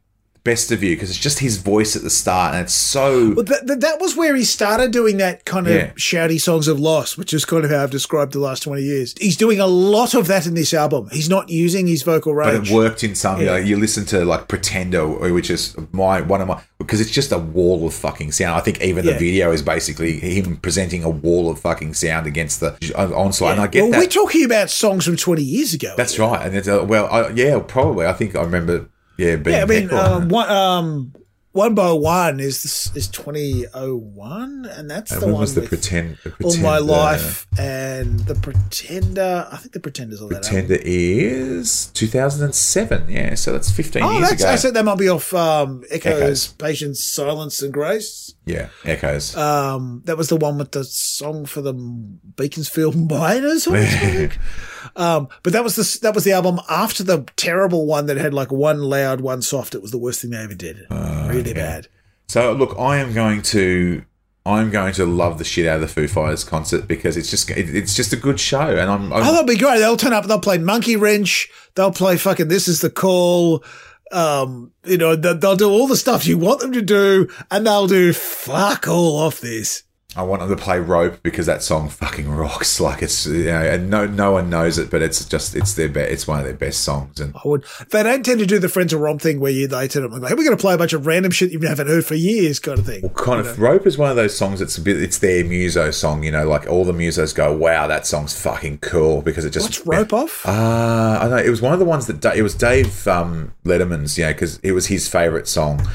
Best 0.45 0.73
of 0.73 0.83
You 0.83 0.97
because 0.97 1.11
it's 1.11 1.19
just 1.21 1.39
his 1.39 1.59
voice 1.59 1.95
at 1.95 2.03
the 2.03 2.11
start, 2.11 2.55
and 2.55 2.65
it's 2.65 2.75
so. 2.75 3.35
But 3.35 3.47
that, 3.47 3.67
that, 3.69 3.81
that 3.81 4.01
was 4.01 4.17
where 4.17 4.35
he 4.35 4.43
started 4.45 4.91
doing 4.91 5.19
that 5.19 5.45
kind 5.45 5.69
of 5.69 5.73
Yeah. 5.75 5.91
shouty 5.93 6.41
songs 6.41 6.67
of 6.67 6.81
loss, 6.81 7.17
which 7.17 7.33
is 7.33 7.45
kind 7.45 7.65
of 7.65 7.71
how 7.71 7.83
I've 7.85 7.91
described 7.91 8.33
the 8.33 8.41
last 8.41 8.65
20 8.65 8.83
years. 8.83 9.15
He's 9.21 9.37
doing 9.37 9.61
a 9.61 9.67
lot 9.69 10.15
of 10.15 10.27
that 10.27 10.47
in 10.47 10.55
this 10.55 10.75
album. 10.75 11.09
He's 11.13 11.29
not 11.29 11.49
using 11.49 11.87
his 11.87 12.03
vocal 12.03 12.35
range 12.35 12.59
But 12.59 12.69
it 12.69 12.75
worked 12.75 13.05
in 13.05 13.15
some. 13.15 13.39
You, 13.39 13.47
know, 13.47 13.57
you 13.57 13.77
listen 13.77 14.05
to 14.07 14.25
like 14.25 14.49
Pretender, 14.49 15.07
which 15.07 15.49
is 15.51 15.77
my 15.93 16.21
one 16.23 16.41
of 16.41 16.49
my 16.49 16.61
because 16.79 17.01
it's 17.01 17.13
just 17.13 17.31
a 17.31 17.39
wall 17.39 17.87
of 17.87 17.95
fucking 17.95 18.33
sound. 18.33 18.57
I 18.57 18.61
think 18.61 18.81
even 18.83 19.05
Yeah. 19.05 19.13
the 19.13 19.19
video 19.21 19.53
is 19.53 19.63
basically 19.63 20.19
him 20.19 20.57
presenting 20.57 21.05
a 21.05 21.11
wall 21.11 21.49
of 21.51 21.61
fucking 21.61 21.95
sound 21.95 22.27
against 22.27 22.59
the 22.59 22.75
onslaught. 22.97 23.53
And 23.53 23.61
I 23.61 23.69
get 23.69 23.83
well, 23.83 23.93
that. 23.93 23.99
we're 24.01 24.07
talking 24.09 24.45
about 24.45 24.71
songs 24.71 25.05
from 25.05 25.17
20 25.17 25.41
years 25.43 25.73
ago. 25.73 25.95
That's 25.97 26.19
right. 26.19 26.45
And 26.45 26.57
it's 26.57 26.67
uh, 26.67 26.85
well, 26.85 27.07
I, 27.07 27.29
yeah, 27.29 27.61
probably. 27.61 28.07
I 28.07 28.13
think 28.13 28.35
I 28.35 28.43
remember. 28.43 28.89
Yeah, 29.19 29.37
yeah, 29.45 29.63
I 29.63 29.65
mean, 29.67 29.93
um, 29.93 30.29
one, 30.29 30.51
um, 30.51 31.13
one 31.53 31.75
by 31.75 31.93
one 31.93 32.41
is 32.41 32.65
is 32.95 33.09
2001, 33.09 34.65
and 34.65 34.91
that's 34.91 35.13
And 35.13 35.21
the 35.23 35.27
one 35.29 35.41
was 35.43 35.55
the 35.55 35.63
pretend? 35.63 36.17
The 36.25 36.31
All 36.45 36.57
My 36.57 36.79
Pretender- 36.79 36.81
Life 36.93 37.47
and 37.59 38.21
the 38.21 38.35
Pretender. 38.35 39.49
I 39.53 39.57
think 39.59 39.73
the 39.73 39.81
Pretender's 39.81 40.23
on 40.23 40.31
that. 40.31 40.43
Pretender 40.43 40.79
is 40.81 41.87
2007. 41.89 43.09
Yeah, 43.11 43.35
so 43.35 43.53
that's 43.53 43.71
15 43.71 44.03
Oh, 44.03 44.13
years 44.13 44.31
that's, 44.31 44.43
ago. 44.43 44.51
I 44.51 44.57
said 44.57 44.75
that 44.75 44.85
might 44.85 44.99
be 44.99 45.09
off 45.09 45.33
um, 45.35 45.85
Echoes, 45.91 46.13
Echoes. 46.23 46.47
Patience, 46.55 47.05
Silence, 47.05 47.63
and 47.63 47.73
Grace. 47.73 48.35
Yeah, 48.45 48.69
Echoes. 48.85 49.37
Um, 49.37 50.03
that 50.05 50.17
was 50.17 50.29
the 50.29 50.37
one 50.37 50.59
with 50.59 50.73
the 50.73 50.85
song 50.85 51.47
for 51.47 51.61
the 51.61 51.73
Beaconsfield 51.75 52.97
Miners. 53.11 53.69
Um, 54.97 55.29
but 55.43 55.53
that 55.53 55.63
was 55.63 55.77
the 55.77 55.99
that 56.03 56.15
was 56.15 56.25
the 56.25 56.33
album 56.33 56.59
after 56.69 57.03
the 57.05 57.25
terrible 57.37 57.87
one 57.87 58.07
that 58.07 58.17
had 58.17 58.35
like 58.35 58.51
one 58.51 58.83
loud, 58.83 59.21
one 59.21 59.41
soft. 59.41 59.75
It 59.75 59.81
was 59.81 59.91
the 59.93 59.97
worst 59.97 60.21
thing 60.21 60.31
they 60.33 60.39
ever 60.39 60.55
did. 60.55 60.87
really 60.91 61.55
bad. 61.55 61.87
So 62.29 62.53
look, 62.53 62.77
I 62.79 62.97
am 62.99 63.15
going 63.15 63.43
to 63.43 64.05
I'm 64.45 64.71
going 64.71 64.93
to 64.95 65.07
love 65.07 65.39
the 65.39 65.45
shit 65.45 65.67
out 65.67 65.77
of 65.77 65.81
the 65.83 65.89
Foo 65.89 66.09
Fighters 66.09 66.43
concert 66.43 66.89
because 66.89 67.17
it's 67.17 67.31
just 67.31 67.49
it, 67.51 67.75
it's 67.75 67.95
just 67.95 68.13
a 68.13 68.17
good 68.17 68.41
show, 68.41 68.59
and 68.77 68.91
I'm, 68.91 69.13
I'm 69.13 69.23
Oh, 69.23 69.33
that'll 69.33 69.45
be 69.45 69.57
great. 69.57 69.79
They'll 69.79 69.97
turn 69.97 70.13
up. 70.13 70.27
They'll 70.27 70.41
play 70.41 70.59
Monkey 70.59 70.97
Wrench. 70.97 71.49
They'll 71.77 71.93
play 71.93 72.17
fucking 72.17 72.49
This 72.49 72.67
Is 72.67 72.81
the 72.81 72.91
Call. 72.91 73.65
Um, 74.13 74.73
you 74.85 74.99
know, 74.99 75.17
they- 75.17 75.35
they'll 75.35 75.57
do 75.57 75.71
all 75.71 75.87
the 75.87 75.97
stuff 75.97 76.27
you 76.27 76.37
want 76.39 76.61
them 76.61 76.73
to 76.73 76.83
do, 76.83 77.29
and 77.51 77.67
they'll 77.67 77.87
do 77.87 78.13
fuck 78.13 78.87
all 78.87 79.17
off 79.19 79.41
this. 79.41 79.85
I 80.15 80.23
want 80.23 80.41
them 80.41 80.51
to 80.51 80.57
play 80.63 80.79
Rope 80.79 81.23
because 81.23 81.47
that 81.47 81.63
song 81.63 81.89
fucking 81.89 82.29
rocks. 82.35 82.81
Like 82.81 83.03
it's 83.03 83.27
you 83.27 83.45
know, 83.47 83.63
and 83.63 83.89
no 83.89 84.07
no 84.07 84.33
one 84.33 84.51
knows 84.51 84.79
it, 84.79 84.91
but 84.91 85.01
it's 85.03 85.25
just 85.25 85.55
it's 85.55 85.75
their 85.75 85.89
be- 85.89 86.01
it's 86.01 86.27
one 86.27 86.39
of 86.39 86.45
their 86.45 86.55
best 86.55 86.81
songs, 86.83 87.19
and 87.21 87.35
I 87.35 87.41
would. 87.47 87.65
They 87.91 88.03
don't 88.03 88.25
tend 88.25 88.41
to 88.41 88.47
do 88.47 88.59
the 88.59 88.69
Friends 88.69 88.93
of 88.93 89.01
Romp 89.01 89.23
thing 89.23 89.41
where 89.41 89.53
you 89.53 89.67
they 89.67 89.89
tend 89.89 90.11
to 90.11 90.17
like, 90.19 90.29
hey, 90.29 90.35
we're 90.35 90.45
going 90.45 90.57
to 90.57 90.61
play 90.61 90.75
a 90.75 90.79
bunch 90.79 90.93
of 90.93 91.07
random 91.07 91.33
shit 91.33 91.51
you 91.51 91.61
haven't 91.61 91.87
heard 91.87 92.05
for 92.05 92.15
years, 92.15 92.59
kind 92.59 92.79
of 92.79 92.85
thing. 92.87 93.03
Well, 93.03 93.11
kind 93.13 93.41
of 93.41 93.59
Rope 93.59 93.87
is 93.87 93.97
one 93.97 94.11
of 94.11 94.17
those 94.17 94.37
songs 94.37 94.59
that's 94.61 94.77
a 94.77 94.81
bit 94.83 95.01
it's 95.03 95.19
their 95.19 95.45
muso 95.45 95.91
song, 95.91 96.25
you 96.25 96.31
know, 96.31 96.47
like 96.47 96.69
all 96.69 96.85
the 96.85 96.93
musos 96.93 97.35
go, 97.35 97.57
wow, 97.57 97.87
that 97.87 98.07
song's 98.07 98.39
fucking 98.39 98.79
cool 98.79 99.23
because 99.23 99.45
it 99.45 99.51
just 99.51 99.67
What's 99.67 99.87
Rope 99.87 100.13
Off? 100.13 100.47
Uh, 100.47 101.19
I 101.23 101.29
know 101.29 101.37
it 101.37 101.49
was 101.51 101.63
one 101.63 101.73
of 101.73 101.79
the 101.79 101.85
ones 101.85 102.07
that 102.07 102.21
Da- 102.21 102.33
it 102.35 102.43
was 102.43 102.55
Dave 102.55 103.07
um, 103.09 103.55
Letterman's, 103.65 104.19
you 104.19 104.25
know, 104.25 104.33
because 104.33 104.59
it 104.59 104.73
was 104.73 104.87
his 104.89 105.09
favorite 105.09 105.49
song, 105.49 105.87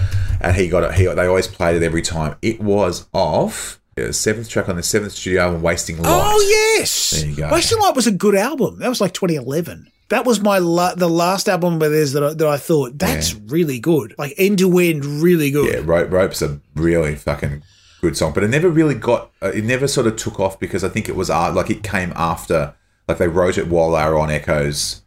and 0.42 0.56
he 0.56 0.68
got 0.68 0.84
it. 0.84 0.94
He 0.96 1.06
they 1.06 1.28
always 1.28 1.48
played 1.48 1.76
it 1.76 1.84
every 1.84 2.02
time. 2.02 2.36
It 2.42 2.60
was 2.60 3.08
off 3.14 3.80
seventh 4.12 4.50
track 4.50 4.70
on 4.70 4.76
the 4.76 4.84
seventh 4.84 5.14
studio 5.14 5.42
album, 5.44 5.62
"Wasting 5.62 5.98
Light." 5.98 6.06
Oh 6.08 6.76
yes, 6.78 7.12
There 7.12 7.30
you 7.30 7.36
go. 7.36 7.50
Wasting 7.52 7.80
Light 7.80 7.96
was 7.96 8.08
a 8.08 8.12
good 8.12 8.36
album. 8.36 8.80
That 8.80 8.90
was 8.90 9.02
like 9.02 9.14
2011. 9.14 9.88
That 10.10 10.26
was 10.26 10.40
my 10.40 10.58
la- 10.60 10.96
the 10.96 11.10
last 11.10 11.50
album 11.50 11.74
of 11.82 11.92
theirs 11.92 12.14
that 12.14 12.24
I, 12.24 12.34
that 12.34 12.48
I 12.48 12.58
thought 12.58 12.98
that's 12.98 13.34
really 13.34 13.80
good, 13.80 14.16
like 14.18 14.34
end 14.38 14.60
to 14.60 14.78
end, 14.80 15.04
really 15.04 15.52
good. 15.52 15.74
Yeah, 15.74 15.82
Rope, 15.84 16.12
Rope's 16.12 16.42
a 16.42 16.62
really 16.76 17.16
fucking 17.16 17.62
good 18.00 18.16
song, 18.16 18.32
but 18.34 18.44
it 18.44 18.50
never 18.50 18.70
really 18.70 18.96
got. 18.96 19.32
Uh, 19.42 19.48
it 19.48 19.66
never 19.66 19.88
sort 19.88 20.08
of 20.08 20.16
took 20.16 20.40
off 20.40 20.60
because 20.60 20.84
I 20.84 20.90
think 20.90 21.10
it 21.10 21.16
was 21.16 21.30
art. 21.30 21.56
Like 21.56 21.70
it 21.70 21.84
came 21.84 22.14
after, 22.16 22.74
like 23.08 23.18
they 23.18 23.28
wrote 23.28 23.58
it 23.58 23.68
while 23.68 23.92
they 23.92 24.06
were 24.10 24.18
on 24.20 24.30
Echoes 24.30 25.02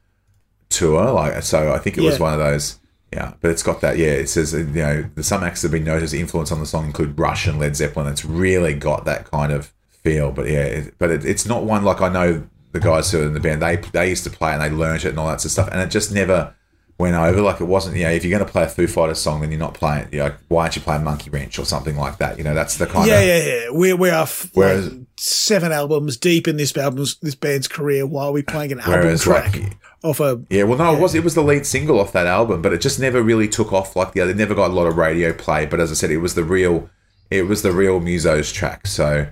tour. 0.69 1.13
Like 1.13 1.43
so, 1.45 1.73
I 1.73 1.79
think 1.79 1.97
it 1.97 2.03
was 2.03 2.19
one 2.19 2.33
of 2.33 2.39
those. 2.39 2.80
Yeah, 3.13 3.35
but 3.41 3.51
it's 3.51 3.63
got 3.63 3.81
that. 3.81 3.99
Yeah, 3.99 4.09
it 4.09 4.29
says 4.29 4.55
uh, 4.55 4.59
you 4.59 4.65
know 4.67 5.11
the 5.15 5.25
some 5.25 5.43
acts 5.43 5.63
that 5.63 5.67
have 5.67 5.73
been 5.73 5.85
noted 5.85 6.05
as 6.05 6.15
influence 6.15 6.53
on 6.53 6.61
the 6.61 6.67
song 6.67 6.87
include 6.87 7.19
Rush 7.19 7.47
and 7.47 7.59
Led 7.59 7.75
Zeppelin. 7.75 8.07
It's 8.07 8.25
really 8.25 8.75
got 8.75 9.05
that 9.05 9.31
kind 9.31 9.53
of 9.53 9.73
feel. 10.03 10.31
But 10.31 10.47
yeah, 10.49 10.63
it, 10.63 10.95
but 10.99 11.11
it, 11.11 11.25
it's 11.25 11.47
not 11.47 11.65
one 11.65 11.85
like 11.85 12.01
I 12.01 12.09
know 12.09 12.47
the 12.73 12.81
guys 12.81 13.11
who 13.11 13.21
are 13.23 13.27
in 13.27 13.35
the 13.35 13.41
band. 13.41 13.63
They 13.63 13.77
they 13.77 14.09
used 14.09 14.25
to 14.25 14.31
play 14.31 14.53
and 14.53 14.63
they 14.63 14.71
learned 14.71 15.05
it 15.05 15.09
and 15.09 15.19
all 15.19 15.29
that 15.29 15.41
sort 15.41 15.47
of 15.47 15.51
stuff, 15.53 15.69
and 15.73 15.81
it 15.81 15.91
just 15.91 16.13
never 16.13 16.55
went 16.99 17.17
over. 17.17 17.41
Like 17.41 17.61
it 17.61 17.65
wasn't. 17.65 17.97
You 17.97 18.05
know, 18.05 18.11
if 18.11 18.25
you're 18.25 18.37
going 18.37 18.47
to 18.47 18.53
play 18.53 18.63
a 18.63 18.69
Foo 18.69 18.87
Fighters 18.87 19.21
song, 19.21 19.41
then 19.41 19.51
you're 19.51 19.59
not 19.59 19.75
playing. 19.75 20.09
You 20.13 20.21
know, 20.21 20.35
why 20.49 20.63
aren't 20.63 20.77
you 20.77 20.83
playing 20.83 21.03
Monkey 21.03 21.31
Wrench 21.31 21.59
or 21.59 21.65
something 21.65 21.97
like 21.97 22.19
that? 22.19 22.39
You 22.39 22.45
know, 22.45 22.55
that's 22.55 22.77
the 22.77 22.87
kind 22.87 23.09
yeah, 23.09 23.19
of 23.19 23.27
yeah, 23.27 23.45
yeah. 23.45 23.71
We 23.71 23.93
we 23.95 24.11
are 24.11 24.23
f- 24.23 24.51
Whereas- 24.55 24.93
like 24.93 25.01
seven 25.17 25.73
albums 25.73 26.17
deep 26.17 26.47
in 26.47 26.57
this 26.57 26.77
album's 26.77 27.19
this 27.19 27.35
band's 27.35 27.69
career 27.69 28.07
while 28.07 28.33
we're 28.33 28.43
playing 28.43 28.73
an 28.73 28.81
album 28.81 29.01
Whereas, 29.01 29.23
track 29.23 29.55
like, 29.55 29.77
off 30.03 30.21
a 30.21 30.43
Yeah, 30.51 30.65
well, 30.65 30.79
no, 30.79 30.95
it 30.95 31.01
was 31.01 31.15
it 31.15 31.25
was 31.25 31.35
the 31.35 31.43
lead 31.43 31.67
single 31.67 32.01
off 32.01 32.13
that 32.13 32.27
album, 32.27 32.63
but 32.63 32.73
it 32.73 32.81
just 32.81 32.99
never 32.99 33.23
really 33.23 33.49
took 33.49 33.73
off 33.73 33.97
like 33.97 34.13
the 34.13 34.21
other. 34.21 34.31
It 34.31 34.37
never 34.37 34.55
got 34.55 34.71
a 34.71 34.75
lot 34.75 34.87
of 34.87 34.97
radio 34.97 35.33
play, 35.33 35.67
but 35.67 35.81
as 35.81 35.91
I 35.91 35.95
said, 35.95 36.11
it 36.11 36.19
was 36.19 36.35
the 36.35 36.45
real, 36.45 36.89
it 37.31 37.43
was 37.43 37.63
the 37.63 37.73
real 37.73 38.01
Musos 38.01 38.53
track. 38.53 38.87
So, 38.87 39.29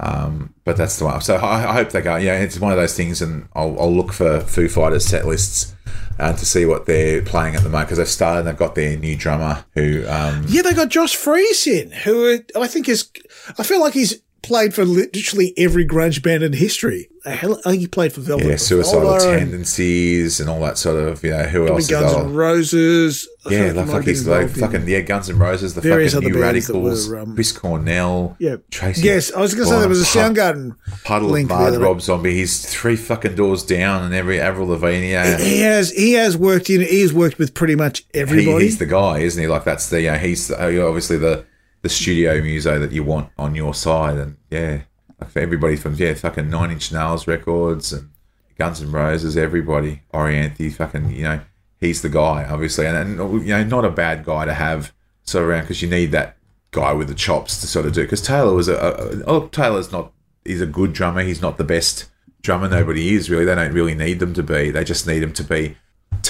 um, 0.00 0.54
but 0.64 0.76
that's 0.76 0.98
the 0.98 1.06
one. 1.06 1.20
So 1.22 1.36
I, 1.36 1.70
I 1.70 1.72
hope 1.72 1.90
they 1.90 2.02
go. 2.02 2.16
Yeah, 2.16 2.38
it's 2.38 2.58
one 2.60 2.72
of 2.72 2.78
those 2.78 2.96
things, 2.96 3.20
and 3.22 3.48
I'll, 3.54 3.78
I'll 3.80 3.94
look 3.94 4.12
for 4.12 4.40
Foo 4.40 4.68
Fighters 4.68 5.04
set 5.04 5.26
lists 5.26 5.74
uh, 6.18 6.32
to 6.32 6.46
see 6.46 6.66
what 6.66 6.86
they're 6.86 7.22
playing 7.22 7.54
at 7.56 7.62
the 7.62 7.68
moment 7.68 7.88
because 7.88 7.98
they've 7.98 8.08
started. 8.08 8.40
and 8.40 8.48
They've 8.48 8.56
got 8.56 8.74
their 8.74 8.96
new 8.96 9.16
drummer 9.16 9.64
who, 9.74 10.06
um, 10.08 10.44
Yeah, 10.48 10.62
they 10.62 10.74
got 10.74 10.88
Josh 10.88 11.16
Freese 11.16 11.66
in, 11.66 11.90
who 11.90 12.38
I 12.54 12.66
think 12.68 12.88
is. 12.88 13.10
I 13.58 13.62
feel 13.62 13.80
like 13.80 13.94
he's 13.94 14.20
played 14.42 14.74
for 14.74 14.84
literally 14.84 15.52
every 15.56 15.86
grunge 15.86 16.22
band 16.22 16.42
in 16.42 16.52
history. 16.52 17.08
The 17.26 17.32
hell- 17.34 17.60
I 17.66 17.70
think 17.70 17.80
he 17.80 17.88
played 17.88 18.12
for 18.12 18.20
Velvet. 18.20 18.46
yeah, 18.46 18.54
suicidal 18.56 19.18
tendencies 19.18 20.38
and 20.38 20.48
all 20.48 20.60
that 20.60 20.78
sort 20.78 20.96
of. 21.02 21.24
You 21.24 21.30
know, 21.30 21.42
who 21.42 21.66
else? 21.66 21.88
Guns 21.88 22.12
N' 22.12 22.32
Roses. 22.34 23.28
I 23.44 23.50
Yeah, 23.52 23.72
like, 23.72 23.86
like 23.88 24.04
he's 24.04 24.26
like 24.26 24.42
have 24.42 24.54
been 24.54 24.54
involved 24.54 24.56
in- 24.56 24.80
fucking 24.80 24.88
yeah, 24.88 25.00
Guns 25.00 25.28
and 25.28 25.38
Roses, 25.40 25.74
the 25.74 25.82
fucking 25.82 25.92
other 26.16 26.20
that 26.20 26.34
Radicals, 26.40 27.08
were, 27.08 27.18
um, 27.18 27.34
Chris 27.34 27.50
Cornell, 27.52 28.36
Yeah. 28.38 28.56
Tracy. 28.70 29.02
Yes, 29.02 29.32
I 29.32 29.40
was 29.40 29.54
going 29.54 29.66
to 29.68 29.74
say 29.74 29.80
there 29.80 29.88
was 29.88 30.02
a 30.02 30.18
Soundgarden 30.18 30.76
Puddle 31.04 31.28
link 31.30 31.50
of 31.50 31.72
there. 31.72 31.80
Rob 31.80 32.00
Zombie. 32.00 32.34
He's 32.34 32.64
three 32.64 32.96
fucking 32.96 33.34
doors 33.34 33.62
down, 33.64 34.04
and 34.04 34.14
every 34.14 34.40
Avril 34.40 34.68
Lavigne. 34.68 35.10
Yeah, 35.10 35.36
He 35.38 35.60
has 35.62 35.90
he 35.90 36.12
has 36.14 36.36
worked 36.36 36.70
in 36.70 36.80
he 36.80 37.00
has 37.02 37.12
worked 37.12 37.38
with 37.38 37.54
pretty 37.54 37.74
much 37.74 38.04
he, 38.12 38.20
everybody. 38.20 38.64
he's 38.66 38.78
the 38.78 38.86
guy, 38.86 39.18
isn't 39.18 39.40
he? 39.40 39.48
Like 39.48 39.64
that's 39.64 39.88
the 39.90 40.00
yeah, 40.00 40.18
he's 40.18 40.50
uh, 40.50 40.56
obviously 40.86 41.16
the 41.18 41.44
the 41.82 41.88
studio 41.88 42.40
muso 42.40 42.78
that 42.78 42.92
you 42.92 43.02
want 43.04 43.30
on 43.38 43.54
your 43.54 43.74
side, 43.74 44.16
and 44.16 44.36
yeah, 44.50 44.82
for 45.24 45.38
everybody 45.40 45.76
from 45.76 45.94
yeah, 45.94 46.14
fucking 46.14 46.50
Nine 46.50 46.70
Inch 46.70 46.92
Nails 46.92 47.26
records 47.26 47.92
and 47.92 48.10
Guns 48.58 48.82
N' 48.82 48.92
Roses, 48.92 49.36
everybody, 49.36 50.02
Orianthi, 50.12 50.72
fucking 50.72 51.10
you 51.10 51.22
know, 51.22 51.40
he's 51.78 52.02
the 52.02 52.08
guy, 52.08 52.44
obviously, 52.44 52.86
and, 52.86 52.96
and 52.96 53.42
you 53.42 53.48
know, 53.48 53.64
not 53.64 53.84
a 53.84 53.90
bad 53.90 54.24
guy 54.24 54.44
to 54.44 54.54
have 54.54 54.92
sort 55.22 55.44
of 55.44 55.50
around 55.50 55.62
because 55.62 55.82
you 55.82 55.88
need 55.88 56.12
that 56.12 56.36
guy 56.70 56.92
with 56.92 57.08
the 57.08 57.14
chops 57.14 57.60
to 57.60 57.66
sort 57.66 57.86
of 57.86 57.92
do. 57.92 58.02
Because 58.02 58.22
Taylor 58.22 58.54
was 58.54 58.68
a, 58.68 58.76
a, 58.76 59.24
oh 59.24 59.48
Taylor's 59.48 59.92
not 59.92 60.12
he's 60.44 60.60
a 60.60 60.66
good 60.66 60.92
drummer. 60.92 61.22
He's 61.22 61.42
not 61.42 61.58
the 61.58 61.64
best 61.64 62.10
drummer. 62.42 62.68
Nobody 62.68 63.14
is 63.14 63.30
really. 63.30 63.44
They 63.44 63.54
don't 63.54 63.72
really 63.72 63.94
need 63.94 64.20
them 64.20 64.34
to 64.34 64.42
be. 64.42 64.70
They 64.70 64.84
just 64.84 65.06
need 65.06 65.22
him 65.22 65.32
to 65.34 65.44
be. 65.44 65.76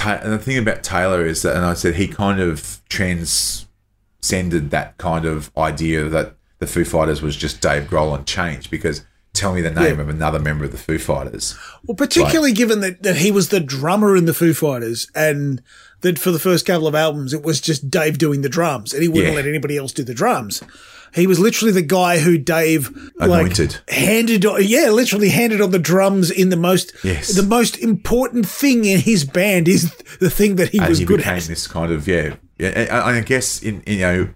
And 0.04 0.32
the 0.32 0.38
thing 0.38 0.58
about 0.58 0.82
Taylor 0.82 1.24
is 1.24 1.42
that, 1.42 1.56
and 1.56 1.64
I 1.64 1.74
said 1.74 1.94
he 1.94 2.06
kind 2.06 2.40
of 2.40 2.80
transcended 2.88 4.70
that 4.70 4.98
kind 4.98 5.24
of 5.24 5.50
idea 5.56 6.04
that 6.08 6.36
the 6.58 6.66
Foo 6.66 6.84
Fighters 6.84 7.22
was 7.22 7.36
just 7.36 7.60
Dave 7.60 7.84
Grohl 7.84 8.16
and 8.16 8.26
change 8.26 8.70
because 8.70 9.04
tell 9.32 9.52
me 9.54 9.60
the 9.60 9.70
name 9.70 9.96
Yeah. 9.96 10.00
of 10.02 10.08
another 10.08 10.38
member 10.38 10.64
of 10.64 10.72
the 10.72 10.78
Foo 10.78 10.98
Fighters. 10.98 11.54
Well, 11.84 11.94
particularly 11.96 12.52
given 12.52 12.80
that, 12.80 13.02
that 13.02 13.16
he 13.16 13.30
was 13.30 13.50
the 13.50 13.60
drummer 13.60 14.16
in 14.16 14.24
the 14.24 14.32
Foo 14.34 14.54
Fighters 14.54 15.08
and 15.14 15.60
that 16.00 16.18
for 16.18 16.30
the 16.30 16.38
first 16.38 16.64
couple 16.66 16.86
of 16.86 16.94
albums 16.94 17.32
it 17.34 17.42
was 17.42 17.60
just 17.60 17.90
Dave 17.90 18.16
doing 18.18 18.40
the 18.42 18.48
drums 18.48 18.92
and 18.94 19.02
he 19.02 19.08
wouldn't 19.08 19.28
Yeah. 19.28 19.36
let 19.36 19.46
anybody 19.46 19.76
else 19.76 19.92
do 19.92 20.02
the 20.04 20.14
drums. 20.14 20.62
He 21.14 21.26
was 21.26 21.38
literally 21.38 21.72
the 21.72 21.82
guy 21.82 22.18
who 22.18 22.36
Dave 22.36 22.90
Anointed. 23.20 23.72
like 23.86 23.90
handed 23.90 24.44
on, 24.44 24.62
yeah, 24.64 24.90
literally 24.90 25.28
handed 25.30 25.60
on 25.60 25.70
the 25.70 25.78
drums 25.78 26.30
in 26.30 26.48
the 26.50 26.56
most 26.56 26.92
Yes. 27.02 27.28
the 27.34 27.42
most 27.42 27.78
important 27.78 28.46
thing 28.46 28.84
in 28.84 29.00
his 29.00 29.24
band 29.24 29.68
is 29.68 29.90
the 30.20 30.28
thing 30.30 30.56
that 30.56 30.70
he 30.70 30.78
and 30.78 30.88
was 30.88 30.98
he 30.98 31.04
good 31.04 31.18
became 31.18 31.34
at. 31.36 31.42
this 31.44 31.66
kind 31.66 31.92
of 31.92 32.06
yeah. 32.08 32.34
yeah 32.58 32.86
I, 32.90 33.16
I 33.16 33.20
guess 33.20 33.62
in 33.62 33.82
you 33.86 33.98
know 34.00 34.28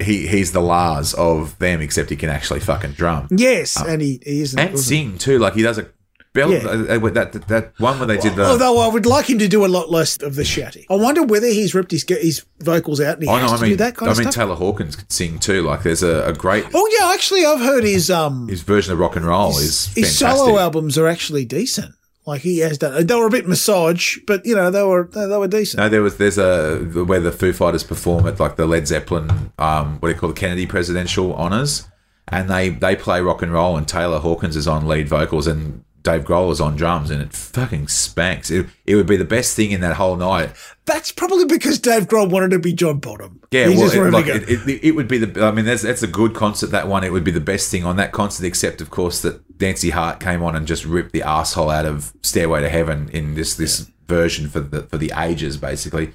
he 0.00 0.26
he's 0.26 0.52
the 0.52 0.60
Lars 0.60 1.14
of 1.14 1.58
them, 1.58 1.80
except 1.80 2.10
he 2.10 2.16
can 2.16 2.28
actually 2.30 2.60
fucking 2.60 2.92
drum 2.92 3.28
Yes, 3.30 3.76
and 3.80 4.00
he, 4.02 4.20
he 4.24 4.40
isn't. 4.42 4.58
and 4.58 4.78
sing 4.78 5.18
too. 5.18 5.38
Like 5.38 5.54
he 5.54 5.62
does 5.62 5.78
a 5.78 5.88
bell 6.34 6.50
Yeah. 6.50 6.58
uh, 6.66 6.96
uh, 6.96 7.10
that, 7.10 7.32
that 7.32 7.48
that 7.48 7.72
one 7.78 7.98
where 7.98 8.06
they 8.06 8.16
did 8.16 8.34
the. 8.36 8.44
Although 8.44 8.78
I 8.80 8.88
would 8.88 9.04
like 9.06 9.28
him 9.28 9.38
to 9.38 9.48
do 9.48 9.64
a 9.64 9.68
lot 9.68 9.90
less 9.90 10.16
of 10.22 10.34
the 10.34 10.44
shouting. 10.44 10.84
I 10.90 10.94
wonder 10.96 11.22
whether 11.22 11.46
he's 11.46 11.74
ripped 11.74 11.90
his 11.90 12.04
his 12.08 12.44
vocals 12.60 13.00
out 13.00 13.14
and 13.14 13.22
he 13.24 13.28
Oh 13.28 13.36
has 13.36 13.50
no! 13.50 13.54
I 13.54 13.56
to 13.58 13.62
mean, 13.62 13.70
do 13.72 13.76
that 13.76 13.96
kind 13.96 14.08
I 14.08 14.12
of 14.12 14.18
mean 14.18 14.32
stuff. 14.32 14.42
I 14.42 14.46
mean, 14.46 14.56
Taylor 14.56 14.58
Hawkins 14.58 14.96
could 14.96 15.12
sing 15.12 15.38
too. 15.38 15.62
Like 15.62 15.82
there's 15.82 16.02
a, 16.02 16.26
a 16.28 16.32
great 16.32 16.64
oh 16.74 16.98
yeah, 16.98 17.12
actually, 17.12 17.44
I've 17.44 17.60
heard 17.60 17.84
his 17.84 18.10
um 18.10 18.48
his 18.48 18.62
version 18.62 18.92
of 18.92 18.98
rock 18.98 19.14
and 19.16 19.24
roll 19.26 19.50
is 19.58 19.92
his 19.94 20.18
solo 20.18 20.58
albums 20.58 20.96
are 20.98 21.06
actually 21.06 21.44
decent. 21.44 21.94
Like 22.26 22.42
he 22.42 22.58
has 22.58 22.78
done. 22.78 23.06
They 23.06 23.14
were 23.14 23.26
a 23.26 23.30
bit 23.30 23.48
massage, 23.48 24.18
but 24.26 24.44
you 24.46 24.54
know 24.54 24.70
they 24.70 24.82
were 24.82 25.08
they, 25.12 25.26
they 25.26 25.36
were 25.36 25.48
decent. 25.48 25.78
No, 25.78 25.88
there 25.88 26.02
was 26.02 26.18
there's 26.18 26.38
a 26.38 26.78
where 26.78 27.20
the 27.20 27.32
Foo 27.32 27.52
Fighters 27.52 27.84
perform 27.84 28.26
at 28.26 28.38
like 28.38 28.56
the 28.56 28.66
Led 28.66 28.86
Zeppelin, 28.86 29.52
um, 29.58 29.98
what 29.98 30.08
do 30.08 30.14
you 30.14 30.20
call 30.20 30.28
the 30.28 30.34
Kennedy 30.34 30.66
Presidential 30.66 31.34
Honors, 31.34 31.88
and 32.28 32.48
they 32.48 32.68
they 32.68 32.96
play 32.96 33.20
rock 33.20 33.42
and 33.42 33.52
roll, 33.52 33.76
and 33.76 33.88
Taylor 33.88 34.18
Hawkins 34.18 34.56
is 34.56 34.68
on 34.68 34.86
lead 34.86 35.08
vocals, 35.08 35.46
and 35.46 35.84
Dave 36.02 36.24
Grohl 36.24 36.50
is 36.50 36.60
on 36.60 36.74
drums, 36.74 37.10
and 37.10 37.22
it 37.22 37.32
fucking 37.32 37.86
spanks. 37.86 38.50
It, 38.50 38.66
it 38.86 38.96
would 38.96 39.06
be 39.06 39.16
the 39.16 39.24
best 39.24 39.54
thing 39.54 39.70
in 39.70 39.80
that 39.82 39.94
whole 39.96 40.16
night. 40.16 40.50
That's 40.84 41.12
probably 41.12 41.44
because 41.44 41.78
Dave 41.78 42.08
Grohl 42.08 42.28
wanted 42.28 42.50
to 42.50 42.58
be 42.58 42.72
John 42.72 42.98
Bonham. 42.98 43.40
Yeah, 43.52 43.68
He 43.68 43.76
well, 43.76 43.84
just 43.84 43.94
it, 43.94 44.10
like, 44.10 44.26
it, 44.26 44.48
it, 44.48 44.84
it 44.84 44.90
would 44.96 45.06
be 45.06 45.18
the. 45.18 45.44
I 45.44 45.52
mean, 45.52 45.64
that's 45.64 45.82
that's 45.82 46.02
a 46.02 46.08
good 46.08 46.34
concert. 46.34 46.72
That 46.72 46.88
one, 46.88 47.04
it 47.04 47.12
would 47.12 47.22
be 47.22 47.30
the 47.30 47.40
best 47.40 47.70
thing 47.70 47.84
on 47.84 47.96
that 47.96 48.10
concert. 48.10 48.44
Except, 48.44 48.80
of 48.80 48.90
course, 48.90 49.22
that 49.22 49.40
Nancy 49.60 49.90
Hart 49.90 50.18
came 50.18 50.42
on 50.42 50.56
and 50.56 50.66
just 50.66 50.84
ripped 50.84 51.12
the 51.12 51.22
asshole 51.22 51.70
out 51.70 51.86
of 51.86 52.12
Stairway 52.22 52.62
to 52.62 52.68
Heaven 52.68 53.08
in 53.10 53.34
this 53.34 53.54
this 53.54 53.88
version 54.08 54.48
for 54.48 54.58
the 54.58 54.82
for 54.82 54.98
the 54.98 55.12
ages, 55.16 55.56
basically. 55.56 56.14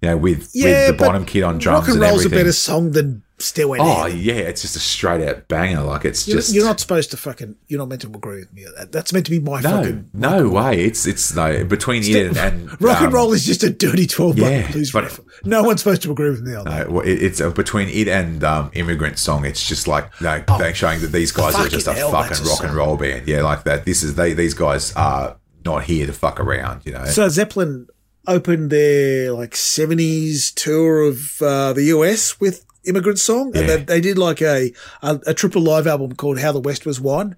You 0.00 0.10
know, 0.10 0.16
with 0.16 0.50
yeah, 0.54 0.88
with 0.90 0.98
the 0.98 1.04
Bonham 1.04 1.24
kid 1.24 1.42
on 1.42 1.58
drums 1.58 1.80
Rock 1.80 1.88
and 1.88 1.94
and 1.94 2.02
roll's 2.02 2.22
a 2.22 2.26
everything. 2.26 2.38
better 2.38 2.52
song 2.52 2.92
than 2.92 3.23
Stairway 3.38 3.78
Oh 3.80 4.06
yeah, 4.06 4.34
it's 4.34 4.62
just 4.62 4.76
a 4.76 4.78
straight 4.78 5.26
out 5.26 5.48
banger. 5.48 5.82
Like 5.82 6.04
it's 6.04 6.28
You're, 6.28 6.36
just 6.36 6.54
you're 6.54 6.64
not 6.64 6.78
supposed 6.78 7.10
to 7.10 7.16
fucking. 7.16 7.56
You're 7.66 7.80
not 7.80 7.88
meant 7.88 8.02
to 8.02 8.06
agree 8.06 8.40
with 8.40 8.52
me. 8.52 8.64
That's 8.90 9.12
meant 9.12 9.26
to 9.26 9.30
be 9.32 9.40
my 9.40 9.60
no, 9.60 9.70
fucking. 9.70 10.10
no 10.12 10.48
way. 10.48 10.84
It's 10.84 11.04
it's 11.04 11.34
no 11.34 11.64
between 11.64 12.04
it 12.04 12.28
and, 12.28 12.36
and 12.36 12.70
Rock 12.80 12.98
and 12.98 13.08
um, 13.08 13.12
roll 13.12 13.32
is 13.32 13.44
just 13.44 13.64
a 13.64 13.70
dirty 13.70 14.06
twelve 14.06 14.38
yeah, 14.38 14.70
blues 14.70 14.92
but- 14.92 15.04
riff. 15.04 15.20
No 15.44 15.64
one's 15.64 15.80
supposed 15.82 16.02
to 16.02 16.12
agree 16.12 16.30
with 16.30 16.42
me 16.42 16.54
on 16.54 16.64
that. 16.66 16.86
No, 16.86 16.94
well, 16.94 17.04
it, 17.04 17.22
it's 17.22 17.40
uh, 17.40 17.50
between 17.50 17.88
it 17.88 18.06
and 18.06 18.44
um, 18.44 18.70
Immigrant 18.74 19.18
Song. 19.18 19.44
It's 19.44 19.66
just 19.66 19.88
like 19.88 20.20
no, 20.20 20.42
they're 20.58 20.74
showing 20.74 21.00
that 21.00 21.10
these 21.12 21.32
guys 21.32 21.56
are 21.56 21.68
just 21.68 21.88
a 21.88 21.90
Oh, 21.90 21.94
fucking 21.94 22.12
hell, 22.12 22.22
fucking 22.22 22.46
a 22.46 22.48
rock 22.50 22.64
and 22.64 22.74
roll 22.74 22.96
band. 22.96 23.26
Yeah, 23.26 23.42
like 23.42 23.64
that. 23.64 23.84
This 23.84 24.04
is 24.04 24.14
they. 24.14 24.32
These 24.32 24.54
guys 24.54 24.92
are 24.94 25.38
not 25.64 25.84
here 25.84 26.06
to 26.06 26.12
fuck 26.12 26.38
around. 26.38 26.82
You 26.86 26.92
know. 26.92 27.04
So 27.06 27.28
Zeppelin 27.28 27.88
opened 28.26 28.70
their 28.70 29.32
like 29.32 29.50
70s 29.50 30.54
tour 30.54 31.02
of 31.02 31.42
uh, 31.42 31.72
the 31.72 31.84
US 31.84 32.40
with 32.40 32.64
Immigrant 32.86 33.18
Song. 33.18 33.56
And 33.56 33.68
they, 33.68 33.76
they 33.76 34.00
did 34.00 34.18
like 34.18 34.40
a, 34.42 34.72
a, 35.02 35.20
a 35.28 35.34
triple 35.34 35.62
live 35.62 35.86
album 35.86 36.14
called 36.14 36.38
How 36.40 36.52
the 36.52 36.60
West 36.60 36.86
Was 36.86 37.00
Won. 37.00 37.36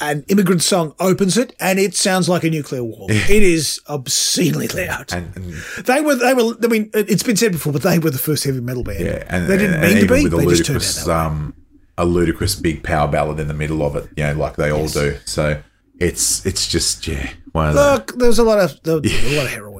And 0.00 0.24
Immigrant 0.28 0.62
Song 0.62 0.94
opens 0.98 1.36
it 1.36 1.54
and 1.60 1.78
it 1.78 1.94
sounds 1.94 2.28
like 2.28 2.42
a 2.44 2.50
nuclear 2.50 2.82
war. 2.82 3.06
It 3.10 3.42
is 3.42 3.80
obscenely 3.88 4.66
loud. 4.68 5.12
and, 5.12 5.34
and 5.36 5.54
they 5.86 6.00
were, 6.00 6.16
they 6.16 6.34
were, 6.34 6.54
I 6.62 6.66
mean, 6.66 6.90
it- 6.92 7.08
it's 7.08 7.22
been 7.22 7.36
said 7.36 7.52
before, 7.52 7.72
but 7.72 7.82
they 7.82 7.98
were 8.00 8.10
the 8.10 8.18
first 8.18 8.42
heavy 8.44 8.60
metal 8.60 8.82
band. 8.82 9.00
yeah, 9.04 9.24
and 9.28 9.46
they 9.46 9.56
didn't 9.56 9.82
and, 9.82 9.94
mean 9.94 10.06
to 10.06 10.12
be, 10.12 10.28
they 10.28 10.46
just 10.46 10.64
turned 10.66 10.78
out 10.82 10.82
that 10.82 11.06
way. 11.06 11.14
um, 11.14 11.54
a 11.98 12.04
ludicrous 12.04 12.54
big 12.56 12.82
power 12.82 13.06
ballad 13.06 13.38
in 13.38 13.46
the 13.48 13.54
middle 13.54 13.82
of 13.82 13.94
it. 13.96 14.08
You 14.16 14.24
know, 14.24 14.32
like 14.34 14.56
they 14.56 14.70
all 14.72 14.88
do. 14.88 15.18
So 15.24 15.62
it's 16.00 16.44
it's 16.46 16.66
just 16.66 17.06
yeah. 17.06 17.30
Look, 17.54 18.16
there 18.16 18.28
was 18.28 18.38
a 18.38 18.44
lot 18.44 18.58
of, 18.58 18.82
there 18.82 18.98
was 18.98 19.32
a 19.32 19.36
lot 19.36 19.44
of 19.46 19.52
heroin. 19.52 19.71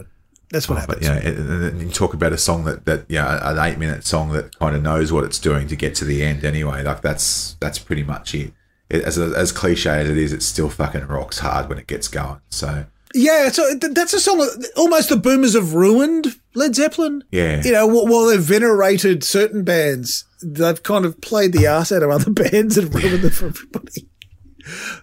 That's 0.52 0.68
what 0.68 0.78
oh, 0.82 0.84
But 0.86 1.02
happens. 1.02 1.26
you 1.36 1.44
know, 1.44 1.78
you 1.84 1.90
talk 1.90 2.14
about 2.14 2.32
a 2.32 2.38
song 2.38 2.64
that 2.66 2.84
that 2.84 3.06
you 3.08 3.16
know, 3.18 3.38
an 3.42 3.58
eight 3.58 3.78
minute 3.78 4.04
song 4.04 4.30
that 4.32 4.56
kind 4.58 4.76
of 4.76 4.82
knows 4.82 5.10
what 5.12 5.24
it's 5.24 5.38
doing 5.38 5.66
to 5.68 5.74
get 5.76 5.94
to 5.96 6.04
the 6.04 6.22
end. 6.22 6.44
Anyway, 6.44 6.82
like 6.84 7.00
that's 7.00 7.54
that's 7.58 7.78
pretty 7.78 8.04
much 8.04 8.34
it. 8.34 8.52
it 8.90 9.02
as 9.02 9.18
as 9.18 9.50
cliche 9.50 9.90
as 10.02 10.08
it 10.10 10.16
is, 10.18 10.32
it 10.32 10.42
still 10.42 10.68
fucking 10.70 11.06
rocks 11.08 11.38
hard 11.40 11.68
when 11.68 11.78
it 11.78 11.86
gets 11.88 12.06
going. 12.06 12.40
So 12.50 12.84
Yeah, 13.14 13.48
so 13.50 13.74
that's 13.74 14.12
a 14.14 14.20
song. 14.20 14.38
that- 14.38 14.70
Almost 14.76 15.08
the 15.08 15.16
boomers 15.16 15.54
have 15.54 15.74
ruined 15.74 16.26
Led 16.54 16.74
Zeppelin. 16.74 17.24
Yeah. 17.30 17.62
you 17.64 17.72
know, 17.72 17.86
while 17.86 18.26
they've 18.26 18.40
venerated 18.40 19.24
certain 19.24 19.64
bands, 19.64 20.24
they've 20.42 20.82
kind 20.82 21.04
of 21.06 21.18
played 21.22 21.52
the 21.54 21.66
ass 21.66 21.90
out 21.92 22.02
of 22.02 22.10
other 22.10 22.30
bands 22.42 22.76
and 22.76 22.94
ruined 22.94 23.22
them 23.22 23.30
for 23.30 23.46
everybody. 23.46 24.06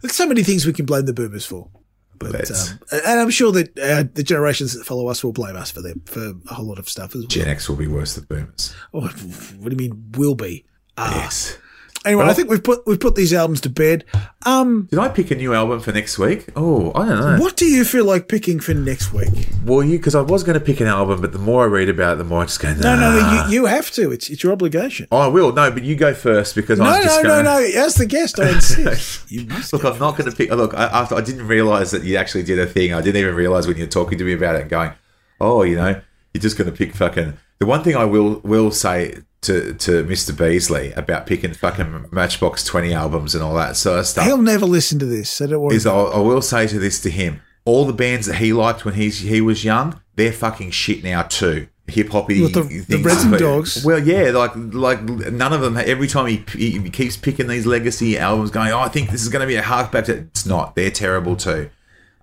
There's 0.01 0.15
so 0.15 0.27
many 0.27 0.43
things 0.43 0.65
we 0.65 0.73
can 0.73 0.85
blame 0.85 1.05
the 1.05 1.13
boomers 1.13 1.45
for. 1.45 1.69
But 2.19 2.31
Let's. 2.31 2.71
um, 2.71 2.79
and 2.91 3.19
I'm 3.19 3.29
sure 3.29 3.51
that 3.53 3.79
uh, 3.79 4.03
the 4.13 4.23
generations 4.23 4.73
that 4.73 4.83
follow 4.85 5.07
us 5.07 5.23
will 5.23 5.31
blame 5.33 5.55
us 5.55 5.71
for 5.71 5.81
them 5.81 6.01
for 6.05 6.33
a 6.49 6.53
whole 6.53 6.65
lot 6.67 6.77
of 6.79 6.89
stuff 6.89 7.15
as 7.15 7.21
well. 7.21 7.27
Gen 7.27 7.47
X 7.47 7.69
will 7.69 7.77
be 7.77 7.87
worse 7.87 8.13
than 8.15 8.25
Boomers. 8.25 8.75
Oh, 8.93 9.01
what 9.01 9.15
do 9.15 9.69
you 9.71 9.89
mean 9.89 10.11
will 10.17 10.35
be? 10.35 10.65
Uh, 10.97 11.11
Yes. 11.15 11.57
Anyway, 12.05 12.23
I 12.25 12.33
think 12.33 12.49
we've 12.49 12.63
put 12.63 12.87
we've 12.87 12.99
put 12.99 13.15
these 13.15 13.33
albums 13.33 13.59
to 13.61 13.69
bed. 13.69 14.05
Um, 14.45 14.87
Did 14.89 14.99
I 14.99 15.09
pick 15.09 15.31
a 15.31 15.35
new 15.35 15.53
album 15.53 15.81
for 15.81 15.91
next 15.91 16.17
week? 16.17 16.47
Oh, 16.55 16.93
I 16.95 17.05
don't 17.05 17.19
know. 17.19 17.37
what 17.39 17.57
do 17.57 17.65
you 17.65 17.83
feel 17.83 18.05
like 18.05 18.29
picking 18.29 18.61
for 18.61 18.73
next 18.73 19.11
week? 19.11 19.49
Well, 19.65 19.83
you 19.83 19.97
because 19.97 20.15
I 20.15 20.21
was 20.21 20.43
going 20.43 20.57
to 20.57 20.63
pick 20.63 20.79
an 20.79 20.87
album, 20.87 21.19
but 21.19 21.33
the 21.33 21.39
more 21.39 21.63
I 21.63 21.67
read 21.67 21.89
about 21.89 22.13
it, 22.13 22.15
the 22.19 22.23
more 22.23 22.41
I 22.41 22.45
just 22.45 22.61
go. 22.61 22.73
No, 22.73 22.95
Nah. 22.95 22.95
no, 22.95 23.19
no. 23.19 23.45
You, 23.47 23.51
you 23.53 23.65
have 23.65 23.91
to. 23.91 24.11
It's 24.11 24.29
it's 24.29 24.41
your 24.43 24.53
obligation. 24.53 25.07
Oh, 25.11 25.17
I 25.17 25.27
will. 25.27 25.51
No, 25.51 25.69
but 25.71 25.83
you 25.83 25.95
go 25.97 26.13
first 26.13 26.55
because 26.55 26.79
No, 26.79 26.85
I'm 26.85 27.03
just 27.03 27.21
no, 27.21 27.29
going. 27.29 27.43
no, 27.45 27.59
no. 27.59 27.65
As 27.85 27.95
the 27.95 28.05
guest, 28.05 28.39
I 28.39 28.49
insist. 28.53 29.29
you 29.29 29.45
must. 29.47 29.73
Look, 29.73 29.83
I'm 29.83 29.99
not 29.99 30.17
going 30.17 30.29
to 30.31 30.35
pick. 30.35 30.51
Look, 30.51 30.73
I, 30.73 30.85
after 30.85 31.15
I 31.15 31.21
didn't 31.21 31.47
realize 31.47 31.91
that 31.91 32.03
you 32.05 32.15
actually 32.15 32.43
did 32.43 32.59
a 32.59 32.65
thing. 32.65 32.93
I 32.93 33.01
didn't 33.01 33.19
even 33.21 33.35
realize 33.35 33.67
when 33.67 33.75
you're 33.77 33.87
talking 33.87 34.17
to 34.17 34.23
me 34.23 34.31
about 34.33 34.55
it 34.55 34.61
and 34.61 34.69
going, 34.69 34.93
"Oh, 35.41 35.63
you 35.63 35.75
know, 35.75 35.99
you're 36.33 36.41
just 36.41 36.57
going 36.57 36.71
to 36.71 36.75
pick 36.77 36.95
fucking." 36.95 37.37
The 37.59 37.65
one 37.65 37.83
thing 37.83 37.97
I 37.97 38.05
will 38.05 38.39
will 38.45 38.71
say 38.71 39.17
to 39.41 39.73
to 39.75 40.03
Mr. 40.03 40.35
Beasley 40.37 40.91
about 40.93 41.25
picking 41.25 41.53
fucking 41.53 42.07
Matchbox 42.11 42.63
Twenty 42.63 42.93
albums 42.93 43.35
and 43.35 43.43
all 43.43 43.53
that 43.55 43.77
sort 43.77 43.99
of 43.99 44.05
stuff 44.07 44.25
He'll 44.25 44.41
never 44.41 44.65
listen 44.65 44.99
to 44.99 45.05
this, 45.05 45.29
so 45.29 45.47
don't 45.47 45.61
worry. 45.61 45.75
is 45.75 45.85
I'll, 45.85 46.11
I 46.13 46.19
will 46.19 46.41
say 46.41 46.67
to 46.67 46.77
this 46.79 46.99
to 47.01 47.09
him: 47.09 47.41
all 47.65 47.85
the 47.85 47.93
bands 47.93 48.27
that 48.27 48.35
he 48.35 48.51
liked 48.53 48.83
when 48.85 48.95
he's 48.95 49.19
he 49.19 49.39
was 49.41 49.63
young, 49.63 50.01
they're 50.15 50.33
fucking 50.33 50.71
shit 50.71 51.03
now 51.03 51.21
too. 51.23 51.67
Hip 51.87 52.09
hoppy 52.09 52.45
the- 52.45 52.83
the 52.87 52.97
Resin 52.97 53.31
Dogs. 53.31 53.83
Well, 53.83 53.97
yeah, 53.97 54.29
like 54.29 54.51
like 54.55 55.01
none 55.03 55.53
of 55.53 55.61
them. 55.61 55.75
Every 55.77 56.07
time 56.07 56.27
he, 56.27 56.43
he 56.55 56.89
keeps 56.91 57.17
picking 57.17 57.47
these 57.47 57.65
legacy 57.65 58.19
albums, 58.19 58.51
going, 58.51 58.71
"Oh, 58.71 58.79
I 58.79 58.89
think 58.89 59.09
this 59.09 59.23
is 59.23 59.29
going 59.29 59.41
to 59.41 59.47
be 59.47 59.55
a 59.55 59.63
hark 59.63 59.91
back 59.91 60.05
to." 60.05 60.17
It's 60.17 60.45
not. 60.45 60.75
They're 60.75 60.91
terrible 60.91 61.35
too. 61.35 61.69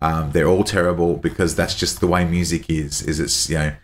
Um, 0.02 0.30
they're 0.32 0.46
all 0.46 0.62
terrible 0.62 1.16
because 1.16 1.56
that's 1.56 1.74
just 1.74 1.98
the 2.00 2.06
way 2.06 2.24
music 2.24 2.68
is. 2.70 3.02
Is 3.02 3.18
it's 3.18 3.48
you 3.50 3.56
know 3.56 3.74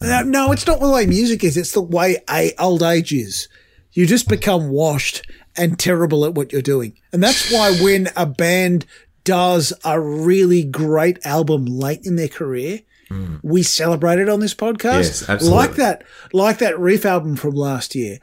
No, 0.00 0.22
no, 0.22 0.52
it's 0.52 0.66
not 0.66 0.80
the 0.80 0.90
way 0.90 1.06
music 1.06 1.42
is. 1.42 1.56
It's 1.56 1.72
the 1.72 1.80
way 1.80 2.18
a 2.28 2.52
old 2.58 2.82
age 2.82 3.12
is. 3.12 3.48
You 3.92 4.06
just 4.06 4.28
become 4.28 4.68
washed 4.68 5.26
and 5.56 5.78
terrible 5.78 6.26
at 6.26 6.34
what 6.34 6.52
you're 6.52 6.62
doing, 6.62 6.98
and 7.12 7.22
that's 7.22 7.50
why 7.50 7.72
when 7.80 8.10
a 8.14 8.26
band 8.26 8.84
does 9.24 9.72
a 9.84 9.98
really 10.00 10.62
great 10.64 11.24
album 11.24 11.64
late 11.64 12.04
in 12.04 12.16
their 12.16 12.28
career, 12.28 12.80
mm. 13.10 13.40
we 13.42 13.62
celebrate 13.62 14.18
it 14.18 14.28
on 14.28 14.40
this 14.40 14.54
podcast. 14.54 15.02
Yes, 15.02 15.28
absolutely. 15.28 15.58
Like 15.58 15.74
that, 15.76 16.04
like 16.32 16.58
that 16.58 16.78
Reef 16.78 17.06
album 17.06 17.36
from 17.36 17.54
last 17.54 17.94
year, 17.94 18.18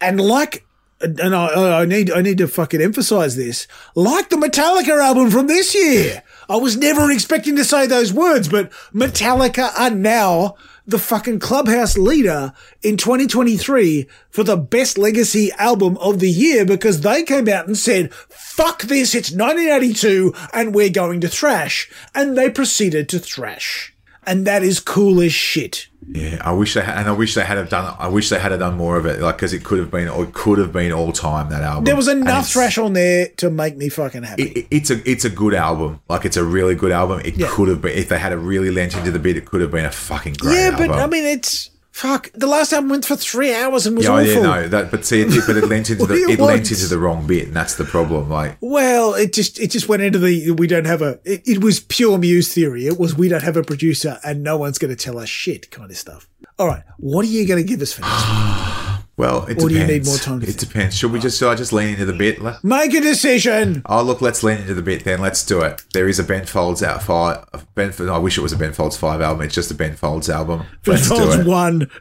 and 0.00 0.20
like. 0.20 0.64
And 1.00 1.34
I, 1.34 1.80
I 1.80 1.84
need, 1.84 2.10
I 2.10 2.22
need 2.22 2.38
to 2.38 2.48
fucking 2.48 2.82
emphasize 2.82 3.36
this. 3.36 3.68
Like 3.94 4.30
the 4.30 4.36
Metallica 4.36 5.00
album 5.00 5.30
from 5.30 5.46
this 5.46 5.74
year. 5.74 6.22
I 6.48 6.56
was 6.56 6.76
never 6.76 7.10
expecting 7.10 7.56
to 7.56 7.64
say 7.64 7.86
those 7.86 8.12
words, 8.12 8.48
but 8.48 8.72
Metallica 8.92 9.70
are 9.78 9.90
now 9.90 10.56
the 10.88 10.98
fucking 10.98 11.38
clubhouse 11.38 11.98
leader 11.98 12.54
in 12.82 12.96
2023 12.96 14.08
for 14.30 14.42
the 14.42 14.56
best 14.56 14.96
legacy 14.96 15.52
album 15.58 15.98
of 15.98 16.18
the 16.18 16.30
year 16.30 16.64
because 16.64 17.02
they 17.02 17.22
came 17.22 17.46
out 17.46 17.66
and 17.66 17.76
said, 17.76 18.12
fuck 18.14 18.82
this, 18.82 19.14
it's 19.14 19.30
1982 19.30 20.32
and 20.54 20.74
we're 20.74 20.88
going 20.88 21.20
to 21.20 21.28
thrash. 21.28 21.90
And 22.14 22.36
they 22.38 22.48
proceeded 22.48 23.08
to 23.10 23.18
thrash. 23.18 23.94
And 24.28 24.46
that 24.46 24.62
is 24.62 24.78
cool 24.78 25.20
as 25.22 25.32
shit. 25.32 25.88
yeah. 26.06 26.40
I 26.44 26.52
wish 26.52 26.74
they 26.74 26.82
had, 26.82 26.98
and 26.98 27.08
I 27.08 27.12
wish 27.12 27.34
they 27.34 27.44
had 27.44 27.56
have 27.56 27.70
done. 27.70 27.96
I 27.98 28.08
wish 28.08 28.28
they 28.28 28.38
had 28.38 28.50
have 28.50 28.60
done 28.60 28.76
more 28.76 28.98
of 28.98 29.06
it, 29.06 29.20
like 29.20 29.36
because 29.36 29.54
it 29.54 29.64
could 29.64 29.78
have 29.78 29.90
been, 29.90 30.06
or 30.06 30.24
it 30.24 30.34
could 30.34 30.58
have 30.58 30.72
been 30.72 30.92
all 30.92 31.12
time 31.12 31.48
that 31.48 31.62
album. 31.62 31.84
There 31.84 31.96
was 31.96 32.08
enough 32.08 32.48
thrash 32.50 32.76
on 32.76 32.92
there 32.92 33.28
to 33.38 33.50
make 33.50 33.76
me 33.76 33.88
fucking 33.88 34.24
happy. 34.24 34.42
it, 34.42 34.66
it's 34.70 34.90
a 34.90 35.10
it's 35.10 35.24
a 35.24 35.30
good 35.30 35.54
album. 35.54 36.00
Like 36.08 36.26
it's 36.26 36.36
a 36.36 36.44
really 36.44 36.74
good 36.74 36.92
album. 36.92 37.22
It 37.24 37.40
could 37.48 37.68
have 37.68 37.80
been 37.80 37.96
if 37.96 38.10
they 38.10 38.18
had 38.18 38.32
a 38.32 38.38
really 38.38 38.70
lent 38.70 38.94
into 38.94 39.10
the 39.10 39.18
bit. 39.18 39.38
It 39.38 39.46
could 39.46 39.62
have 39.62 39.70
been 39.70 39.86
a 39.86 39.90
fucking 39.90 40.34
great 40.34 40.54
yeah, 40.54 40.70
album. 40.70 40.88
but 40.88 40.98
I 40.98 41.06
mean, 41.06 41.24
it's 41.24 41.70
fuck. 41.98 42.30
The 42.32 42.46
last 42.46 42.72
album 42.72 42.90
went 42.90 43.04
for 43.04 43.16
three 43.16 43.52
hours 43.52 43.86
and 43.86 43.96
was 43.96 44.06
yeah, 44.06 44.12
oh, 44.12 44.16
awful. 44.16 44.26
yeah, 44.26 44.40
no, 44.40 44.68
that. 44.68 44.90
But 44.90 45.04
see, 45.04 45.22
it, 45.22 45.46
but 45.46 45.56
it 45.56 45.64
lent 45.64 45.90
into 45.90 46.06
the 46.06 46.14
it 46.30 46.38
want? 46.38 46.52
lent 46.52 46.70
into 46.70 46.86
the 46.86 46.98
wrong 46.98 47.26
bit, 47.26 47.48
and 47.48 47.56
that's 47.56 47.74
the 47.74 47.84
problem. 47.84 48.30
Like, 48.30 48.56
Well, 48.60 49.14
it 49.14 49.32
just 49.32 49.58
it 49.58 49.70
just 49.70 49.88
went 49.88 50.02
into 50.02 50.18
the 50.18 50.52
we 50.52 50.66
don't 50.66 50.86
have 50.86 51.02
a. 51.02 51.18
It, 51.24 51.46
it 51.46 51.64
was 51.64 51.80
pure 51.80 52.18
Muse 52.18 52.52
theory. 52.52 52.86
It 52.86 52.98
was 52.98 53.16
we 53.16 53.28
don't 53.28 53.42
have 53.42 53.56
a 53.56 53.64
producer 53.64 54.18
and 54.24 54.42
no 54.42 54.56
one's 54.56 54.78
going 54.78 54.94
to 54.94 55.02
tell 55.04 55.18
us 55.18 55.28
shit 55.28 55.70
kind 55.70 55.90
of 55.90 55.96
stuff. 55.96 56.28
All 56.58 56.66
right, 56.66 56.84
what 56.98 57.24
are 57.24 57.28
you 57.28 57.46
going 57.46 57.62
to 57.62 57.68
give 57.68 57.82
us 57.82 57.92
for 57.92 58.02
next? 58.02 58.68
well, 59.18 59.44
it 59.46 59.62
Or 59.62 59.68
depends. 59.68 59.68
do 59.68 59.74
you 59.74 59.86
need 59.86 60.06
more 60.06 60.16
time 60.16 60.40
to 60.40 60.46
It 60.46 60.54
think? 60.54 60.58
depends. 60.60 60.96
Should 60.96 61.12
we 61.12 61.18
just? 61.20 61.38
Should 61.38 61.50
I 61.50 61.54
just 61.54 61.72
lean 61.72 61.88
into 61.88 62.06
the 62.06 62.12
bit? 62.14 62.38
Make 62.64 62.94
a 62.94 63.00
decision. 63.00 63.82
Oh, 63.84 64.02
look, 64.02 64.22
let's 64.22 64.42
lean 64.42 64.58
into 64.58 64.72
the 64.74 64.82
bit 64.82 65.04
then. 65.04 65.20
Let's 65.20 65.44
do 65.44 65.60
it. 65.60 65.82
There 65.92 66.08
is 66.08 66.18
a 66.18 66.24
Ben 66.24 66.46
Folds 66.46 66.82
out 66.82 67.02
five. 67.02 67.44
Ben, 67.74 67.92
I 68.08 68.16
wish 68.18 68.38
it 68.38 68.42
was 68.42 68.52
a 68.52 68.56
Ben 68.56 68.72
Folds 68.72 68.96
five 68.96 69.20
album. 69.20 69.42
It's 69.44 69.54
just 69.54 69.70
a 69.70 69.74
Ben 69.74 69.94
Folds 69.96 70.30
album. 70.30 70.64
Let's 70.86 71.08
Folds 71.08 71.44
one. 71.44 71.90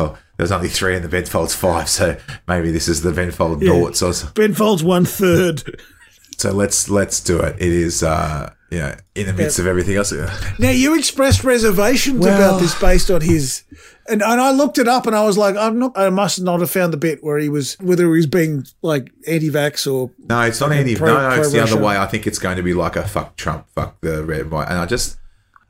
Oh, 0.00 0.16
there's 0.36 0.52
only 0.52 0.68
three 0.68 0.94
in 0.94 1.02
the 1.02 1.08
Ben 1.08 1.24
Folds 1.26 1.54
five, 1.54 1.88
so 1.88 2.16
maybe 2.46 2.70
this 2.70 2.86
is 2.88 3.02
the 3.02 3.10
Ben 3.10 3.32
Fold 3.32 3.60
noughts 3.62 4.00
or. 4.00 4.12
Ben 4.34 4.54
Folds 4.54 4.84
one 4.84 5.04
third. 5.04 5.80
So 6.36 6.52
let's 6.52 6.88
let's 6.88 7.20
do 7.20 7.40
it. 7.40 7.56
It 7.56 7.72
is 7.72 8.02
uh 8.04 8.52
you 8.70 8.78
know, 8.78 8.94
in 9.16 9.26
the 9.26 9.32
midst 9.32 9.58
of 9.58 9.66
everything 9.66 9.96
else. 9.96 10.12
Now 10.58 10.70
you 10.70 10.96
expressed 10.96 11.42
reservations 11.42 12.20
Well- 12.20 12.36
about 12.36 12.60
this 12.60 12.78
based 12.78 13.10
on 13.10 13.22
his, 13.22 13.64
and 14.08 14.22
and 14.22 14.40
I 14.40 14.50
looked 14.50 14.78
it 14.78 14.88
up 14.88 15.06
and 15.06 15.14
I 15.14 15.24
was 15.24 15.36
like, 15.36 15.56
I'm 15.56 15.78
not, 15.78 15.96
I 15.96 16.10
must 16.10 16.40
not 16.40 16.60
have 16.60 16.70
found 16.70 16.92
the 16.92 16.96
bit 16.96 17.22
where 17.22 17.38
he 17.38 17.48
was 17.48 17.76
whether 17.80 18.04
he 18.04 18.10
was 18.10 18.26
being 18.26 18.66
like 18.82 19.10
anti-vax 19.26 19.90
or 19.90 20.10
No, 20.28 20.42
it's 20.42 20.60
not 20.60 20.72
anti 20.72 20.96
pro, 20.96 21.08
no, 21.08 21.30
no, 21.30 21.40
it's 21.40 21.52
the 21.52 21.60
other 21.60 21.80
way. 21.80 21.96
I 21.96 22.06
think 22.06 22.26
it's 22.26 22.38
going 22.38 22.56
to 22.56 22.62
be 22.62 22.74
like 22.74 22.96
a 22.96 23.06
fuck 23.06 23.36
Trump, 23.36 23.66
fuck 23.74 24.00
the 24.00 24.24
red, 24.24 24.50
white. 24.50 24.68
And 24.68 24.78
I 24.78 24.86
just, 24.86 25.18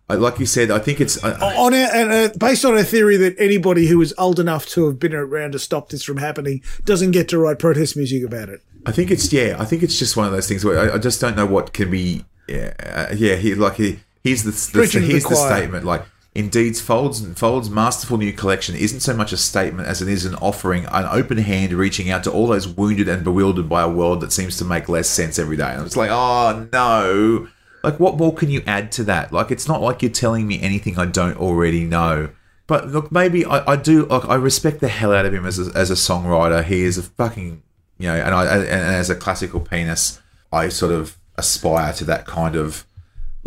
I, 0.08 0.14
like 0.14 0.38
you 0.38 0.46
said, 0.46 0.70
I 0.70 0.78
think 0.78 1.00
it's. 1.00 1.22
On 1.22 1.32
our, 1.42 1.72
and 1.72 2.12
uh, 2.12 2.28
based 2.38 2.64
on 2.64 2.76
a 2.76 2.84
theory 2.84 3.16
that 3.18 3.34
anybody 3.38 3.86
who 3.86 4.00
is 4.00 4.14
old 4.16 4.40
enough 4.40 4.66
to 4.68 4.86
have 4.86 4.98
been 4.98 5.14
around 5.14 5.52
to 5.52 5.58
stop 5.58 5.90
this 5.90 6.02
from 6.02 6.16
happening 6.16 6.62
doesn't 6.84 7.10
get 7.10 7.28
to 7.28 7.38
write 7.38 7.58
protest 7.58 7.96
music 7.96 8.24
about 8.24 8.48
it. 8.48 8.62
I 8.86 8.92
think 8.92 9.10
it's 9.10 9.32
yeah. 9.32 9.56
I 9.58 9.64
think 9.64 9.82
it's 9.82 9.98
just 9.98 10.16
one 10.16 10.26
of 10.26 10.32
those 10.32 10.48
things 10.48 10.64
where 10.64 10.78
I, 10.78 10.94
I 10.94 10.98
just 10.98 11.20
don't 11.20 11.36
know 11.36 11.46
what 11.46 11.72
can 11.72 11.90
be. 11.90 12.24
Yeah, 12.46 12.72
uh, 12.80 13.14
yeah. 13.14 13.34
He 13.36 13.54
like 13.54 13.74
he 13.74 14.00
here's 14.24 14.44
the, 14.44 14.50
the 14.50 14.86
to 14.86 15.00
the 15.00 15.12
the, 15.12 15.20
statement. 15.20 15.84
Like 15.84 16.06
Indeed's 16.38 16.80
Folds 16.80 17.26
Folds 17.36 17.68
masterful 17.68 18.16
new 18.16 18.32
collection 18.32 18.76
isn't 18.76 19.00
so 19.00 19.12
much 19.12 19.32
a 19.32 19.36
statement 19.36 19.88
as 19.88 20.00
it 20.00 20.06
is 20.06 20.24
an 20.24 20.36
offering, 20.36 20.84
an 20.86 21.04
open 21.10 21.38
hand 21.38 21.72
reaching 21.72 22.10
out 22.10 22.22
to 22.24 22.30
all 22.30 22.46
those 22.46 22.68
wounded 22.68 23.08
and 23.08 23.24
bewildered 23.24 23.68
by 23.68 23.82
a 23.82 23.88
world 23.88 24.20
that 24.20 24.32
seems 24.32 24.56
to 24.58 24.64
make 24.64 24.88
less 24.88 25.08
sense 25.08 25.36
every 25.36 25.56
day. 25.56 25.72
And 25.72 25.84
it's 25.84 25.96
like, 25.96 26.10
oh 26.12 26.68
no. 26.72 27.48
Like, 27.82 27.98
what 27.98 28.18
more 28.18 28.32
can 28.32 28.50
you 28.50 28.62
add 28.68 28.92
to 28.92 29.04
that? 29.04 29.32
Like, 29.32 29.50
it's 29.50 29.66
not 29.66 29.82
like 29.82 30.00
you're 30.00 30.12
telling 30.12 30.46
me 30.46 30.60
anything 30.60 30.96
I 30.96 31.06
don't 31.06 31.36
already 31.38 31.84
know. 31.84 32.30
But 32.68 32.86
look, 32.86 33.10
maybe 33.10 33.44
I, 33.44 33.72
I 33.72 33.76
do. 33.76 34.06
Like, 34.06 34.28
I 34.28 34.36
respect 34.36 34.78
the 34.78 34.88
hell 34.88 35.12
out 35.12 35.26
of 35.26 35.34
him 35.34 35.44
as 35.44 35.58
a, 35.58 35.76
as 35.76 35.90
a 35.90 35.94
songwriter. 35.94 36.62
He 36.62 36.82
is 36.82 36.98
a 36.98 37.02
fucking, 37.02 37.62
you 37.98 38.06
know, 38.06 38.14
and 38.14 38.32
I 38.32 38.58
and 38.58 38.68
as 38.68 39.10
a 39.10 39.16
classical 39.16 39.58
pianist, 39.58 40.20
I 40.52 40.68
sort 40.68 40.92
of 40.92 41.16
aspire 41.36 41.92
to 41.94 42.04
that 42.04 42.26
kind 42.26 42.54
of 42.54 42.84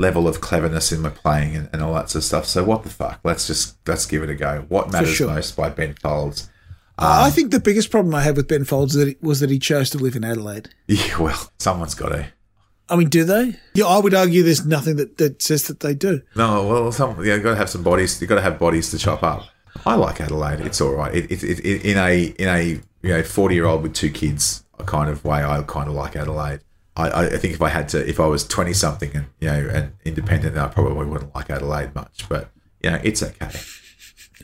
level 0.02 0.28
of 0.28 0.42
cleverness 0.42 0.92
in 0.92 1.02
my 1.02 1.10
playing 1.10 1.56
and, 1.56 1.70
and 1.72 1.82
all 1.82 1.94
that 1.94 2.10
sort 2.10 2.22
of 2.22 2.26
stuff. 2.26 2.46
So 2.46 2.64
what 2.64 2.84
the 2.84 2.90
fuck? 2.90 3.20
Let's 3.24 3.48
just 3.48 3.78
let's 3.88 4.06
give 4.06 4.24
it 4.24 4.30
a 4.30 4.36
go. 4.36 4.66
What 4.68 4.92
matters 4.92 5.14
sure. 5.14 5.30
most 5.30 5.56
by 5.56 5.70
Ben 5.70 5.94
Folds. 5.94 6.50
I 7.04 7.32
think 7.32 7.50
the 7.50 7.60
biggest 7.60 7.90
problem 7.90 8.14
I 8.14 8.22
had 8.22 8.38
with 8.38 8.48
Ben 8.48 8.64
Folds 8.64 8.96
was 9.22 9.40
that 9.40 9.50
he 9.50 9.58
chose 9.58 9.90
to 9.92 9.98
live 9.98 10.16
in 10.16 10.24
Adelaide. 10.24 10.70
Yeah, 10.88 11.20
well, 11.20 11.52
someone's 11.58 11.96
got 11.96 12.10
to. 12.10 12.28
I 12.90 12.96
mean, 12.98 13.08
do 13.08 13.24
they? 13.24 13.56
Yeah, 13.74 13.86
I 13.86 14.00
would 14.00 14.14
argue 14.14 14.44
there's 14.44 14.66
nothing 14.66 14.98
that, 14.98 15.18
that 15.18 15.42
says 15.42 15.64
that 15.64 15.80
they 15.80 15.96
do. 15.96 16.22
No, 16.36 16.68
well, 16.68 16.92
some 16.92 17.24
yeah, 17.24 17.36
you 17.36 17.42
got 17.42 17.52
to 17.52 17.56
have 17.56 17.70
some 17.70 17.84
bodies. 17.84 18.20
You've 18.20 18.30
got 18.30 18.36
to 18.36 18.42
have 18.42 18.60
bodies 18.60 18.92
to 18.92 18.98
chop 18.98 19.24
up. 19.24 19.46
I 19.86 19.96
like 19.96 20.20
Adelaide. 20.20 20.60
It's 20.60 20.82
all 20.82 20.92
right. 20.92 21.16
It, 21.16 21.32
it, 21.32 21.44
it, 21.44 21.86
in 21.86 21.98
a 21.98 22.24
in 22.38 22.48
a 22.50 22.64
you 22.64 22.82
know 23.04 23.24
forty 23.24 23.56
year 23.56 23.66
old 23.66 23.84
with 23.84 23.94
two 23.94 24.12
kids 24.12 24.66
kind 24.86 25.10
of 25.10 25.24
way, 25.24 25.44
I 25.44 25.64
kind 25.64 25.88
of 25.88 25.96
like 25.96 26.16
Adelaide. 26.16 26.60
I, 26.96 27.26
I 27.26 27.38
think 27.38 27.54
if 27.54 27.62
I 27.62 27.70
had 27.70 27.90
to, 27.90 28.08
if 28.08 28.20
I 28.20 28.28
was 28.28 28.46
twenty 28.46 28.74
something 28.74 29.12
and 29.14 29.26
you 29.40 29.48
know 29.48 29.70
and 29.74 29.94
independent, 30.04 30.58
I 30.58 30.68
probably 30.68 31.06
wouldn't 31.06 31.34
like 31.34 31.50
Adelaide 31.50 31.96
much. 31.96 32.28
But 32.28 32.50
you 32.84 32.92
know, 32.92 33.00
it's 33.04 33.24
okay. 33.24 33.50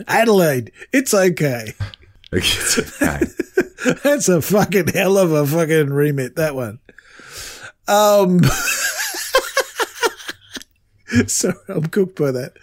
Adelaide, 0.07 0.71
it's 0.93 1.13
okay. 1.13 1.73
It's 2.29 2.77
okay. 2.77 3.21
That's 4.03 4.27
a 4.27 4.41
fucking 4.41 4.89
hell 4.89 5.17
of 5.17 5.31
a 5.31 5.47
fucking 5.47 5.91
remit, 5.91 6.35
that 6.35 6.55
one. 6.55 6.79
Um, 7.87 8.43
so 11.27 11.53
I'm 11.69 11.85
cooked 11.85 12.19
by 12.19 12.31
that. 12.31 12.57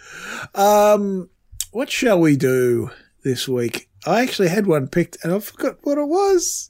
Um, 0.53 1.31
what 1.71 1.89
shall 1.89 2.19
we 2.19 2.35
do 2.35 2.91
this 3.23 3.47
week? 3.47 3.89
I 4.05 4.21
actually 4.21 4.49
had 4.49 4.67
one 4.67 4.87
picked 4.87 5.17
and 5.23 5.33
I 5.33 5.39
forgot 5.39 5.77
what 5.81 5.97
it 5.97 6.07
was. 6.07 6.69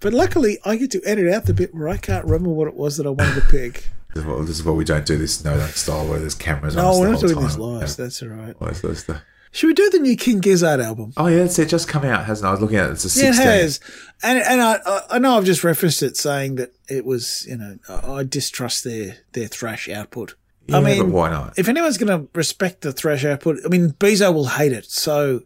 But 0.00 0.12
luckily, 0.12 0.58
I 0.64 0.76
get 0.76 0.90
to 0.92 1.02
edit 1.04 1.32
out 1.32 1.46
the 1.46 1.54
bit 1.54 1.74
where 1.74 1.88
I 1.88 1.96
can't 1.96 2.24
remember 2.24 2.50
what 2.50 2.68
it 2.68 2.74
was 2.74 2.96
that 2.96 3.06
I 3.06 3.10
wanted 3.10 3.34
to 3.36 3.46
pick. 3.48 3.88
This 4.14 4.22
is, 4.22 4.28
what, 4.28 4.46
this 4.46 4.56
is 4.60 4.64
what 4.64 4.76
we 4.76 4.84
don't 4.84 5.04
do. 5.04 5.18
This 5.18 5.44
no 5.44 5.56
don't 5.58 5.70
style 5.70 6.06
where 6.06 6.20
there's 6.20 6.36
cameras. 6.36 6.76
No, 6.76 7.00
we're 7.00 7.10
not 7.10 7.20
doing 7.20 7.40
this 7.40 7.58
live. 7.58 7.80
Yeah. 7.88 7.94
That's 7.98 8.22
all 8.22 8.28
right. 8.28 8.54
Well, 8.60 8.70
that's- 8.70 8.80
that's 8.80 9.02
the- 9.02 9.22
Should 9.50 9.66
we 9.66 9.74
do 9.74 9.90
the 9.90 9.98
new 9.98 10.16
King 10.16 10.38
Gizzard 10.38 10.78
album? 10.78 11.12
Oh 11.16 11.26
yeah, 11.26 11.38
it's 11.42 11.58
it 11.58 11.68
just 11.68 11.88
come 11.88 12.04
out, 12.04 12.24
hasn't 12.24 12.44
it? 12.46 12.48
I 12.48 12.52
was 12.52 12.60
looking 12.60 12.76
at 12.76 12.90
it. 12.90 12.92
It's 12.92 13.04
a 13.04 13.08
Yeah, 13.20 13.32
sixteen. 13.32 13.48
it 13.48 13.60
has, 13.62 13.80
and 14.22 14.38
and 14.38 14.60
I 14.62 14.78
I- 14.86 15.02
I 15.10 15.18
know 15.18 15.36
I've 15.36 15.44
just 15.44 15.64
referenced 15.64 16.00
it, 16.04 16.16
saying 16.16 16.54
that 16.56 16.72
it 16.88 17.04
was 17.04 17.44
you 17.48 17.56
know 17.56 17.78
I 17.88 18.22
distrust 18.22 18.84
their 18.84 19.16
their 19.32 19.48
thrash 19.48 19.88
output. 19.88 20.36
Yeah, 20.68 20.76
I 20.78 20.80
mean, 20.80 21.10
why 21.10 21.30
not? 21.30 21.58
If 21.58 21.68
anyone's 21.68 21.98
going 21.98 22.16
to 22.16 22.28
respect 22.38 22.82
the 22.82 22.92
thrash 22.92 23.24
output, 23.24 23.58
I 23.64 23.68
mean, 23.68 23.90
Bezo 23.98 24.32
will 24.32 24.46
hate 24.46 24.70
it, 24.72 24.84
so 24.92 25.42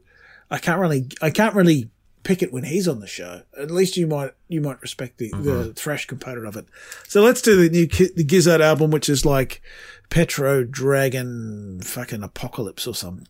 I 0.50 0.58
can't 0.58 0.78
really 0.78 1.06
I 1.22 1.30
can't 1.30 1.54
really 1.54 1.88
pick 2.28 2.42
it 2.42 2.52
when 2.52 2.64
he's 2.64 2.86
on 2.86 3.00
the 3.00 3.06
show. 3.06 3.40
At 3.58 3.70
least 3.70 3.96
you 3.96 4.06
might 4.06 4.32
you 4.48 4.60
might 4.60 4.80
respect 4.82 5.16
the, 5.16 5.30
Mm-hmm. 5.30 5.42
the 5.44 5.72
thrash 5.72 6.06
component 6.06 6.46
of 6.46 6.56
it. 6.56 6.66
So 7.08 7.22
let's 7.22 7.40
do 7.40 7.56
the 7.56 7.70
new 7.70 7.86
the 7.86 8.22
Gizzard 8.22 8.60
album, 8.60 8.90
which 8.90 9.08
is 9.08 9.24
like 9.24 9.62
Petro 10.10 10.62
Dragon 10.62 11.80
fucking 11.82 12.22
apocalypse 12.22 12.86
or 12.86 12.94
some 12.94 13.24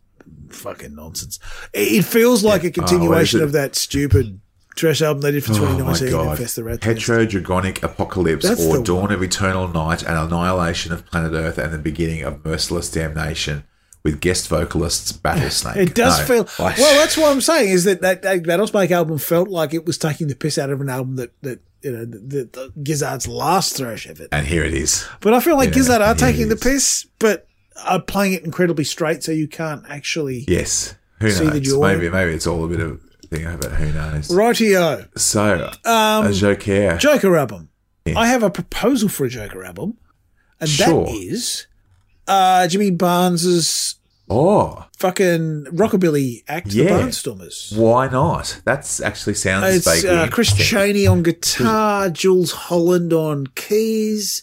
fucking 0.51 0.95
nonsense. 0.97 1.39
It, 1.73 2.05
feels 2.05 2.43
like 2.43 2.65
a 2.65 2.71
continuation 2.73 3.41
Oh, 3.41 3.45
of 3.45 3.53
that 3.53 3.77
stupid 3.77 4.41
trash 4.75 5.01
album 5.03 5.23
they 5.23 5.31
did 5.33 5.45
for 5.45 5.53
Oh 5.53 5.61
my 5.61 5.95
2019 5.95 6.11
god! 6.11 6.29
and 6.31 6.39
Fest 6.39 6.57
the 6.57 6.65
Rat 6.65 6.83
Fest. 6.85 7.07
Petro 7.07 7.25
Dragonic 7.27 7.83
Apocalypse 7.83 8.49
That's 8.49 8.65
or 8.65 8.83
Dawn 8.83 9.13
of 9.13 9.23
Eternal 9.23 9.69
Night 9.69 10.03
and 10.03 10.17
Annihilation 10.19 10.93
of 10.93 11.07
Planet 11.07 11.33
Earth 11.33 11.59
and 11.59 11.73
the 11.73 11.79
beginning 11.79 12.23
of 12.23 12.45
Merciless 12.45 12.91
Damnation 12.91 13.65
with 14.11 14.21
guest 14.21 14.49
vocalists 14.49 15.13
Battlesnake. 15.13 15.77
It 15.77 15.95
does 15.95 16.19
No, 16.21 16.25
feel 16.27 16.49
well. 16.59 16.75
That's 16.99 17.17
what 17.17 17.31
I'm 17.33 17.41
saying 17.41 17.71
is 17.71 17.85
that 17.85 18.01
that, 18.03 18.23
that 18.23 18.43
Battlesnake 18.45 18.91
album 18.91 19.19
felt 19.19 19.49
like 19.49 19.75
it 19.75 19.85
was 19.87 19.99
taking 19.99 20.29
the 20.29 20.35
piss 20.37 20.59
out 20.59 20.71
of 20.71 20.81
an 20.81 20.89
album 20.89 21.17
that 21.17 21.33
that 21.43 21.61
you 21.83 21.93
know 21.93 22.05
the, 22.05 22.49
the 22.53 22.73
Gizzard's 22.83 23.29
last 23.29 23.77
thrash 23.77 24.09
effort. 24.09 24.29
and 24.33 24.47
here 24.47 24.65
it 24.65 24.75
is. 24.75 25.07
But 25.21 25.35
I 25.35 25.41
feel 25.41 25.57
like 25.57 25.69
Yeah, 25.69 25.75
Gizzard 25.75 26.03
are 26.03 26.15
taking 26.15 26.49
the 26.49 26.57
piss, 26.57 27.07
but 27.19 27.47
are 27.85 28.03
playing 28.03 28.33
it 28.33 28.45
incredibly 28.45 28.85
straight, 28.85 29.23
so 29.23 29.31
you 29.33 29.47
can't 29.49 29.85
actually. 29.89 30.45
Yes. 30.49 30.95
Who 31.21 31.31
See 31.31 31.45
the 31.47 31.51
knows? 31.55 31.61
joy. 31.61 31.95
Maybe 31.95 32.09
maybe 32.11 32.33
it's 32.33 32.47
all 32.47 32.65
a 32.65 32.69
bit 32.69 32.81
of 32.81 33.01
thing, 33.31 33.45
but 33.61 33.73
who 33.73 33.93
knows? 33.93 34.29
Rightio, 34.29 35.09
So, 35.19 35.71
Um, 35.85 36.27
a 36.27 36.33
Joker. 36.33 36.97
Joker 36.97 37.37
album. 37.37 37.69
I 38.17 38.27
have 38.29 38.43
a 38.43 38.51
proposal 38.51 39.09
for 39.11 39.27
a 39.27 39.29
Joker 39.29 39.63
album, 39.65 39.99
and 40.61 40.69
Sure. 40.69 41.05
that 41.07 41.13
is 41.15 41.67
uh, 42.27 42.67
Jimmy 42.69 42.91
Barnes's 42.91 43.97
oh, 44.31 44.85
fucking 44.99 45.67
rockabilly 45.73 46.43
act, 46.49 46.69
Yeah. 46.73 46.85
The 46.85 46.91
Barnestormers. 47.05 47.77
why 47.77 48.09
not? 48.09 48.61
That's 48.65 49.01
actually 49.01 49.35
sounds 49.35 49.75
It's 49.75 49.87
vaguely 50.03 50.11
uh, 50.17 50.29
Chris. 50.29 50.53
Cheney 50.55 51.07
on 51.07 51.23
guitar, 51.23 52.11
Jools 52.11 52.53
Holland 52.53 53.13
on 53.13 53.47
keys, 53.55 54.43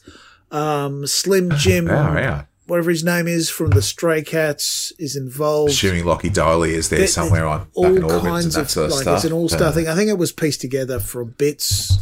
um, 0.51 1.05
Slim 1.07 1.51
Jim, 1.57 1.87
Oh, 1.89 2.13
yeah. 2.17 2.43
whatever 2.67 2.89
his 2.89 3.03
name 3.03 3.27
is, 3.27 3.49
from 3.49 3.71
the 3.71 3.81
Stray 3.81 4.21
Cats 4.23 4.93
is 4.97 5.15
involved. 5.15 5.71
Assuming 5.71 6.03
Lachy 6.05 6.29
Doley 6.31 6.69
is 6.71 6.89
there 6.89 6.99
There- 6.99 7.07
somewhere 7.07 7.45
on 7.45 7.67
all 7.73 7.85
kinds 8.21 8.45
and 8.45 8.53
that 8.53 8.61
of 8.61 8.69
sort 8.71 8.85
of 8.87 8.91
like 8.93 9.01
stuff. 9.03 9.15
it's 9.17 9.25
an 9.25 9.33
all-star 9.33 9.67
Uh, 9.67 9.71
thing. 9.71 9.87
I 9.87 9.95
think 9.95 10.09
it 10.09 10.17
was 10.17 10.31
pieced 10.31 10.61
together 10.61 10.99
from 10.99 11.35
bits 11.37 11.97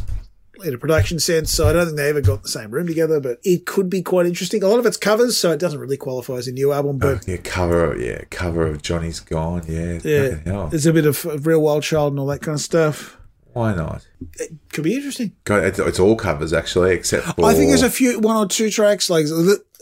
in 0.64 0.74
a 0.74 0.78
production 0.78 1.18
sense, 1.18 1.50
so 1.50 1.68
I 1.68 1.72
don't 1.72 1.86
think 1.86 1.96
they 1.96 2.08
ever 2.08 2.20
got 2.20 2.42
the 2.42 2.48
same 2.48 2.70
room 2.70 2.86
together. 2.86 3.20
But 3.20 3.38
it 3.44 3.66
could 3.66 3.88
be 3.90 4.02
quite 4.02 4.26
interesting. 4.26 4.62
A 4.62 4.68
lot 4.68 4.78
of 4.78 4.86
it's 4.86 4.96
covers, 4.96 5.38
so 5.38 5.50
it 5.50 5.58
doesn't 5.60 5.78
really 5.78 5.96
qualify 5.96 6.34
as 6.34 6.48
a 6.48 6.52
new 6.52 6.72
album. 6.72 6.98
But 6.98 7.26
Yeah, 7.26 7.36
cover, 7.38 7.96
yeah, 7.98 8.22
cover 8.30 8.66
of 8.66 8.82
Johnny's 8.82 9.20
Gone, 9.20 9.62
yeah, 9.68 10.00
yeah, 10.04 10.68
there's 10.70 10.86
a 10.86 10.92
bit 10.92 11.06
of 11.06 11.24
uh, 11.26 11.38
Real 11.38 11.60
Wild 11.60 11.82
Child 11.82 12.12
and 12.12 12.20
all 12.20 12.26
that 12.26 12.40
kind 12.42 12.54
of 12.54 12.60
stuff. 12.60 13.16
Why 13.54 13.74
not? 13.74 14.06
It 14.38 14.50
could 14.72 14.84
be 14.84 14.94
interesting. 14.94 15.32
It's, 15.48 15.78
it's 15.78 15.98
all 16.00 16.16
covers 16.16 16.52
actually, 16.52 16.92
except 16.94 17.24
for 17.24 17.44
I 17.46 17.54
think 17.54 17.70
there's 17.70 17.82
a 17.82 17.90
few, 17.90 18.18
one 18.20 18.36
or 18.36 18.46
two 18.46 18.68
tracks, 18.68 19.08
like 19.08 19.26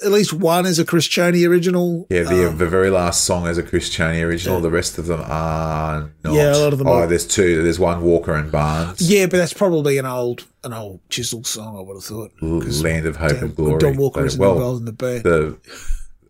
at 0.04 0.10
least 0.10 0.32
one 0.32 0.66
is 0.66 0.78
a 0.78 0.84
Chris 0.84 1.06
Cheney 1.06 1.44
original. 1.44 2.06
yeah. 2.10 2.22
The, 2.24 2.48
um, 2.48 2.58
the 2.58 2.66
very 2.66 2.90
last 2.90 3.24
song 3.24 3.46
is 3.46 3.56
a 3.56 3.62
Chris 3.62 3.88
Cheney 3.88 4.20
original. 4.20 4.60
The 4.60 4.70
rest 4.70 4.98
of 4.98 5.06
them 5.06 5.22
are 5.26 6.10
not. 6.22 6.34
Yeah, 6.34 6.54
a 6.54 6.58
lot 6.58 6.72
of 6.72 6.78
them 6.78 6.88
Oh, 6.88 6.92
are. 7.00 7.06
there's 7.06 7.26
two. 7.26 7.62
There's 7.62 7.78
one 7.78 8.02
Walker 8.02 8.34
and 8.34 8.52
Barnes. 8.52 9.00
Yeah, 9.00 9.26
but 9.26 9.38
that's 9.38 9.54
probably 9.54 9.96
an 9.98 10.06
old, 10.06 10.44
an 10.64 10.72
Cold 10.72 11.00
Chisel 11.08 11.44
song. 11.44 11.76
I 11.78 11.80
would 11.80 11.94
have 11.96 12.04
thought. 12.04 12.32
Land 12.42 13.06
of 13.06 13.16
Hope 13.16 13.42
and 13.42 13.56
Glory. 13.56 13.78
Don 13.78 13.96
Walker 13.96 14.24
isn't 14.24 14.40
well, 14.40 14.52
involved 14.52 14.80
in 14.80 14.84
the 14.86 14.92
band. 14.92 15.22
the 15.24 15.56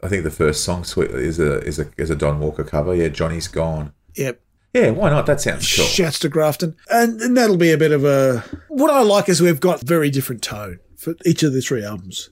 I 0.03 0.09
think 0.09 0.24
the 0.24 0.30
first 0.30 0.64
song 0.64 0.84
is 0.97 1.38
a 1.40 1.61
is 1.62 1.78
a 1.78 1.88
is 1.97 2.11
a 2.11 2.16
Don 2.16 2.40
Walker 2.40 2.64
cover. 2.64 2.95
Yeah, 2.95 3.09
Johnny's 3.09 3.49
Gone. 3.49 3.93
Yep. 4.16 4.40
Yeah, 4.73 4.91
why 4.91 5.11
not? 5.11 5.27
That 5.27 5.41
sounds 5.41 5.75
cool. 5.75 5.85
Shouts 5.85 6.18
to 6.20 6.29
Grafton. 6.29 6.77
And, 6.91 7.20
and 7.20 7.37
that'll 7.37 7.59
be 7.59 7.73
a 7.73 7.79
bit 7.79 7.93
of 7.93 8.05
a. 8.05 8.43
What 8.68 8.91
I 8.91 9.03
like 9.03 9.29
is 9.29 9.43
we've 9.43 9.61
got 9.61 9.81
very 9.83 10.09
different 10.11 10.43
tone 10.43 10.79
for 10.97 11.14
each 11.27 11.43
of 11.43 11.53
the 11.53 11.61
three 11.61 11.85
albums. 11.85 12.31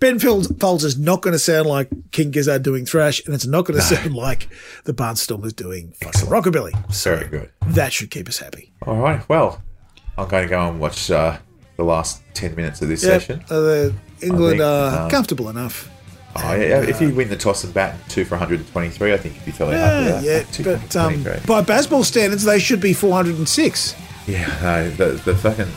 Ben 0.00 0.18
Folds 0.18 0.84
is 0.84 0.98
not 0.98 1.22
going 1.22 1.32
to 1.32 1.38
sound 1.38 1.66
like 1.66 1.88
King 2.10 2.30
Gizzard 2.32 2.62
doing 2.62 2.84
thrash, 2.84 3.24
and 3.24 3.34
it's 3.34 3.46
not 3.46 3.64
going 3.64 3.78
to 3.78 3.82
sound 3.86 4.14
like 4.14 4.48
the 4.84 4.92
Barnestormers 4.92 5.54
doing 5.56 5.94
fucking 6.02 6.28
rockabilly. 6.28 6.92
So 6.92 7.16
Very 7.16 7.28
good. 7.30 7.50
that 7.68 7.92
should 7.92 8.10
keep 8.10 8.28
us 8.28 8.38
happy. 8.38 8.72
All 8.82 8.96
right. 8.96 9.26
Well, 9.28 9.62
I'm 10.18 10.28
going 10.28 10.42
to 10.42 10.48
go 10.50 10.68
and 10.68 10.80
watch 10.80 11.10
uh, 11.10 11.38
the 11.76 11.84
last 11.84 12.22
ten 12.34 12.54
minutes 12.56 12.82
of 12.82 12.88
this 12.88 13.02
Yep. 13.04 13.22
session. 13.22 13.44
Uh, 13.48 13.90
England 14.20 14.58
think, 14.58 14.62
are 14.62 15.04
um, 15.04 15.10
comfortable 15.10 15.48
enough. 15.48 15.88
Oh, 16.36 16.54
yeah, 16.54 16.80
if 16.82 17.00
you 17.00 17.14
win 17.14 17.28
the 17.28 17.36
toss 17.36 17.62
and 17.64 17.72
bat 17.72 17.96
two 18.08 18.24
for 18.24 18.34
123, 18.36 19.12
I 19.12 19.16
think 19.16 19.36
you'd 19.36 19.44
be 19.44 19.50
fairly 19.52 19.76
happy 19.76 20.04
Yeah, 20.26 20.38
with 20.38 20.56
that. 20.56 20.64
yeah. 20.66 20.78
But 20.82 20.96
um, 20.96 21.24
by 21.46 21.60
baseball 21.62 22.02
standards, 22.04 22.44
they 22.44 22.58
should 22.58 22.80
be 22.80 22.92
406. 22.92 23.94
Yeah, 24.26 24.46
no, 24.62 24.88
the, 24.90 25.04
the 25.24 25.36
fucking 25.36 25.68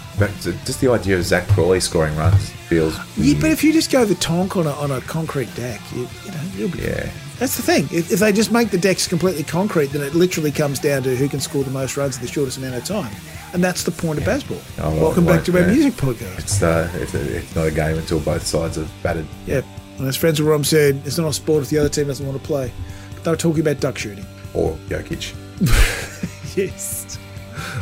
just 0.66 0.80
the 0.80 0.90
idea 0.90 1.18
of 1.18 1.24
Zak 1.26 1.48
Crawley 1.50 1.82
scoring 1.82 2.16
runs 2.16 2.50
feels. 2.50 2.98
Yeah, 3.18 3.38
but 3.42 3.52
if 3.52 3.62
you 3.64 3.74
just 3.74 3.92
go 3.92 4.06
the 4.06 4.16
tonk 4.16 4.56
on 4.56 4.66
a, 4.66 4.72
on 4.72 4.90
a 4.92 5.02
concrete 5.02 5.54
deck, 5.56 5.82
you, 5.94 6.08
you 6.26 6.32
know 6.32 6.42
you'll 6.56 6.70
be. 6.70 6.80
Yeah. 6.80 7.10
That's 7.40 7.56
the 7.58 7.62
thing. 7.62 7.84
If, 7.92 8.12
if 8.12 8.20
they 8.20 8.32
just 8.32 8.52
make 8.52 8.72
the 8.72 8.78
decks 8.80 9.06
completely 9.08 9.44
concrete, 9.44 9.88
then 9.88 10.02
it 10.02 10.16
literally 10.16 10.52
comes 10.52 10.80
down 10.80 11.04
to 11.04 11.16
who 11.16 11.28
can 11.30 11.40
score 11.40 11.64
the 11.64 11.70
most 11.72 11.98
runs 11.98 12.16
in 12.16 12.22
the 12.24 12.28
shortest 12.28 12.58
amount 12.58 12.76
of 12.76 12.84
time, 12.86 13.14
and 13.54 13.64
that's 13.64 13.84
the 13.84 13.92
point 13.92 14.18
of 14.18 14.26
baseball. 14.26 14.58
Oh, 14.80 14.92
well, 14.94 15.02
Welcome 15.04 15.26
back 15.26 15.44
to 15.44 15.52
our 15.54 15.60
yeah. 15.68 15.74
music 15.74 15.94
podcast. 15.96 16.40
It's 16.40 16.64
uh, 16.64 16.90
it's, 16.96 17.14
a, 17.14 17.38
it's 17.38 17.56
not 17.56 17.68
a 17.68 17.72
game 17.72 17.98
until 17.98 18.22
both 18.22 18.44
sides 18.48 18.78
have 18.78 18.90
batted. 19.04 19.28
Yeah, 19.46 19.62
and 19.98 20.08
as 20.08 20.16
Francis 20.16 20.46
Rom 20.46 20.64
said, 20.64 21.02
it's 21.06 21.18
not 21.18 21.28
a 21.28 21.34
sport 21.34 21.64
if 21.64 21.70
the 21.70 21.78
other 21.80 21.90
team 21.90 22.08
doesn't 22.08 22.26
want 22.26 22.40
to 22.40 22.46
play. 22.46 22.72
But 23.16 23.24
they 23.24 23.32
were 23.32 23.38
talking 23.38 23.62
about 23.62 23.80
duck 23.80 23.98
shooting. 23.98 24.26
Or 24.54 24.74
Jokic. 24.90 25.34
Yes. 26.56 27.18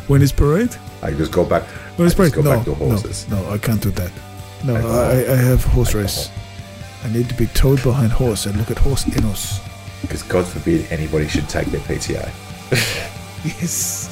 When 0.08 0.22
is 0.22 0.34
parade? 0.34 0.76
I 1.02 1.12
just 1.12 1.32
go 1.32 1.46
back. 1.46 1.64
When 1.98 2.06
is 2.08 2.14
I 2.14 2.18
parade? 2.18 2.34
go 2.34 2.42
No, 2.42 2.56
back 2.58 2.66
to 2.66 2.74
horses. 2.74 3.26
no, 3.30 3.42
no, 3.42 3.50
I 3.52 3.58
can't 3.58 3.82
do 3.82 3.90
that. 3.92 4.12
No, 4.66 4.76
Alcohol. 4.76 5.00
I, 5.00 5.12
I 5.32 5.36
have 5.36 5.64
horse 5.64 5.94
race. 5.94 6.30
I 7.06 7.10
need 7.14 7.30
to 7.30 7.36
be 7.36 7.48
towed 7.48 7.82
behind 7.84 8.12
horse 8.12 8.46
and 8.48 8.58
look 8.58 8.72
at 8.72 8.78
horse 8.78 9.08
enos. 9.18 9.62
Because 10.02 10.24
God 10.24 10.46
forbid 10.46 10.92
anybody 10.92 11.28
should 11.30 11.48
take 11.48 11.68
their 11.68 11.80
PTA. 11.82 12.30
Yes. 13.46 14.12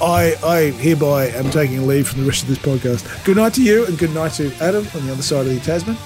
I, 0.00 0.34
I 0.44 0.70
hereby 0.72 1.28
am 1.28 1.50
taking 1.50 1.86
leave 1.86 2.06
from 2.08 2.20
the 2.20 2.26
rest 2.28 2.42
of 2.42 2.48
this 2.48 2.58
podcast. 2.58 3.24
Good 3.24 3.36
night 3.36 3.54
to 3.54 3.62
you, 3.62 3.86
and 3.86 3.96
good 3.98 4.12
night 4.14 4.32
to 4.34 4.52
Adam 4.60 4.86
on 4.94 5.06
the 5.06 5.12
other 5.12 5.22
side 5.22 5.46
of 5.46 5.54
the 5.54 5.60
Tasman. 5.60 5.96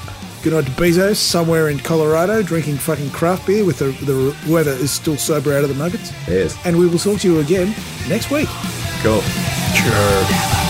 Good 0.46 0.52
night 0.52 0.66
to 0.66 0.70
Bezos 0.80 1.16
somewhere 1.16 1.70
in 1.70 1.80
Colorado 1.80 2.40
drinking 2.40 2.76
fucking 2.76 3.10
craft 3.10 3.48
beer 3.48 3.64
with 3.64 3.80
the, 3.80 3.86
the 4.04 4.30
whoever 4.44 4.70
is 4.70 4.92
still 4.92 5.16
sober 5.16 5.52
out 5.52 5.64
of 5.64 5.70
the 5.70 5.74
nuggets. 5.74 6.12
Yes. 6.28 6.56
And 6.64 6.78
we 6.78 6.86
will 6.86 7.00
talk 7.00 7.18
to 7.22 7.28
you 7.28 7.40
again 7.40 7.74
next 8.08 8.30
week. 8.30 8.46
Cool. 9.02 9.22
Sure. 9.22 10.65